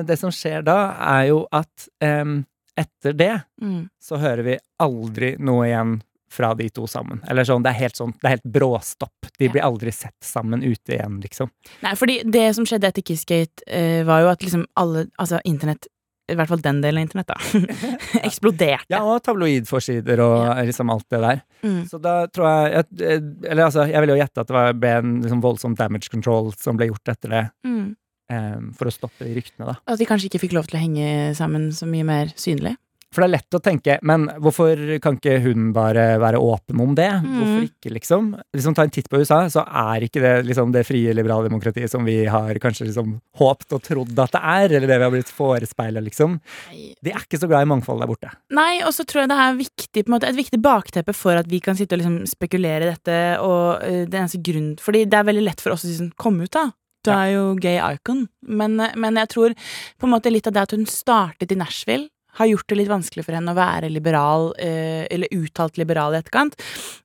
Det 0.08 0.16
som 0.20 0.32
skjer 0.32 0.64
da, 0.64 0.78
er 1.18 1.26
jo 1.32 1.42
at 1.52 1.88
um, 2.00 2.38
etter 2.78 3.12
det 3.12 3.34
mm. 3.60 3.82
så 4.00 4.20
hører 4.22 4.46
vi 4.46 4.56
aldri 4.80 5.34
noe 5.42 5.66
igjen 5.68 5.98
fra 6.32 6.52
de 6.58 6.68
to 6.72 6.86
sammen. 6.90 7.22
Eller 7.30 7.46
sånn, 7.48 7.64
det 7.64 7.72
er 7.74 7.80
helt 7.84 7.98
sånn, 7.98 8.14
det 8.18 8.28
er 8.28 8.36
helt 8.36 8.50
bråstopp. 8.58 9.30
De 9.38 9.50
blir 9.52 9.64
aldri 9.64 9.92
sett 9.94 10.16
sammen 10.24 10.64
ute 10.64 10.96
igjen, 10.96 11.20
liksom. 11.22 11.52
Nei, 11.84 11.94
fordi 11.98 12.20
det 12.24 12.48
som 12.56 12.68
skjedde 12.68 12.92
etter 12.92 13.04
Kissgate, 13.06 13.64
uh, 13.68 14.02
var 14.08 14.24
jo 14.24 14.32
at 14.32 14.46
liksom 14.46 14.68
alle 14.80 15.08
Altså, 15.20 15.38
internett 15.48 15.86
i 16.30 16.36
hvert 16.38 16.48
fall 16.48 16.62
den 16.62 16.78
delen 16.82 17.00
av 17.00 17.06
internett, 17.06 17.32
da, 17.32 17.62
eksploderte. 18.28 18.88
Ja, 18.92 19.02
og 19.04 19.22
tabloidforsider 19.26 20.22
og 20.22 20.36
ja. 20.46 20.52
liksom 20.68 20.92
alt 20.94 21.06
det 21.12 21.20
der. 21.24 21.42
Mm. 21.66 21.80
Så 21.90 21.98
da 22.02 22.14
tror 22.32 22.46
jeg, 22.48 22.84
jeg 22.98 23.24
Eller 23.50 23.64
altså, 23.66 23.86
jeg 23.90 24.04
vil 24.04 24.14
jo 24.14 24.20
gjette 24.20 24.44
at 24.44 24.52
det 24.52 24.62
ble 24.80 24.92
en 25.00 25.16
liksom 25.24 25.42
voldsom 25.44 25.74
damage 25.78 26.12
control 26.12 26.52
som 26.60 26.78
ble 26.78 26.88
gjort 26.92 27.12
etter 27.14 27.34
det. 27.34 27.42
Mm. 27.66 27.90
Um, 28.32 28.70
for 28.78 28.88
å 28.88 28.94
stoppe 28.94 29.26
de 29.26 29.34
ryktene, 29.36 29.66
da. 29.68 29.76
At 29.92 30.00
de 30.00 30.08
kanskje 30.08 30.30
ikke 30.30 30.44
fikk 30.46 30.56
lov 30.56 30.70
til 30.70 30.78
å 30.78 30.84
henge 30.84 31.08
sammen 31.36 31.68
så 31.76 31.88
mye 31.90 32.06
mer 32.06 32.32
synlig? 32.38 32.76
For 33.12 33.22
det 33.22 33.28
er 33.28 33.34
lett 33.34 33.56
å 33.56 33.60
tenke, 33.62 33.98
men 34.08 34.24
hvorfor 34.40 34.80
kan 35.04 35.18
ikke 35.18 35.36
hun 35.44 35.70
bare 35.76 36.16
være 36.22 36.40
åpen 36.40 36.80
om 36.80 36.94
det? 36.96 37.10
Mm. 37.20 37.34
Hvorfor 37.36 37.66
ikke, 37.66 37.92
liksom? 37.98 38.30
Liksom 38.56 38.76
Ta 38.76 38.86
en 38.86 38.94
titt 38.94 39.10
på 39.12 39.20
USA, 39.20 39.42
så 39.52 39.66
er 39.68 40.06
ikke 40.06 40.22
det 40.22 40.32
liksom 40.48 40.72
det 40.72 40.86
frie 40.88 41.12
liberale 41.12 41.50
demokratiet 41.50 41.92
som 41.92 42.06
vi 42.08 42.22
har 42.32 42.56
kanskje 42.62 42.88
liksom 42.88 43.18
håpt 43.38 43.76
og 43.76 43.84
trodd 43.84 44.16
at 44.16 44.32
det 44.32 44.42
er, 44.54 44.76
eller 44.78 44.88
det 44.88 44.98
vi 44.98 45.06
har 45.06 45.12
blitt 45.12 45.32
forespeila, 45.32 46.00
liksom. 46.04 46.38
De 46.72 47.12
er 47.12 47.20
ikke 47.20 47.40
så 47.42 47.50
glad 47.50 47.66
i 47.66 47.70
mangfold 47.74 48.00
der 48.00 48.10
borte. 48.10 48.32
Nei, 48.56 48.80
og 48.86 48.94
så 48.96 49.04
tror 49.08 49.24
jeg 49.24 49.32
det 49.32 49.40
er 49.44 49.60
viktig, 49.60 50.06
måte, 50.12 50.30
et 50.32 50.40
viktig 50.40 50.62
bakteppe 50.64 51.14
for 51.16 51.36
at 51.36 51.50
vi 51.52 51.60
kan 51.64 51.76
sitte 51.78 51.98
og 51.98 52.02
liksom 52.02 52.20
spekulere 52.30 52.86
i 52.86 52.92
dette, 52.94 53.18
og 53.44 53.82
uh, 53.84 54.04
det 54.08 54.18
eneste 54.18 54.40
grunn 54.42 54.72
Fordi 54.80 55.04
det 55.10 55.18
er 55.18 55.26
veldig 55.26 55.44
lett 55.44 55.60
for 55.60 55.74
oss 55.74 55.84
å 55.84 55.90
liksom 55.90 56.14
komme 56.20 56.48
ut, 56.48 56.54
da. 56.54 56.70
Du 57.02 57.10
er 57.10 57.32
jo 57.32 57.46
gay 57.58 57.80
icon, 57.82 58.26
men, 58.46 58.78
men, 58.78 59.16
jeg 59.18 59.30
tror 59.32 59.54
på 59.98 60.06
en 60.06 60.12
måte 60.12 60.30
litt 60.30 60.46
av 60.46 60.54
det 60.54 60.62
at 60.68 60.74
hun 60.76 60.84
startet 60.86 61.50
i 61.50 61.58
Nashville, 61.58 62.06
har 62.38 62.48
gjort 62.50 62.68
det 62.70 62.78
litt 62.80 62.92
vanskelig 62.92 63.26
for 63.26 63.36
henne 63.36 63.52
å 63.52 63.58
være 63.58 63.90
liberal, 63.92 64.52
eh, 64.58 65.04
eller 65.10 65.32
uttalt 65.36 65.78
liberal 65.80 66.14
i 66.14 66.22
etterkant. 66.22 66.56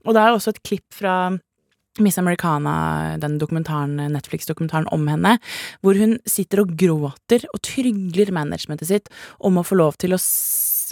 Og 0.05 0.15
det 0.15 0.23
er 0.23 0.35
også 0.35 0.55
et 0.55 0.63
klipp 0.63 0.87
fra 0.93 1.17
Miss 1.99 2.17
Americana, 2.17 3.17
den 3.17 3.39
dokumentaren, 3.41 3.97
Netflix-dokumentaren 4.13 4.87
om 4.93 5.07
henne, 5.09 5.37
hvor 5.81 5.97
hun 5.97 6.17
sitter 6.29 6.61
og 6.61 6.75
gråter 6.77 7.47
og 7.53 7.61
trygler 7.65 8.31
managementet 8.35 8.91
sitt 8.91 9.09
om 9.39 9.57
å 9.57 9.65
få 9.65 9.79
lov 9.79 9.97
til 10.01 10.13
å 10.13 10.21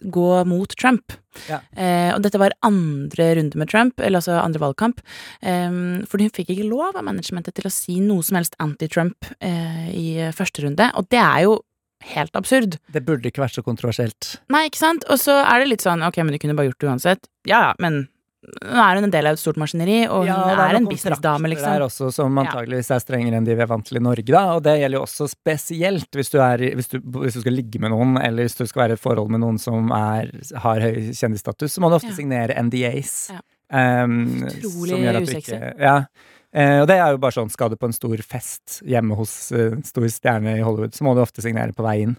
gå 0.02 0.30
mot 0.50 0.74
Trump. 0.76 1.14
Ja. 1.48 1.62
Eh, 1.72 2.12
og 2.16 2.24
dette 2.26 2.40
var 2.42 2.56
andre 2.66 3.30
runde 3.38 3.60
med 3.60 3.70
Trump, 3.72 4.00
eller 4.00 4.20
altså 4.20 4.40
andre 4.42 4.64
valgkamp. 4.66 5.00
Eh, 5.42 5.78
fordi 6.10 6.28
hun 6.28 6.36
fikk 6.36 6.52
ikke 6.56 6.68
lov 6.68 6.98
av 6.98 7.06
managementet 7.08 7.56
til 7.56 7.70
å 7.70 7.74
si 7.74 8.02
noe 8.04 8.26
som 8.26 8.40
helst 8.40 8.58
anti-Trump 8.64 9.30
eh, 9.40 9.88
i 9.94 10.08
første 10.36 10.66
runde. 10.66 10.90
Og 11.00 11.08
det 11.14 11.22
er 11.22 11.46
jo 11.46 11.60
helt 12.14 12.36
absurd. 12.38 12.80
Det 12.94 13.04
burde 13.06 13.32
ikke 13.32 13.44
vært 13.44 13.58
så 13.58 13.64
kontroversielt. 13.66 14.36
Nei, 14.54 14.68
ikke 14.70 14.82
sant? 14.82 15.08
Og 15.12 15.22
så 15.22 15.40
er 15.44 15.64
det 15.64 15.72
litt 15.72 15.86
sånn 15.86 16.06
ok, 16.06 16.22
men 16.24 16.36
du 16.36 16.42
kunne 16.42 16.58
bare 16.58 16.70
gjort 16.72 16.84
det 16.84 16.92
uansett. 16.92 17.32
Ja 17.50 17.62
ja, 17.70 17.72
men 17.82 18.06
nå 18.46 18.82
er 18.82 19.00
hun 19.00 19.08
en 19.08 19.14
del 19.14 19.26
av 19.26 19.36
et 19.36 19.42
stort 19.42 19.58
maskineri, 19.58 20.04
og 20.12 20.28
ja, 20.28 20.36
hun 20.38 20.52
er, 20.52 20.60
er 20.68 20.78
en 20.78 20.88
businessdame, 20.90 21.50
liksom. 21.50 21.66
Det 21.66 21.80
er 21.80 21.86
også 21.86 22.12
som 22.14 22.36
antageligvis 22.42 22.92
er 22.94 23.02
strengere 23.02 23.40
enn 23.40 23.48
de 23.48 23.56
vi 23.58 23.64
er 23.66 23.70
vant 23.72 23.86
til 23.88 23.98
i 24.00 24.04
Norge, 24.04 24.28
da. 24.30 24.44
Og 24.58 24.62
det 24.66 24.76
gjelder 24.82 25.00
jo 25.00 25.06
også 25.08 25.30
spesielt 25.32 26.20
hvis 26.20 26.30
du, 26.34 26.38
er, 26.44 26.62
hvis 26.78 26.92
du, 26.92 27.00
hvis 27.24 27.40
du 27.40 27.42
skal 27.42 27.58
ligge 27.58 27.82
med 27.82 27.94
noen, 27.96 28.20
eller 28.22 28.46
hvis 28.46 28.58
du 28.60 28.66
skal 28.68 28.86
være 28.86 28.98
i 28.98 29.00
et 29.00 29.02
forhold 29.02 29.34
med 29.34 29.42
noen 29.42 29.58
som 29.62 29.90
er, 29.96 30.30
har 30.62 30.86
høy 30.86 31.10
kjendisstatus, 31.18 31.74
så 31.74 31.84
må 31.84 31.90
du 31.90 31.98
ofte 31.98 32.14
ja. 32.14 32.20
signere 32.20 32.62
NDAs. 32.68 33.16
Ja. 33.34 33.42
Um, 34.06 34.20
Utrolig 34.46 35.02
usexy. 35.24 35.58
Ja. 35.82 35.98
Eh, 36.56 36.78
og 36.82 36.88
det 36.88 36.96
er 36.96 37.12
jo 37.12 37.20
bare 37.20 37.36
sånn, 37.36 37.52
skal 37.52 37.74
du 37.74 37.76
på 37.80 37.90
en 37.90 37.96
stor 37.96 38.22
fest 38.24 38.80
hjemme 38.88 39.18
hos 39.20 39.34
uh, 39.52 39.76
stor 39.84 40.08
stjerne 40.12 40.56
i 40.56 40.64
Hollywood, 40.64 40.96
så 40.96 41.04
må 41.04 41.16
du 41.16 41.20
ofte 41.24 41.44
signere 41.44 41.76
på 41.76 41.84
vei 41.84 41.98
inn. 42.06 42.16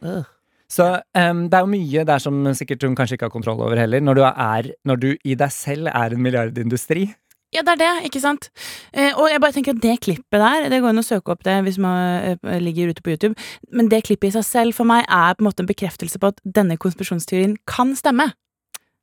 Uh. 0.00 0.24
Så 0.72 0.86
um, 0.96 1.44
det 1.46 1.58
er 1.58 1.62
jo 1.62 1.70
mye 1.70 2.06
der 2.08 2.22
som 2.22 2.40
sikkert 2.58 2.82
hun 2.86 2.96
kanskje 2.98 3.18
ikke 3.18 3.28
har 3.28 3.34
kontroll 3.34 3.60
over 3.62 3.78
heller, 3.78 4.02
når 4.02 4.18
du, 4.18 4.22
er, 4.26 4.70
når 4.88 5.02
du 5.02 5.08
i 5.22 5.36
deg 5.38 5.52
selv 5.54 5.92
er 5.92 6.16
en 6.16 6.24
milliardindustri. 6.24 7.06
Ja, 7.54 7.62
det 7.62 7.76
er 7.76 7.78
det, 7.80 8.08
ikke 8.08 8.20
sant. 8.20 8.48
Eh, 8.90 9.12
og 9.14 9.30
jeg 9.30 9.40
bare 9.40 9.54
tenker 9.54 9.76
at 9.76 9.82
det 9.84 9.94
klippet 10.02 10.42
der, 10.42 10.66
det 10.72 10.80
går 10.82 10.90
an 10.90 11.00
å 11.00 11.06
søke 11.06 11.30
opp 11.32 11.44
det 11.46 11.54
hvis 11.64 11.78
man 11.80 12.34
eh, 12.34 12.58
ligger 12.60 12.90
ute 12.90 13.04
på 13.04 13.14
YouTube, 13.14 13.38
men 13.70 13.88
det 13.92 14.02
klippet 14.08 14.32
i 14.32 14.34
seg 14.34 14.44
selv 14.48 14.76
for 14.76 14.88
meg 14.88 15.06
er 15.06 15.36
på 15.36 15.44
en 15.44 15.48
måte 15.48 15.62
en 15.62 15.70
bekreftelse 15.70 16.20
på 16.20 16.32
at 16.34 16.42
denne 16.42 16.76
konspirasjonsteorien 16.82 17.54
kan 17.70 17.94
stemme. 17.96 18.32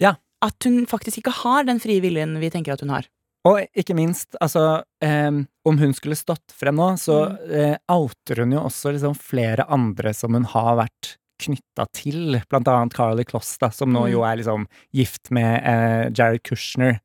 Ja. 0.03 0.17
At 0.43 0.67
hun 0.67 0.83
faktisk 0.91 1.23
ikke 1.23 1.37
har 1.39 1.63
den 1.69 1.79
frie 1.81 2.03
viljen 2.03 2.35
vi 2.43 2.51
tenker 2.51 2.75
at 2.75 2.83
hun 2.83 2.91
har. 2.93 3.07
Og 3.43 3.59
ikke 3.75 3.95
minst, 3.97 4.37
altså 4.39 4.83
eh, 5.03 5.41
Om 5.67 5.79
hun 5.81 5.93
skulle 5.95 6.15
stått 6.15 6.53
frem 6.55 6.77
nå, 6.79 6.93
så 6.99 7.17
eh, 7.43 7.75
outer 7.91 8.43
hun 8.43 8.55
jo 8.55 8.63
også 8.69 8.93
liksom 8.95 9.17
flere 9.19 9.67
andre 9.71 10.13
som 10.15 10.35
hun 10.37 10.47
har 10.53 10.77
vært 10.79 11.17
knytta 11.43 11.87
til, 11.91 12.37
blant 12.47 12.69
annet 12.71 12.95
Carly 12.95 13.25
Kloss, 13.27 13.57
da, 13.59 13.67
som 13.73 13.91
nå 13.91 14.05
mm. 14.05 14.11
jo 14.13 14.21
er 14.23 14.37
liksom 14.39 14.67
gift 14.95 15.31
med 15.35 15.57
eh, 15.59 16.05
Jared 16.15 16.43
Kushner 16.47 17.01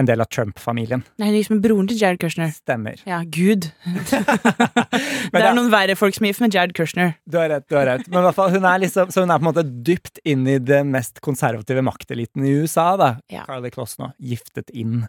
en 0.00 0.08
del 0.08 0.22
av 0.22 0.28
Trump-familien. 0.32 1.02
Nei, 1.20 1.28
hun 1.28 1.34
er 1.34 1.38
liksom 1.38 1.56
med 1.58 1.64
broren 1.64 1.88
til 1.90 2.00
Jared 2.00 2.20
Kushner. 2.22 2.50
Stemmer. 2.54 3.00
Ja, 3.08 3.20
gud. 3.24 3.68
det 5.34 5.42
er 5.42 5.54
noen 5.56 5.70
verre 5.72 5.96
folk 5.98 6.16
som 6.16 6.26
er 6.26 6.32
gift 6.32 6.44
med 6.44 6.56
Jared 6.56 6.74
Kushner. 6.76 7.14
Du 7.30 7.38
har 7.40 7.50
rett, 7.52 7.66
du 7.70 7.76
har 7.78 7.88
rett. 7.88 8.06
Men 8.08 8.22
i 8.22 8.26
hvert 8.28 8.38
fall, 8.38 8.52
hun 8.54 8.66
er 8.68 8.82
liksom, 8.84 9.12
så 9.12 9.24
hun 9.24 9.32
er 9.32 9.40
på 9.40 9.46
en 9.46 9.50
måte 9.50 9.66
dypt 9.90 10.22
inn 10.28 10.46
i 10.48 10.58
det 10.62 10.82
mest 10.88 11.22
konservative 11.24 11.84
makteliten 11.86 12.46
i 12.46 12.56
USA, 12.62 12.88
da. 13.00 13.12
Ja. 13.32 13.46
Carly 13.48 13.72
Kloss 13.74 13.98
nå, 14.00 14.12
giftet 14.18 14.72
inn. 14.72 15.04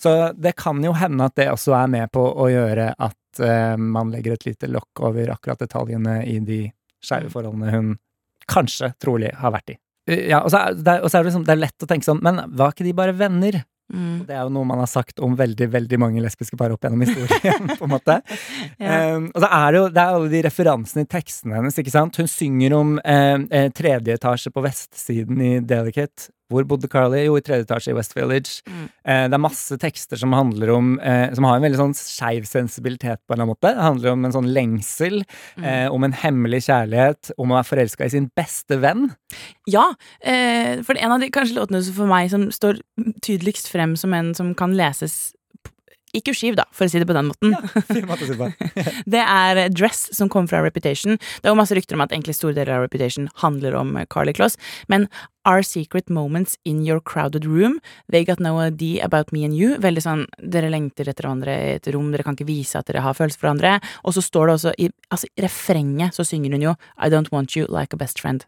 Så 0.00 0.14
det 0.36 0.56
kan 0.60 0.82
jo 0.84 0.94
hende 0.98 1.28
at 1.30 1.36
det 1.40 1.50
også 1.52 1.76
er 1.78 1.92
med 1.92 2.12
på 2.14 2.22
å 2.22 2.48
gjøre 2.52 2.92
at 2.94 3.42
uh, 3.42 3.74
man 3.80 4.12
legger 4.14 4.36
et 4.36 4.48
lite 4.50 4.70
lokk 4.70 5.04
over 5.04 5.34
akkurat 5.34 5.64
detaljene 5.64 6.20
i 6.28 6.38
de 6.44 6.66
skeive 7.04 7.32
forholdene 7.32 7.72
hun 7.74 7.94
kanskje, 8.50 8.92
trolig, 9.00 9.32
har 9.40 9.54
vært 9.54 9.74
i. 9.74 9.78
Ja, 10.04 10.42
og 10.44 10.50
så 10.52 10.60
er, 10.60 10.74
det, 10.76 10.98
og 11.00 11.08
så 11.08 11.16
er 11.16 11.22
det, 11.22 11.30
liksom, 11.30 11.44
det 11.46 11.54
er 11.54 11.62
lett 11.62 11.84
å 11.84 11.88
tenke 11.88 12.04
sånn, 12.04 12.20
men 12.24 12.42
var 12.58 12.74
ikke 12.74 12.84
de 12.84 12.92
bare 12.96 13.16
venner? 13.16 13.62
Mm. 13.92 14.22
Og 14.22 14.28
det 14.28 14.34
er 14.34 14.46
jo 14.46 14.52
noe 14.54 14.68
man 14.68 14.80
har 14.80 14.88
sagt 14.88 15.20
om 15.22 15.34
veldig 15.36 15.68
veldig 15.72 15.98
mange 16.00 16.22
lesbiske 16.24 16.56
par 16.60 16.72
opp 16.72 16.86
gjennom 16.86 17.04
historien. 17.04 17.68
på 17.78 17.84
en 17.84 17.92
måte. 17.92 18.18
ja. 18.80 19.16
um, 19.16 19.28
og 19.28 19.44
så 19.44 19.50
er 19.50 19.66
det 19.66 19.80
jo 19.82 19.88
det 19.92 20.04
er 20.04 20.18
alle 20.18 20.32
de 20.32 20.44
referansene 20.46 21.04
i 21.04 21.10
tekstene 21.16 21.58
hennes. 21.58 21.80
ikke 21.80 21.94
sant? 21.94 22.20
Hun 22.20 22.30
synger 22.30 22.76
om 22.78 22.96
eh, 23.04 23.36
eh, 23.50 23.68
tredje 23.76 24.16
etasje 24.16 24.54
på 24.54 24.64
vestsiden 24.64 25.44
i 25.44 25.52
Delicate. 25.60 26.30
Hvor 26.52 26.66
bodde 26.68 26.90
Carly? 26.92 27.22
Jo, 27.24 27.38
i 27.38 27.44
tredje 27.44 27.64
etasje 27.64 27.92
i 27.92 27.96
West 27.96 28.12
Village. 28.16 28.60
Mm. 28.68 28.84
Eh, 28.84 29.22
det 29.30 29.36
er 29.38 29.42
masse 29.42 29.78
tekster 29.80 30.20
som 30.20 30.34
handler 30.36 30.74
om 30.74 30.94
eh, 31.00 31.32
Som 31.34 31.46
har 31.48 31.56
en 31.56 31.64
veldig 31.64 31.80
sånn 31.80 31.94
skeiv 31.96 32.48
sensibilitet, 32.48 33.22
på 33.24 33.32
en 33.32 33.38
eller 33.38 33.46
annen 33.46 33.54
måte. 33.54 33.72
Det 33.72 33.86
handler 33.88 34.12
om 34.12 34.26
en 34.28 34.36
sånn 34.36 34.50
lengsel, 34.56 35.22
mm. 35.56 35.64
eh, 35.70 35.86
om 35.94 36.04
en 36.04 36.16
hemmelig 36.24 36.64
kjærlighet, 36.68 37.32
om 37.38 37.52
å 37.52 37.58
være 37.58 37.70
forelska 37.70 38.08
i 38.08 38.14
sin 38.16 38.28
beste 38.36 38.78
venn. 38.82 39.08
Ja, 39.70 39.86
eh, 40.20 40.82
for 40.84 41.00
en 41.00 41.16
av 41.16 41.24
de 41.24 41.32
kanskje 41.32 41.58
låtene 41.58 41.80
for 41.96 42.10
meg 42.10 42.28
som 42.34 42.50
står 42.54 42.82
tydeligst 43.24 43.72
frem 43.72 43.96
som 43.98 44.12
en 44.16 44.34
som 44.36 44.52
kan 44.58 44.76
leses 44.76 45.32
i 46.14 46.22
skiv, 46.34 46.56
da, 46.58 46.66
for 46.72 46.86
å 46.86 46.90
si 46.90 47.00
det 47.02 47.08
på 47.08 47.16
den 47.16 47.28
måten. 47.30 47.54
Ja, 47.54 47.60
det 49.16 49.22
er 49.22 49.68
Dress, 49.74 50.06
som 50.16 50.30
kom 50.32 50.48
fra 50.50 50.62
Reputation. 50.64 51.18
Det 51.18 51.48
er 51.48 51.52
jo 51.52 51.58
masse 51.58 51.76
rykter 51.76 51.98
om 51.98 52.04
at 52.04 52.14
egentlig 52.14 52.36
store 52.38 52.56
deler 52.56 52.78
av 52.78 52.86
Reputation 52.86 53.28
handler 53.42 53.76
om 53.78 53.96
Carly 54.10 54.34
Kloss, 54.36 54.58
men 54.88 55.08
Our 55.44 55.62
Secret 55.62 56.08
Moments 56.08 56.56
in 56.64 56.86
Your 56.86 57.00
Crowded 57.00 57.44
Room, 57.44 57.80
They 58.10 58.24
Got 58.24 58.40
No 58.40 58.56
Idea 58.62 59.04
About 59.04 59.32
Me 59.32 59.44
and 59.44 59.56
You, 59.58 59.76
veldig 59.82 60.04
sånn 60.04 60.24
dere 60.40 60.70
lengter 60.72 61.10
etter 61.10 61.26
hverandre 61.26 61.58
i 61.58 61.74
et 61.76 61.90
rom, 61.92 62.08
dere 62.14 62.24
kan 62.24 62.38
ikke 62.38 62.48
vise 62.48 62.80
at 62.80 62.88
dere 62.88 63.04
har 63.04 63.16
følelser 63.16 63.42
for 63.42 63.50
hverandre, 63.50 63.76
og 64.04 64.16
så 64.16 64.24
står 64.24 64.48
det 64.48 64.56
også 64.58 64.74
i 64.80 64.88
altså, 65.12 65.30
refrenget 65.44 66.16
så 66.16 66.24
synger 66.26 66.56
hun 66.56 66.68
jo 66.70 66.74
I 66.96 67.12
Don't 67.12 67.32
Want 67.34 67.56
You 67.58 67.68
Like 67.68 67.96
a 67.96 68.00
Best 68.00 68.24
Friend. 68.24 68.46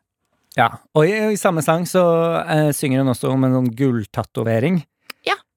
Ja, 0.56 0.70
og 0.96 1.04
i, 1.04 1.12
i 1.34 1.40
samme 1.40 1.60
sang 1.64 1.84
så 1.88 2.02
uh, 2.48 2.70
synger 2.72 3.02
hun 3.02 3.12
også 3.12 3.28
om 3.28 3.44
en 3.44 3.58
sånn 3.58 3.72
gulltatovering. 3.76 4.80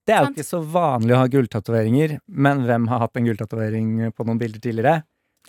Det 0.10 0.16
er 0.16 0.26
jo 0.26 0.34
ikke 0.34 0.48
så 0.48 0.60
vanlig 0.66 1.14
å 1.14 1.22
ha 1.22 1.30
gulltatoveringer, 1.30 2.16
men 2.34 2.64
hvem 2.66 2.88
har 2.90 3.04
hatt 3.04 3.20
en 3.20 3.28
gulltatovering 3.30 3.92
på 4.10 4.26
noen 4.26 4.40
bilder 4.42 4.64
tidligere? 4.64 5.04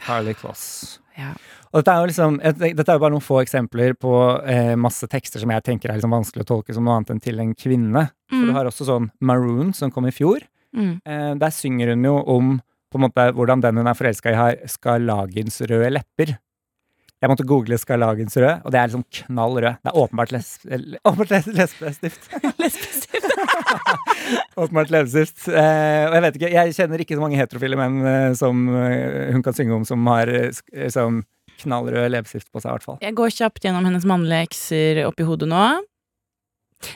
Harley 0.04 0.36
Kloss. 0.36 1.00
Ja. 1.16 1.32
Og 1.70 1.80
dette 1.80 1.94
er 1.94 2.02
jo 2.02 2.10
liksom, 2.10 2.36
dette 2.42 2.84
er 2.84 2.98
jo 2.98 3.02
bare 3.02 3.14
noen 3.14 3.24
få 3.24 3.40
eksempler 3.40 3.94
på 4.00 4.12
eh, 4.48 4.74
masse 4.80 5.08
tekster 5.10 5.42
som 5.42 5.52
jeg 5.54 5.64
tenker 5.64 5.90
er 5.90 5.96
liksom 5.98 6.12
vanskelig 6.12 6.44
å 6.44 6.50
tolke 6.52 6.76
som 6.76 6.84
noe 6.84 6.98
annet 6.98 7.14
enn 7.14 7.22
til 7.24 7.40
en 7.40 7.54
kvinne. 7.56 8.04
Mm. 8.28 8.36
For 8.36 8.50
du 8.50 8.56
har 8.58 8.70
også 8.70 8.88
sånn 8.88 9.08
Maroon, 9.24 9.72
som 9.76 9.92
kom 9.94 10.08
i 10.10 10.14
fjor. 10.14 10.44
Mm. 10.76 10.92
Eh, 11.04 11.32
der 11.40 11.56
synger 11.56 11.94
hun 11.94 12.06
jo 12.06 12.18
om 12.20 12.52
på 12.90 12.98
en 12.98 13.06
måte 13.06 13.28
hvordan 13.36 13.62
den 13.62 13.80
hun 13.80 13.88
er 13.88 13.96
forelska 13.96 14.32
i, 14.32 14.38
har 14.38 14.60
skarlagensrøde 14.68 15.92
lepper. 15.94 16.36
Jeg 17.20 17.28
måtte 17.28 17.44
google 17.44 17.76
Skarlagens 17.76 18.36
rød, 18.40 18.62
og 18.64 18.72
det 18.72 18.78
er 18.80 18.88
liksom 18.88 19.04
knall 19.18 19.58
rød. 19.60 19.80
Det 19.84 19.90
er 19.90 19.98
åpenbart 20.00 20.30
lesbestift. 20.32 22.30
lesbestift. 22.62 23.19
åpenbart 24.60 24.92
leppestift. 24.92 25.48
Eh, 25.48 26.06
og 26.06 26.16
jeg 26.16 26.24
vet 26.26 26.38
ikke, 26.38 26.52
jeg 26.54 26.76
kjenner 26.76 27.04
ikke 27.04 27.18
så 27.18 27.24
mange 27.24 27.40
heterofile 27.40 27.78
menn 27.80 28.00
eh, 28.06 28.30
som 28.38 28.64
eh, 28.76 29.30
hun 29.34 29.44
kan 29.46 29.56
synge 29.56 29.76
om, 29.76 29.86
som 29.88 30.10
har 30.10 30.32
som 30.92 31.22
knallrød 31.60 32.08
leppestift 32.14 32.48
på 32.48 32.62
seg, 32.62 32.70
i 32.70 32.74
hvert 32.78 32.88
fall. 32.88 32.98
Jeg 33.04 33.16
går 33.18 33.36
kjapt 33.36 33.64
gjennom 33.66 33.86
hennes 33.88 34.06
mannlige 34.08 34.48
ekser 34.48 35.04
oppi 35.06 35.26
hodet 35.28 35.50
nå. 35.50 35.64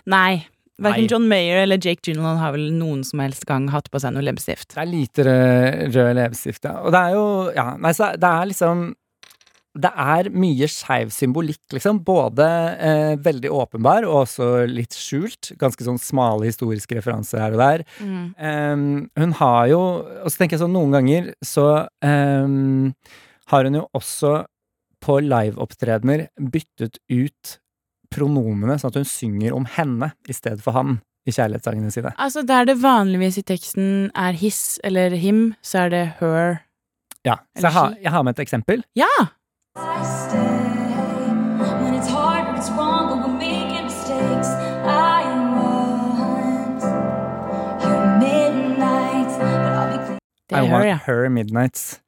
Nei. 0.09 0.45
Verken 0.83 1.07
John 1.07 1.29
Mayer 1.31 1.61
eller 1.63 1.79
Jake 1.79 2.03
Gyllenhaal 2.03 2.41
har 2.41 2.55
vel 2.57 2.73
noen 2.75 3.05
som 3.07 3.21
helst 3.23 3.45
gang 3.47 3.69
hatt 3.71 3.87
på 3.93 4.01
seg 4.03 4.17
noe 4.17 4.25
leppestift. 4.27 4.73
Det 4.73 4.83
er 4.83 4.91
lite 4.91 5.27
rød 5.29 6.17
leppestift, 6.19 6.65
ja. 6.67 6.81
Og 6.83 6.95
det 6.95 7.03
er 7.03 7.15
jo 7.15 7.27
Ja, 7.55 7.67
nei, 7.79 7.93
så 7.95 8.11
det 8.19 8.31
er 8.31 8.51
liksom 8.51 8.89
det 9.75 9.91
er 9.91 10.29
mye 10.31 10.69
skeiv 10.71 11.11
symbolikk, 11.11 11.63
liksom. 11.75 11.99
Både 12.07 12.47
eh, 12.79 13.15
veldig 13.23 13.51
åpenbar 13.51 14.07
og 14.07 14.21
også 14.23 14.49
litt 14.71 14.95
skjult. 14.95 15.51
Ganske 15.59 15.87
sånn 15.87 15.99
smale 15.99 16.47
historiske 16.47 16.95
referanser 16.99 17.43
her 17.43 17.57
og 17.57 17.63
der. 17.63 17.85
Mm. 17.99 18.25
Um, 18.39 18.87
hun 19.19 19.35
har 19.41 19.67
jo 19.73 19.83
Og 20.05 20.31
så 20.31 20.39
tenker 20.39 20.57
jeg 20.57 20.65
sånn, 20.65 20.77
noen 20.77 20.95
ganger 20.95 21.33
så 21.45 21.67
um, 22.07 22.95
har 23.51 23.67
hun 23.67 23.81
jo 23.81 23.89
også 23.99 24.37
på 25.05 25.19
liveopptredener 25.27 26.29
byttet 26.39 27.01
ut 27.13 27.59
pronomene, 28.15 28.79
sånn 28.79 28.95
at 28.95 29.01
hun 29.03 29.09
synger 29.09 29.57
om 29.57 29.67
henne 29.75 30.15
i 30.31 30.37
stedet 30.37 30.63
for 30.65 30.77
han 30.77 31.01
i 31.27 31.33
kjærlighetssangene 31.35 31.93
sine. 31.93 32.13
Altså 32.21 32.45
der 32.47 32.69
det 32.69 32.79
vanligvis 32.83 33.41
i 33.41 33.47
teksten 33.49 34.11
er 34.15 34.37
his 34.39 34.79
eller 34.85 35.17
him, 35.19 35.49
så 35.65 35.87
er 35.87 35.95
det 35.95 36.05
her. 36.21 36.61
Ja, 37.25 37.41
så 37.57 37.67
jeg 37.67 37.75
har, 37.75 37.97
jeg 38.05 38.13
har 38.13 38.25
med 38.27 38.37
et 38.37 38.45
eksempel. 38.45 38.85
Ja! 38.99 39.11
I 39.77 40.03
stay 40.05 41.33
when 41.83 41.95
it's 41.95 42.07
hard 42.09 42.47
when 42.47 42.57
it's 42.57 42.71
wrong, 42.71 43.11
or 43.11 43.17
we'll 43.27 43.37
make 43.37 43.83
mistakes. 43.83 44.49
I 44.49 45.25
love 45.57 46.19
her 46.19 47.75
at 47.75 47.83
your 47.83 48.19
midnight 48.19 49.31
but 50.49 50.59
I 50.59 50.63
want 50.63 51.01
her 51.03 51.29
midnights. 51.29 52.01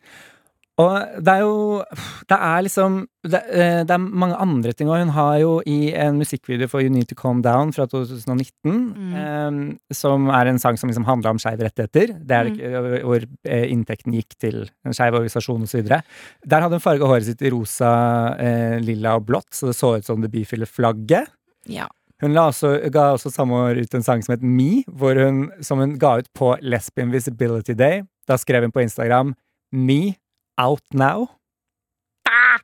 Og 0.76 1.20
det 1.24 1.32
er 1.32 1.42
jo 1.44 1.84
Det 2.28 2.36
er 2.36 2.64
liksom 2.66 2.98
Det, 3.26 3.40
eh, 3.50 3.82
det 3.82 3.90
er 3.90 3.98
mange 3.98 4.36
andre 4.38 4.72
ting 4.72 4.88
òg. 4.88 5.00
Hun 5.02 5.14
har 5.16 5.38
jo 5.40 5.60
i 5.66 5.90
en 5.98 6.18
musikkvideo 6.20 6.68
for 6.70 6.80
You 6.80 6.90
Need 6.94 7.08
To 7.10 7.16
Calm 7.18 7.40
Down 7.42 7.72
fra 7.74 7.88
2019, 7.90 8.94
mm. 8.94 9.14
um, 9.18 9.56
som 9.90 10.28
er 10.30 10.46
en 10.46 10.60
sang 10.62 10.78
som 10.78 10.86
liksom 10.86 11.08
handla 11.08 11.32
om 11.34 11.40
skeive 11.42 11.66
rettigheter. 11.66 12.12
Det 12.22 12.36
er 12.36 12.50
mm. 12.52 13.02
hvor 13.02 13.24
eh, 13.50 13.64
inntekten 13.72 14.14
gikk 14.14 14.36
til 14.38 14.60
en 14.86 14.94
skeiv 14.94 15.18
organisasjon 15.18 15.66
osv. 15.66 15.88
Der 15.90 16.62
hadde 16.62 16.78
hun 16.78 16.84
farga 16.84 17.08
håret 17.10 17.26
sitt 17.26 17.42
i 17.42 17.50
rosa, 17.50 17.90
eh, 18.38 18.76
lilla 18.78 19.16
og 19.18 19.26
blått, 19.26 19.50
så 19.58 19.72
det 19.72 19.74
så 19.74 19.96
ut 19.96 20.06
som 20.06 20.22
det 20.22 20.30
bifile 20.30 20.70
flagget. 20.70 21.26
Ja. 21.66 21.88
Hun 22.22 22.38
også, 22.38 22.76
ga 22.94 23.08
også 23.16 23.32
samme 23.34 23.58
år 23.58 23.82
ut 23.82 23.98
en 23.98 24.06
sang 24.06 24.22
som 24.22 24.36
het 24.36 24.46
Me, 24.46 24.84
hun, 24.86 25.50
som 25.66 25.82
hun 25.82 25.98
ga 25.98 26.20
ut 26.20 26.30
på 26.30 26.54
Lesbian 26.62 27.10
Visibility 27.10 27.74
Day. 27.74 28.04
Da 28.28 28.38
skrev 28.38 28.62
hun 28.62 28.76
på 28.76 28.86
Instagram 28.86 29.34
Me 29.74 30.14
Out 30.60 30.84
Now. 30.96 31.28
Ah! 32.28 32.62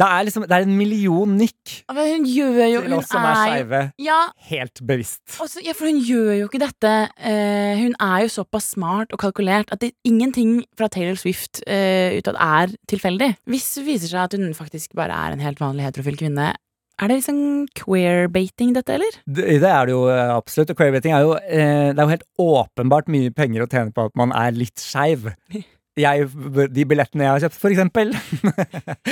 Det 0.00 0.06
er 0.08 0.24
liksom 0.24 0.46
Det 0.48 0.56
er 0.56 0.64
en 0.64 0.76
million 0.78 1.32
nikk 1.36 1.74
men 1.92 2.06
hun 2.08 2.22
gjør 2.28 2.60
jo, 2.70 2.80
til 2.86 2.94
oss 2.96 3.10
som 3.10 3.24
er 3.26 3.36
skeive. 3.36 3.80
Ja, 4.00 4.20
helt 4.48 4.80
bevisst. 4.86 5.20
Også, 5.42 5.60
ja, 5.64 5.74
for 5.76 5.90
hun 5.90 6.00
gjør 6.06 6.30
jo 6.38 6.48
ikke 6.48 6.62
dette 6.62 6.92
uh, 7.10 7.74
Hun 7.82 7.96
er 7.98 8.24
jo 8.24 8.32
såpass 8.32 8.70
smart 8.76 9.12
og 9.12 9.20
kalkulert 9.20 9.72
at 9.74 9.82
det, 9.82 9.92
ingenting 10.08 10.62
fra 10.78 10.88
Taylor 10.88 11.18
Swift 11.20 11.60
uh, 11.66 12.16
utad 12.16 12.38
er 12.40 12.72
tilfeldig. 12.88 13.34
Hvis 13.50 13.68
det 13.76 13.86
viser 13.90 14.14
seg 14.14 14.24
at 14.24 14.38
hun 14.38 14.56
faktisk 14.56 14.96
bare 14.98 15.16
er 15.16 15.36
en 15.36 15.44
helt 15.44 15.60
vanlig 15.60 15.88
heterofil 15.88 16.18
kvinne, 16.22 16.52
er 17.00 17.08
det 17.08 17.16
liksom 17.16 17.68
queerbating, 17.78 18.74
dette, 18.76 18.92
eller? 18.98 19.14
Det, 19.24 19.46
det, 19.62 19.68
er 19.68 19.88
det 19.88 19.94
jo 19.94 20.02
eh, 20.12 20.32
absolutt. 20.34 20.72
Og 20.74 20.76
queerbating 20.76 21.14
er 21.16 21.24
jo, 21.24 21.30
eh, 21.40 21.92
det 21.94 21.96
er 21.96 22.02
jo 22.04 22.12
helt 22.12 22.26
åpenbart 22.44 23.08
mye 23.08 23.32
penger 23.32 23.64
å 23.64 23.68
tjene 23.72 23.94
på 23.96 24.04
at 24.10 24.18
man 24.20 24.34
er 24.36 24.52
litt 24.52 24.82
skeiv. 24.82 25.30
jeg, 26.00 26.26
de 26.74 26.84
billettene 26.88 27.26
jeg 27.26 27.34
har 27.34 27.44
kjøpt, 27.44 27.58
for 27.60 27.74
eksempel. 27.74 28.12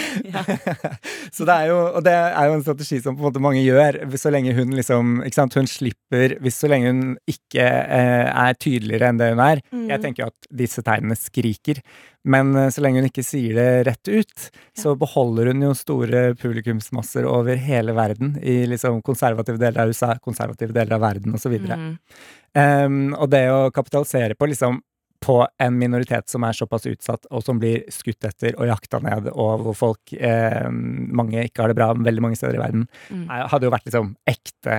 så 1.37 1.47
det 1.49 1.55
er 1.55 1.71
jo, 1.71 1.79
og 1.99 2.05
det 2.07 2.15
er 2.17 2.49
jo 2.49 2.57
en 2.57 2.65
strategi 2.65 3.01
som 3.05 3.17
på 3.17 3.23
en 3.23 3.29
måte 3.29 3.43
mange 3.45 3.63
gjør, 3.65 4.01
så 4.19 4.33
lenge 4.35 4.55
hun 4.57 4.75
liksom 4.77 5.21
ikke 5.27 5.39
sant, 5.39 5.57
Hun 5.59 5.69
slipper 5.71 6.37
hvis 6.43 6.59
Så 6.59 6.71
lenge 6.71 6.91
hun 6.93 7.03
ikke 7.31 7.65
eh, 7.65 8.29
er 8.29 8.59
tydeligere 8.59 9.11
enn 9.11 9.21
det 9.21 9.33
hun 9.33 9.43
er. 9.45 9.63
Mm. 9.73 9.89
Jeg 9.93 10.05
tenker 10.05 10.25
jo 10.25 10.31
at 10.33 10.49
disse 10.63 10.85
tegnene 10.87 11.19
skriker. 11.19 11.83
Men 12.29 12.55
eh, 12.57 12.71
så 12.75 12.83
lenge 12.85 13.03
hun 13.03 13.09
ikke 13.09 13.27
sier 13.27 13.57
det 13.59 13.69
rett 13.89 14.11
ut, 14.11 14.49
så 14.79 14.95
beholder 14.99 15.53
hun 15.53 15.69
jo 15.69 15.75
store 15.77 16.25
publikumsmasser 16.41 17.29
over 17.29 17.61
hele 17.61 17.95
verden. 17.97 18.37
I 18.43 18.61
liksom 18.71 19.01
konservative 19.07 19.61
deler 19.61 19.85
av 19.85 19.95
USA, 19.95 20.15
konservative 20.23 20.75
deler 20.77 20.99
av 20.99 21.05
verden 21.07 21.39
osv. 21.39 21.57
Mm. 21.63 21.95
Um, 22.59 23.01
og 23.13 23.29
det 23.31 23.45
å 23.53 23.69
kapitalisere 23.75 24.35
på 24.39 24.49
liksom 24.49 24.81
på 25.29 25.39
en 25.61 25.77
minoritet 25.77 26.31
som 26.33 26.45
er 26.49 26.57
såpass 26.57 26.87
utsatt, 26.89 27.29
og 27.29 27.45
som 27.45 27.61
blir 27.61 27.85
skutt 27.93 28.25
etter 28.25 28.57
og 28.57 28.69
jakta 28.71 29.01
ned, 29.05 29.29
og 29.35 29.67
hvor 29.67 29.77
folk 29.77 30.15
eh, 30.17 30.69
Mange 30.69 31.43
ikke 31.45 31.65
har 31.65 31.73
det 31.73 31.79
bra 31.79 31.91
veldig 31.93 32.23
mange 32.25 32.39
steder 32.39 32.57
i 32.57 32.63
verden. 32.63 32.87
Mm. 33.13 33.27
hadde 33.29 33.67
jo 33.67 33.73
vært 33.75 33.89
liksom 33.89 34.15
ekte 34.29 34.79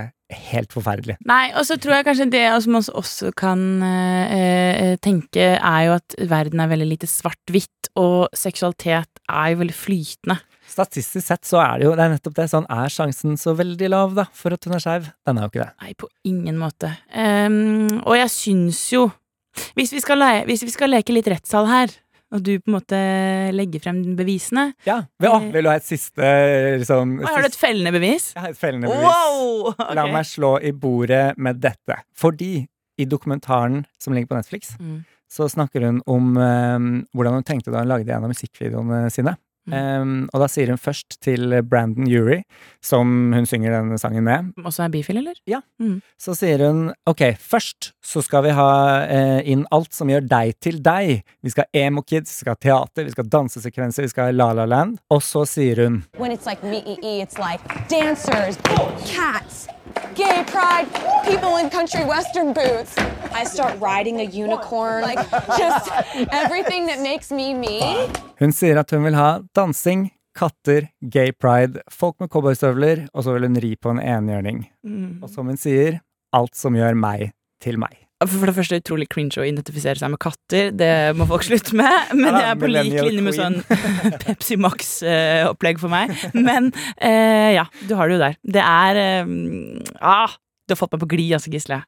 helt 0.50 0.74
forferdelig. 0.74 1.18
Nei, 1.28 1.50
og 1.58 1.66
så 1.66 1.78
tror 1.82 1.98
jeg 1.98 2.08
kanskje 2.08 2.30
det 2.34 2.46
som 2.64 2.76
man 2.78 2.86
også 3.02 3.32
kan 3.38 3.64
eh, 3.86 4.36
eh, 4.36 4.94
tenke, 5.02 5.52
er 5.58 5.88
jo 5.88 5.96
at 5.98 6.18
verden 6.30 6.62
er 6.62 6.72
veldig 6.72 6.90
lite 6.94 7.10
svart-hvitt, 7.10 7.92
og 8.00 8.30
seksualitet 8.38 9.22
er 9.26 9.54
jo 9.54 9.62
veldig 9.64 9.78
flytende. 9.78 10.40
Statistisk 10.70 11.26
sett 11.26 11.48
så 11.50 11.58
er 11.64 11.80
det 11.80 11.88
jo 11.88 11.96
det 11.98 12.04
er 12.06 12.12
nettopp 12.14 12.36
det. 12.38 12.46
Sånn 12.52 12.68
er 12.70 12.94
sjansen 12.94 13.40
så 13.42 13.56
veldig 13.58 13.90
lav 13.90 14.14
da, 14.18 14.28
for 14.38 14.54
at 14.54 14.68
hun 14.68 14.78
er 14.78 14.84
skeiv? 14.84 15.10
Den 15.26 15.40
er 15.40 15.48
jo 15.48 15.52
ikke 15.54 15.64
det. 15.64 15.72
Nei, 15.82 15.96
på 15.98 16.10
ingen 16.30 16.60
måte. 16.62 16.92
Um, 17.10 18.04
og 18.04 18.14
jeg 18.20 18.30
syns 18.36 18.84
jo 18.94 19.08
hvis 19.78 19.94
vi, 19.96 20.04
le 20.20 20.30
hvis 20.50 20.64
vi 20.66 20.74
skal 20.74 20.94
leke 20.94 21.16
litt 21.16 21.30
rettssal 21.32 21.68
her, 21.70 21.94
og 22.30 22.44
du 22.46 22.52
på 22.62 22.70
en 22.70 22.76
måte 22.76 22.98
legger 23.58 23.82
frem 23.82 24.02
bevisene 24.18 24.68
Ja. 24.86 25.00
Vil, 25.22 25.32
å, 25.32 25.40
vil 25.50 25.66
du 25.66 25.70
ha 25.72 25.78
et 25.80 25.88
siste 25.88 26.34
liksom, 26.78 27.18
Har 27.26 27.42
du 27.42 27.50
et 27.50 27.58
fellende 27.58 27.94
bevis? 27.96 28.32
Jeg 28.36 28.44
har 28.44 28.54
et 28.54 28.60
fellende 28.60 28.92
bevis. 28.92 29.08
Wow, 29.08 29.72
okay. 29.72 29.96
La 29.98 30.06
meg 30.12 30.28
slå 30.30 30.58
i 30.62 30.74
bordet 30.78 31.24
med 31.42 31.62
dette. 31.64 32.02
Fordi 32.14 32.54
i 33.00 33.08
dokumentaren 33.10 33.82
som 33.98 34.14
ligger 34.14 34.30
på 34.30 34.38
Netflix, 34.38 34.76
mm. 34.78 35.00
så 35.32 35.48
snakker 35.50 35.88
hun 35.88 36.02
om 36.06 36.36
um, 36.38 36.90
hvordan 37.16 37.40
hun 37.40 37.48
tenkte 37.48 37.74
da 37.74 37.82
hun 37.82 37.90
lagde 37.90 38.14
en 38.14 38.28
av 38.28 38.34
musikkvideoene 38.34 39.08
sine. 39.14 39.34
Um, 39.74 40.14
og 40.34 40.44
da 40.44 40.50
sier 40.52 40.72
hun 40.72 40.82
først 40.82 41.20
til 41.24 41.56
Brandon 41.70 42.08
Urie, 42.10 42.44
som 42.84 43.34
hun 43.36 43.48
synger 43.50 43.76
denne 43.76 44.00
sangen 44.02 44.26
med 44.26 44.52
Også 44.64 44.86
er 44.86 44.94
bifil, 44.94 45.22
eller? 45.22 45.38
Ja. 45.50 45.62
Mm. 45.82 46.00
Så 46.20 46.36
sier 46.38 46.64
hun 46.68 46.90
ok, 47.10 47.26
først 47.40 47.92
så 48.06 48.24
skal 48.26 48.46
vi 48.48 48.56
ha 48.58 48.70
uh, 49.06 49.40
inn 49.48 49.66
alt 49.76 49.94
som 49.96 50.10
gjør 50.12 50.28
deg 50.30 50.56
til 50.64 50.80
deg. 50.84 51.26
Vi 51.46 51.54
skal 51.54 51.68
ha 51.68 51.86
emo-kids, 51.86 52.32
vi 52.32 52.46
skal 52.46 52.56
ha 52.56 52.62
teater, 52.68 53.08
vi 53.08 53.16
skal 53.16 53.28
ha 53.28 53.34
dansesekvenser, 53.38 54.08
vi 54.08 54.14
skal 54.14 54.30
ha 54.30 54.36
La 54.36 54.52
La 54.58 54.68
Land. 54.70 55.00
Og 55.14 55.24
så 55.26 55.46
sier 55.50 55.86
hun 55.86 56.02
When 56.20 56.32
it's 56.36 56.50
like 56.50 56.64
me, 56.64 56.82
it's 57.02 57.38
like 57.40 57.62
dancers, 57.90 58.58
cats, 59.06 59.68
gay 60.20 60.44
pride, 60.52 60.88
people 61.24 61.56
in 61.62 61.70
country 61.70 62.04
western 62.04 62.52
boots. 62.52 62.92
I 63.32 63.44
start 63.46 63.80
riding 63.80 64.20
a 64.20 64.28
unicorn, 64.28 65.02
like 65.02 65.22
just 65.58 65.90
everything 66.32 66.88
that 66.88 67.00
makes 67.00 67.32
me 67.32 67.54
me. 67.54 67.80
Hun 68.40 68.52
sier 68.56 68.82
at 68.82 68.92
hun 68.92 69.06
vil 69.08 69.16
ha 69.16 69.30
dansing, 69.56 70.10
katter, 70.36 70.90
gay 71.16 71.32
pride, 71.32 71.80
folk 71.92 72.20
med 72.20 72.32
cowboystøvler, 72.34 73.08
og 73.14 73.24
så 73.24 73.38
vil 73.38 73.48
hun 73.48 73.58
ri 73.64 73.74
på 73.80 73.96
en 73.96 74.04
enhjørning. 74.04 74.66
Mm. 74.84 75.24
Og 75.24 75.32
som 75.32 75.48
hun 75.48 75.60
sier, 75.60 76.02
alt 76.36 76.56
som 76.56 76.76
gjør 76.76 77.00
meg 77.00 77.32
til 77.64 77.80
meg. 77.80 78.09
For 78.20 78.50
det 78.50 78.56
første 78.58 78.82
utrolig 78.82 79.06
cringe 79.08 79.40
å 79.40 79.46
identifisere 79.48 79.96
seg 79.96 80.12
med 80.12 80.20
katter. 80.20 80.74
Det 80.76 80.92
må 81.16 81.28
folk 81.30 81.46
slutte 81.48 81.78
med. 81.80 82.10
Men 82.20 82.36
det 82.36 82.42
er 82.50 82.58
på 82.60 82.68
lik 82.68 82.98
linje 82.98 83.24
med 83.24 83.38
sånn 83.38 83.62
Pepsi 84.26 84.58
Max-opplegg 84.60 85.80
for 85.80 85.94
meg. 85.94 86.12
Men 86.36 86.74
eh, 86.98 87.56
ja, 87.56 87.64
du 87.88 87.96
har 87.96 88.10
det 88.10 88.18
jo 88.18 88.24
der. 88.26 88.36
Det 88.58 88.66
er 88.66 89.00
eh, 89.06 89.32
Ah! 90.04 90.36
Du 90.68 90.76
har 90.76 90.84
fått 90.84 90.92
meg 90.94 91.02
på 91.02 91.14
glid, 91.16 91.32
altså, 91.34 91.50
Gisle. 91.50 91.80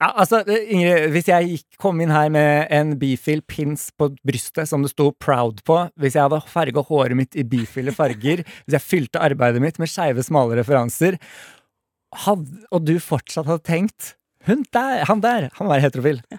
Ja, 0.00 0.08
altså, 0.16 0.40
Ingrid, 0.48 1.10
hvis 1.12 1.28
jeg 1.28 1.50
gikk, 1.50 1.66
kom 1.78 2.00
inn 2.00 2.10
her 2.10 2.30
med 2.32 2.70
en 2.72 2.94
bifil 2.98 3.42
pins 3.44 3.90
på 4.00 4.08
brystet 4.26 4.66
som 4.66 4.80
det 4.80 4.94
sto 4.94 5.10
'proud' 5.12 5.60
på, 5.68 5.76
hvis 6.00 6.16
jeg 6.16 6.24
hadde 6.24 6.40
farga 6.48 6.82
håret 6.88 7.18
mitt 7.18 7.36
i 7.36 7.44
bifile 7.44 7.92
farger, 7.92 8.40
hvis 8.64 8.78
jeg 8.78 8.86
fylte 8.86 9.20
arbeidet 9.20 9.60
mitt 9.60 9.78
med 9.78 9.92
skeive, 9.92 10.24
smale 10.24 10.56
referanser, 10.56 11.20
hadde, 12.24 12.64
og 12.72 12.88
du 12.88 12.96
fortsatt 12.96 13.46
hadde 13.46 13.68
tenkt 13.68 14.14
hun 14.46 14.64
der, 14.72 15.04
han 15.08 15.20
der, 15.20 15.50
han 15.58 15.68
var 15.68 15.82
heterofil. 15.82 16.22
Ja. 16.32 16.38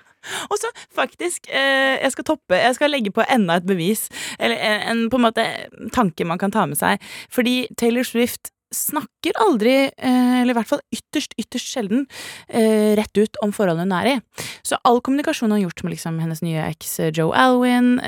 Og 0.49 0.57
så 0.61 0.69
faktisk, 0.95 1.47
eh, 1.49 1.97
jeg 2.01 2.11
skal 2.11 2.23
toppe, 2.23 2.55
jeg 2.55 2.75
skal 2.75 2.93
legge 2.93 3.11
på 3.13 3.25
enda 3.25 3.57
et 3.57 3.67
bevis. 3.67 4.07
Eller 4.39 4.57
en, 4.91 5.07
på 5.09 5.17
en 5.17 5.25
måte 5.25 5.45
tanke 5.93 6.25
man 6.25 6.41
kan 6.41 6.53
ta 6.53 6.65
med 6.69 6.77
seg. 6.77 7.01
Fordi 7.29 7.67
Taylor 7.77 8.05
Swift 8.07 8.53
snakker 8.71 9.35
aldri, 9.43 9.91
eh, 9.97 10.41
eller 10.41 10.53
i 10.53 10.57
hvert 10.57 10.69
fall 10.69 10.81
ytterst, 10.95 11.33
ytterst 11.39 11.73
sjelden, 11.73 12.05
eh, 12.47 12.95
rett 12.95 13.17
ut 13.17 13.39
om 13.43 13.51
forholdene 13.51 13.83
hun 13.83 13.97
er 13.99 14.07
i. 14.07 14.45
Så 14.63 14.79
all 14.87 15.01
kommunikasjon 15.03 15.51
hun 15.51 15.57
har 15.57 15.65
gjort 15.65 15.83
med 15.83 15.93
liksom 15.95 16.19
hennes 16.23 16.41
nye 16.41 16.63
eks 16.69 16.99
eh, 16.99 17.11
Joe 17.11 17.35
Alwyn, 17.35 17.99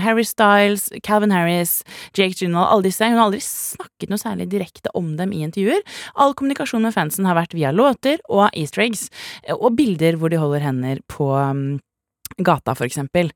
Harry 0.00 0.24
Styles, 0.24 0.88
Calvin 1.02 1.30
Harris, 1.34 1.82
Jake 2.16 2.38
Gyllenhaal, 2.38 2.70
alle 2.72 2.88
disse, 2.88 3.04
hun 3.04 3.18
har 3.18 3.28
aldri 3.28 3.42
snakket 3.44 4.10
noe 4.10 4.20
særlig 4.20 4.48
direkte 4.50 4.92
om 4.94 5.16
dem 5.20 5.34
i 5.36 5.44
intervjuer. 5.44 5.84
All 6.16 6.34
kommunikasjon 6.34 6.82
med 6.82 6.96
fansen 6.96 7.28
har 7.28 7.36
vært 7.38 7.56
via 7.56 7.72
låter 7.72 8.22
og 8.28 8.48
easter 8.54 8.86
eggs, 8.86 9.08
og 9.52 9.74
bilder 9.76 10.16
hvor 10.16 10.32
de 10.32 10.40
holder 10.40 10.64
hender 10.64 11.02
på 11.10 11.28
mm, 11.28 11.80
gata, 12.40 12.74
for 12.74 12.88
eksempel. 12.88 13.32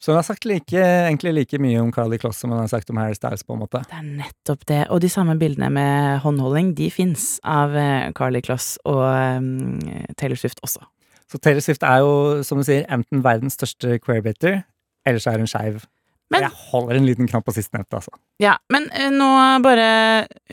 Så 0.00 0.12
hun 0.12 0.16
har 0.16 0.24
sagt 0.24 0.46
like, 0.48 0.80
egentlig 0.80 1.34
like 1.36 1.58
mye 1.60 1.80
om 1.82 1.90
Carly 1.92 2.16
Kloss 2.18 2.38
som 2.40 2.54
hun 2.54 2.62
har 2.62 2.70
sagt 2.72 2.88
om 2.88 2.96
Harry 2.96 3.14
Styles, 3.14 3.44
på 3.44 3.52
en 3.52 3.60
måte. 3.60 3.82
Det 3.84 3.98
er 3.98 4.06
nettopp 4.06 4.64
det. 4.70 4.80
Og 4.88 5.02
de 5.04 5.10
samme 5.12 5.36
bildene 5.40 5.68
med 5.74 6.22
håndholding, 6.24 6.72
de 6.78 6.88
fins 6.94 7.34
av 7.44 7.76
eh, 7.76 8.08
Carly 8.16 8.40
Kloss 8.40 8.78
og 8.88 9.02
um, 9.04 9.76
Taylor 10.16 10.40
Swift 10.40 10.62
også. 10.64 10.86
Så 11.30 11.38
Taylor 11.38 11.60
Swift 11.60 11.84
er 11.84 12.00
jo, 12.00 12.40
som 12.48 12.58
du 12.58 12.64
sier, 12.64 12.88
enten 12.88 13.20
verdens 13.26 13.60
største 13.60 14.00
queerbater, 14.00 14.62
eller 15.06 15.20
så 15.20 15.34
er 15.34 15.44
hun 15.44 15.52
skeiv. 15.52 15.84
Men, 16.32 16.46
jeg 16.46 16.56
holder 16.70 16.96
en 16.96 17.06
liten 17.10 17.28
knapp 17.28 17.44
på 17.44 17.54
sistnevnte, 17.58 18.00
altså. 18.00 18.16
Ja, 18.40 18.56
men 18.72 18.88
uh, 18.94 19.08
nå 19.12 19.30
bare 19.66 19.90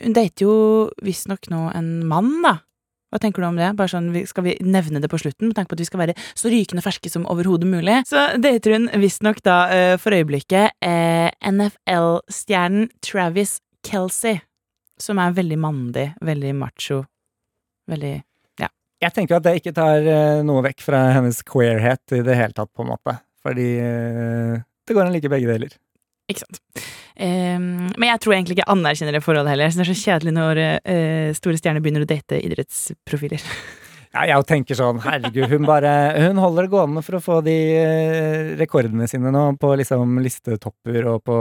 Hun 0.02 0.16
dater 0.16 0.44
jo 0.44 0.54
visstnok 1.06 1.48
nå 1.48 1.70
en 1.72 1.92
mann, 2.10 2.34
da. 2.44 2.58
Hva 3.08 3.20
tenker 3.22 3.40
du 3.40 3.48
om 3.48 3.56
det? 3.56 3.70
Bare 3.78 3.90
sånn, 3.90 4.10
Skal 4.28 4.44
vi 4.44 4.56
nevne 4.60 5.00
det 5.00 5.08
på 5.08 5.20
slutten? 5.20 5.48
Med 5.48 5.56
tanke 5.56 5.72
på 5.72 5.78
at 5.78 5.82
vi 5.82 5.88
skal 5.88 6.02
være 6.02 6.16
så 6.36 6.52
rykende 6.52 6.84
ferske 6.84 7.10
som 7.12 7.26
overhodet 7.30 7.68
mulig. 7.68 8.02
Så 8.08 8.24
dater 8.36 8.76
hun 8.76 8.88
visstnok 9.00 9.40
da 9.46 9.58
uh, 9.70 9.94
for 10.00 10.16
øyeblikket 10.16 10.76
uh, 10.84 11.28
NFL-stjernen 11.40 12.90
Travis 13.04 13.58
Kelsey. 13.86 14.42
Som 15.00 15.20
er 15.22 15.36
veldig 15.36 15.58
mandig, 15.62 16.08
veldig 16.20 16.52
macho. 16.58 17.04
Veldig 17.88 18.14
ja. 18.60 18.68
Jeg 19.00 19.14
tenker 19.16 19.38
at 19.38 19.46
det 19.46 19.56
ikke 19.62 19.76
tar 19.76 20.04
uh, 20.04 20.44
noe 20.44 20.66
vekk 20.68 20.84
fra 20.84 21.06
hennes 21.16 21.40
queerhet 21.48 22.18
i 22.18 22.24
det 22.26 22.36
hele 22.36 22.52
tatt, 22.52 22.72
på 22.74 22.84
en 22.84 22.92
måte. 22.92 23.16
Fordi 23.46 23.68
det 23.78 24.96
går 24.96 25.06
an 25.06 25.14
like 25.14 25.30
begge 25.30 25.48
deler. 25.48 25.76
Ikke 26.28 26.44
sant. 26.44 26.60
Um, 27.18 27.88
men 27.96 28.10
jeg 28.10 28.20
tror 28.22 28.36
egentlig 28.36 28.58
ikke 28.58 28.70
anerkjenner 28.70 29.16
det 29.16 29.24
forholdet 29.24 29.54
heller. 29.54 29.72
Så 29.72 29.80
det 29.80 29.86
er 29.86 29.90
så 29.94 30.00
kjedelig 30.04 30.34
når 30.36 30.62
uh, 30.62 31.28
store 31.38 31.60
stjerner 31.60 31.84
begynner 31.84 32.04
å 32.04 32.08
date 32.08 32.40
idrettsprofiler. 32.44 33.44
Ja, 34.08 34.22
jeg 34.24 34.46
tenker 34.48 34.76
sånn, 34.78 35.02
herregud, 35.04 35.50
hun 35.50 35.66
bare 35.68 35.90
Hun 36.16 36.38
holder 36.40 36.64
det 36.64 36.72
gående 36.72 37.02
for 37.04 37.18
å 37.18 37.20
få 37.20 37.34
de 37.44 37.56
uh, 37.76 38.54
rekordene 38.60 39.08
sine 39.10 39.32
nå 39.34 39.44
på 39.60 39.74
liksom 39.80 40.16
listetopper 40.24 41.10
og 41.12 41.22
på 41.28 41.36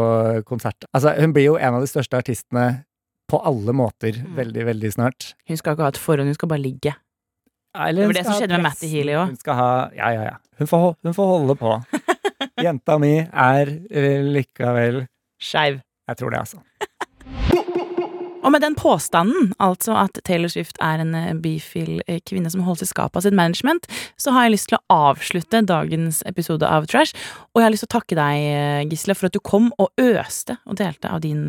konsert. 0.48 0.88
Altså, 0.92 1.16
hun 1.16 1.36
blir 1.36 1.48
jo 1.48 1.58
en 1.60 1.80
av 1.80 1.86
de 1.86 1.90
største 1.92 2.20
artistene 2.20 2.68
på 3.28 3.40
alle 3.44 3.76
måter 3.76 4.20
mm. 4.24 4.36
veldig, 4.36 4.66
veldig 4.72 4.92
snart. 4.94 5.34
Hun 5.48 5.60
skal 5.60 5.76
ikke 5.76 5.88
ha 5.88 5.94
et 5.96 6.00
forhånd, 6.00 6.32
hun 6.32 6.38
skal 6.38 6.52
bare 6.52 6.64
ligge. 6.64 6.96
Ja, 7.76 7.92
det 7.94 8.08
var 8.08 8.18
det 8.18 8.26
som 8.26 8.38
skjedde 8.40 8.58
med 8.58 8.66
Matty 8.66 8.90
Healy 8.92 9.16
òg. 9.16 9.34
Hun 9.34 9.40
skal 9.40 9.58
ha 9.60 9.72
Ja, 9.96 10.12
ja, 10.16 10.28
ja. 10.32 10.38
Hun 10.58 10.70
får, 10.70 10.86
hun 11.06 11.14
får 11.14 11.28
holde 11.30 11.56
på. 11.60 11.74
Jenta 12.58 12.98
mi 13.02 13.20
er 13.22 13.70
eh, 13.92 14.24
likevel 14.26 15.04
Skeiv. 15.38 15.84
Jeg 16.10 16.18
tror 16.18 16.34
det, 16.34 16.40
altså. 16.40 16.62
Og 18.48 18.54
med 18.54 18.62
den 18.64 18.78
påstanden, 18.80 19.52
altså 19.60 19.94
at 20.00 20.18
Taylor 20.26 20.50
Swift 20.50 20.80
er 20.82 21.04
en 21.04 21.14
eh, 21.18 21.36
bifil 21.38 22.02
eh, 22.08 22.22
kvinne 22.26 22.50
som 22.50 22.64
holdes 22.66 22.88
i 22.88 22.90
skapet 22.90 23.20
av 23.20 23.28
sitt 23.28 23.38
management, 23.38 23.86
så 24.18 24.34
har 24.34 24.48
jeg 24.48 24.56
lyst 24.56 24.72
til 24.72 24.80
å 24.80 24.98
avslutte 25.12 25.62
dagens 25.68 26.24
episode 26.30 26.66
av 26.66 26.88
Trash. 26.90 27.14
Og 27.54 27.62
jeg 27.62 27.68
har 27.68 27.76
lyst 27.76 27.86
til 27.86 27.92
å 27.92 27.96
takke 28.00 28.18
deg, 28.18 28.90
Gisle, 28.90 29.18
for 29.20 29.30
at 29.30 29.38
du 29.38 29.44
kom 29.44 29.70
og 29.78 29.92
øste 30.02 30.58
og 30.66 30.80
delte 30.82 31.12
av 31.14 31.22
din 31.26 31.46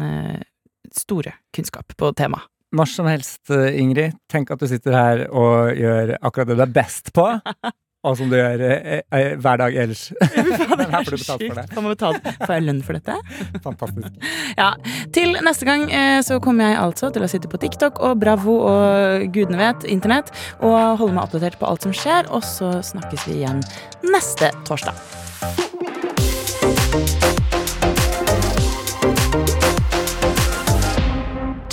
store 0.93 1.39
kunnskap 1.55 1.97
på 1.97 2.13
temaet. 2.19 2.51
Når 2.77 2.89
som 2.93 3.07
helst, 3.09 3.47
Ingrid. 3.49 4.19
Tenk 4.29 4.51
at 4.53 4.61
du 4.61 4.69
sitter 4.69 4.93
her 4.93 5.23
og 5.33 5.71
gjør 5.73 6.19
akkurat 6.19 6.51
det 6.51 6.59
du 6.59 6.65
er 6.67 6.75
best 6.83 7.15
på. 7.17 7.31
Og 8.07 8.15
som 8.15 8.29
du 8.31 8.37
gjør 8.39 8.61
eh, 8.63 9.01
eh, 9.03 9.33
hver 9.43 9.59
dag 9.59 9.75
ellers. 9.83 10.05
Men 10.79 10.91
her 10.95 11.03
får 11.03 11.17
du 11.17 11.19
betalt 11.19 11.43
for 11.43 11.59
det. 11.59 11.65
Får, 11.75 11.89
betalt. 11.89 12.29
får 12.45 12.55
jeg 12.55 12.67
lønn 12.69 12.83
for 12.87 12.99
dette? 12.99 13.17
Fantastisk. 13.67 14.29
Ja. 14.55 14.69
Til 15.17 15.35
neste 15.43 15.67
gang 15.67 15.89
eh, 15.91 16.21
så 16.27 16.39
kommer 16.43 16.71
jeg 16.71 16.79
altså 16.85 17.11
til 17.15 17.27
å 17.27 17.31
sitte 17.31 17.51
på 17.51 17.59
TikTok 17.65 17.99
og 18.07 18.21
Bravo 18.23 18.61
og 18.71 19.27
gudene 19.35 19.59
vet, 19.59 19.89
internett, 19.91 20.31
og 20.63 20.79
holde 21.03 21.17
meg 21.17 21.25
oppdatert 21.27 21.59
på 21.59 21.67
alt 21.67 21.89
som 21.89 21.97
skjer, 21.97 22.31
og 22.31 22.47
så 22.47 22.77
snakkes 22.87 23.27
vi 23.27 23.41
igjen 23.41 23.65
neste 24.07 24.53
torsdag. 24.69 25.78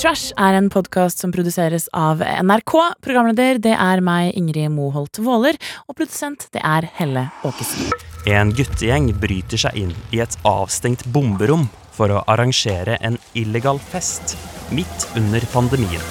Trash 0.05 0.35
er 0.37 0.53
en 0.53 0.67
podkast 0.69 1.17
som 1.23 1.31
produseres 1.33 1.87
av 1.97 2.19
NRK. 2.21 2.73
Programleder 3.01 3.57
det 3.57 3.71
er 3.73 4.03
meg, 4.05 4.35
Ingrid 4.37 4.69
Moholt 4.69 5.17
Våler. 5.17 5.57
Og 5.89 5.95
produsent 5.97 6.45
det 6.53 6.61
er 6.61 6.85
Helle 6.99 7.23
Åkesen. 7.41 7.89
En 8.29 8.51
guttegjeng 8.53 9.07
bryter 9.17 9.57
seg 9.63 9.79
inn 9.81 9.95
i 10.13 10.19
et 10.21 10.37
avstengt 10.45 11.07
bomberom 11.09 11.65
for 11.97 12.13
å 12.13 12.21
arrangere 12.29 12.99
en 13.01 13.17
illegal 13.33 13.81
fest 13.81 14.35
midt 14.69 15.07
under 15.17 15.41
pandemien. 15.55 16.05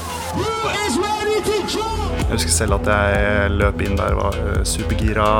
Jeg 2.18 2.32
husker 2.32 2.54
selv 2.56 2.80
at 2.80 2.90
jeg 2.96 3.54
løp 3.60 3.86
inn 3.86 3.94
der 4.02 4.18
og 4.18 4.24
var 4.24 4.42
eh, 4.56 4.66
supergira. 4.66 5.30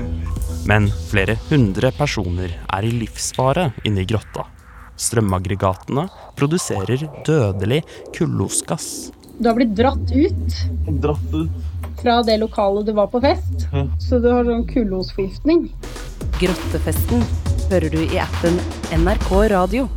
Men 0.68 0.92
flere 1.08 1.40
hundre 1.48 1.96
personer 1.96 2.52
er 2.52 2.84
i 2.84 2.92
livsfare 3.00 3.70
inne 3.88 4.04
i 4.04 4.12
grotta. 4.12 4.44
Strømaggregatene 4.98 6.08
produserer 6.38 7.06
dødelig 7.26 7.84
kullosgass. 8.16 9.10
Du 9.38 9.48
har 9.48 9.54
blitt 9.58 9.76
dratt 9.78 10.10
ut. 10.10 10.56
Dratt 11.02 11.34
ut? 11.34 11.74
Fra 12.02 12.20
det 12.26 12.38
lokalet 12.42 12.86
du 12.86 12.92
var 12.94 13.06
på 13.10 13.20
fest. 13.22 13.68
Ja. 13.72 13.84
Så 14.02 14.18
du 14.22 14.28
har 14.32 14.46
sånn 14.46 14.66
kullosforgiftning. 14.70 15.68
Grottefesten 16.38 17.22
hører 17.70 17.90
du 17.94 18.02
i 18.02 18.20
appen 18.22 18.58
NRK 18.94 19.30
Radio. 19.54 19.88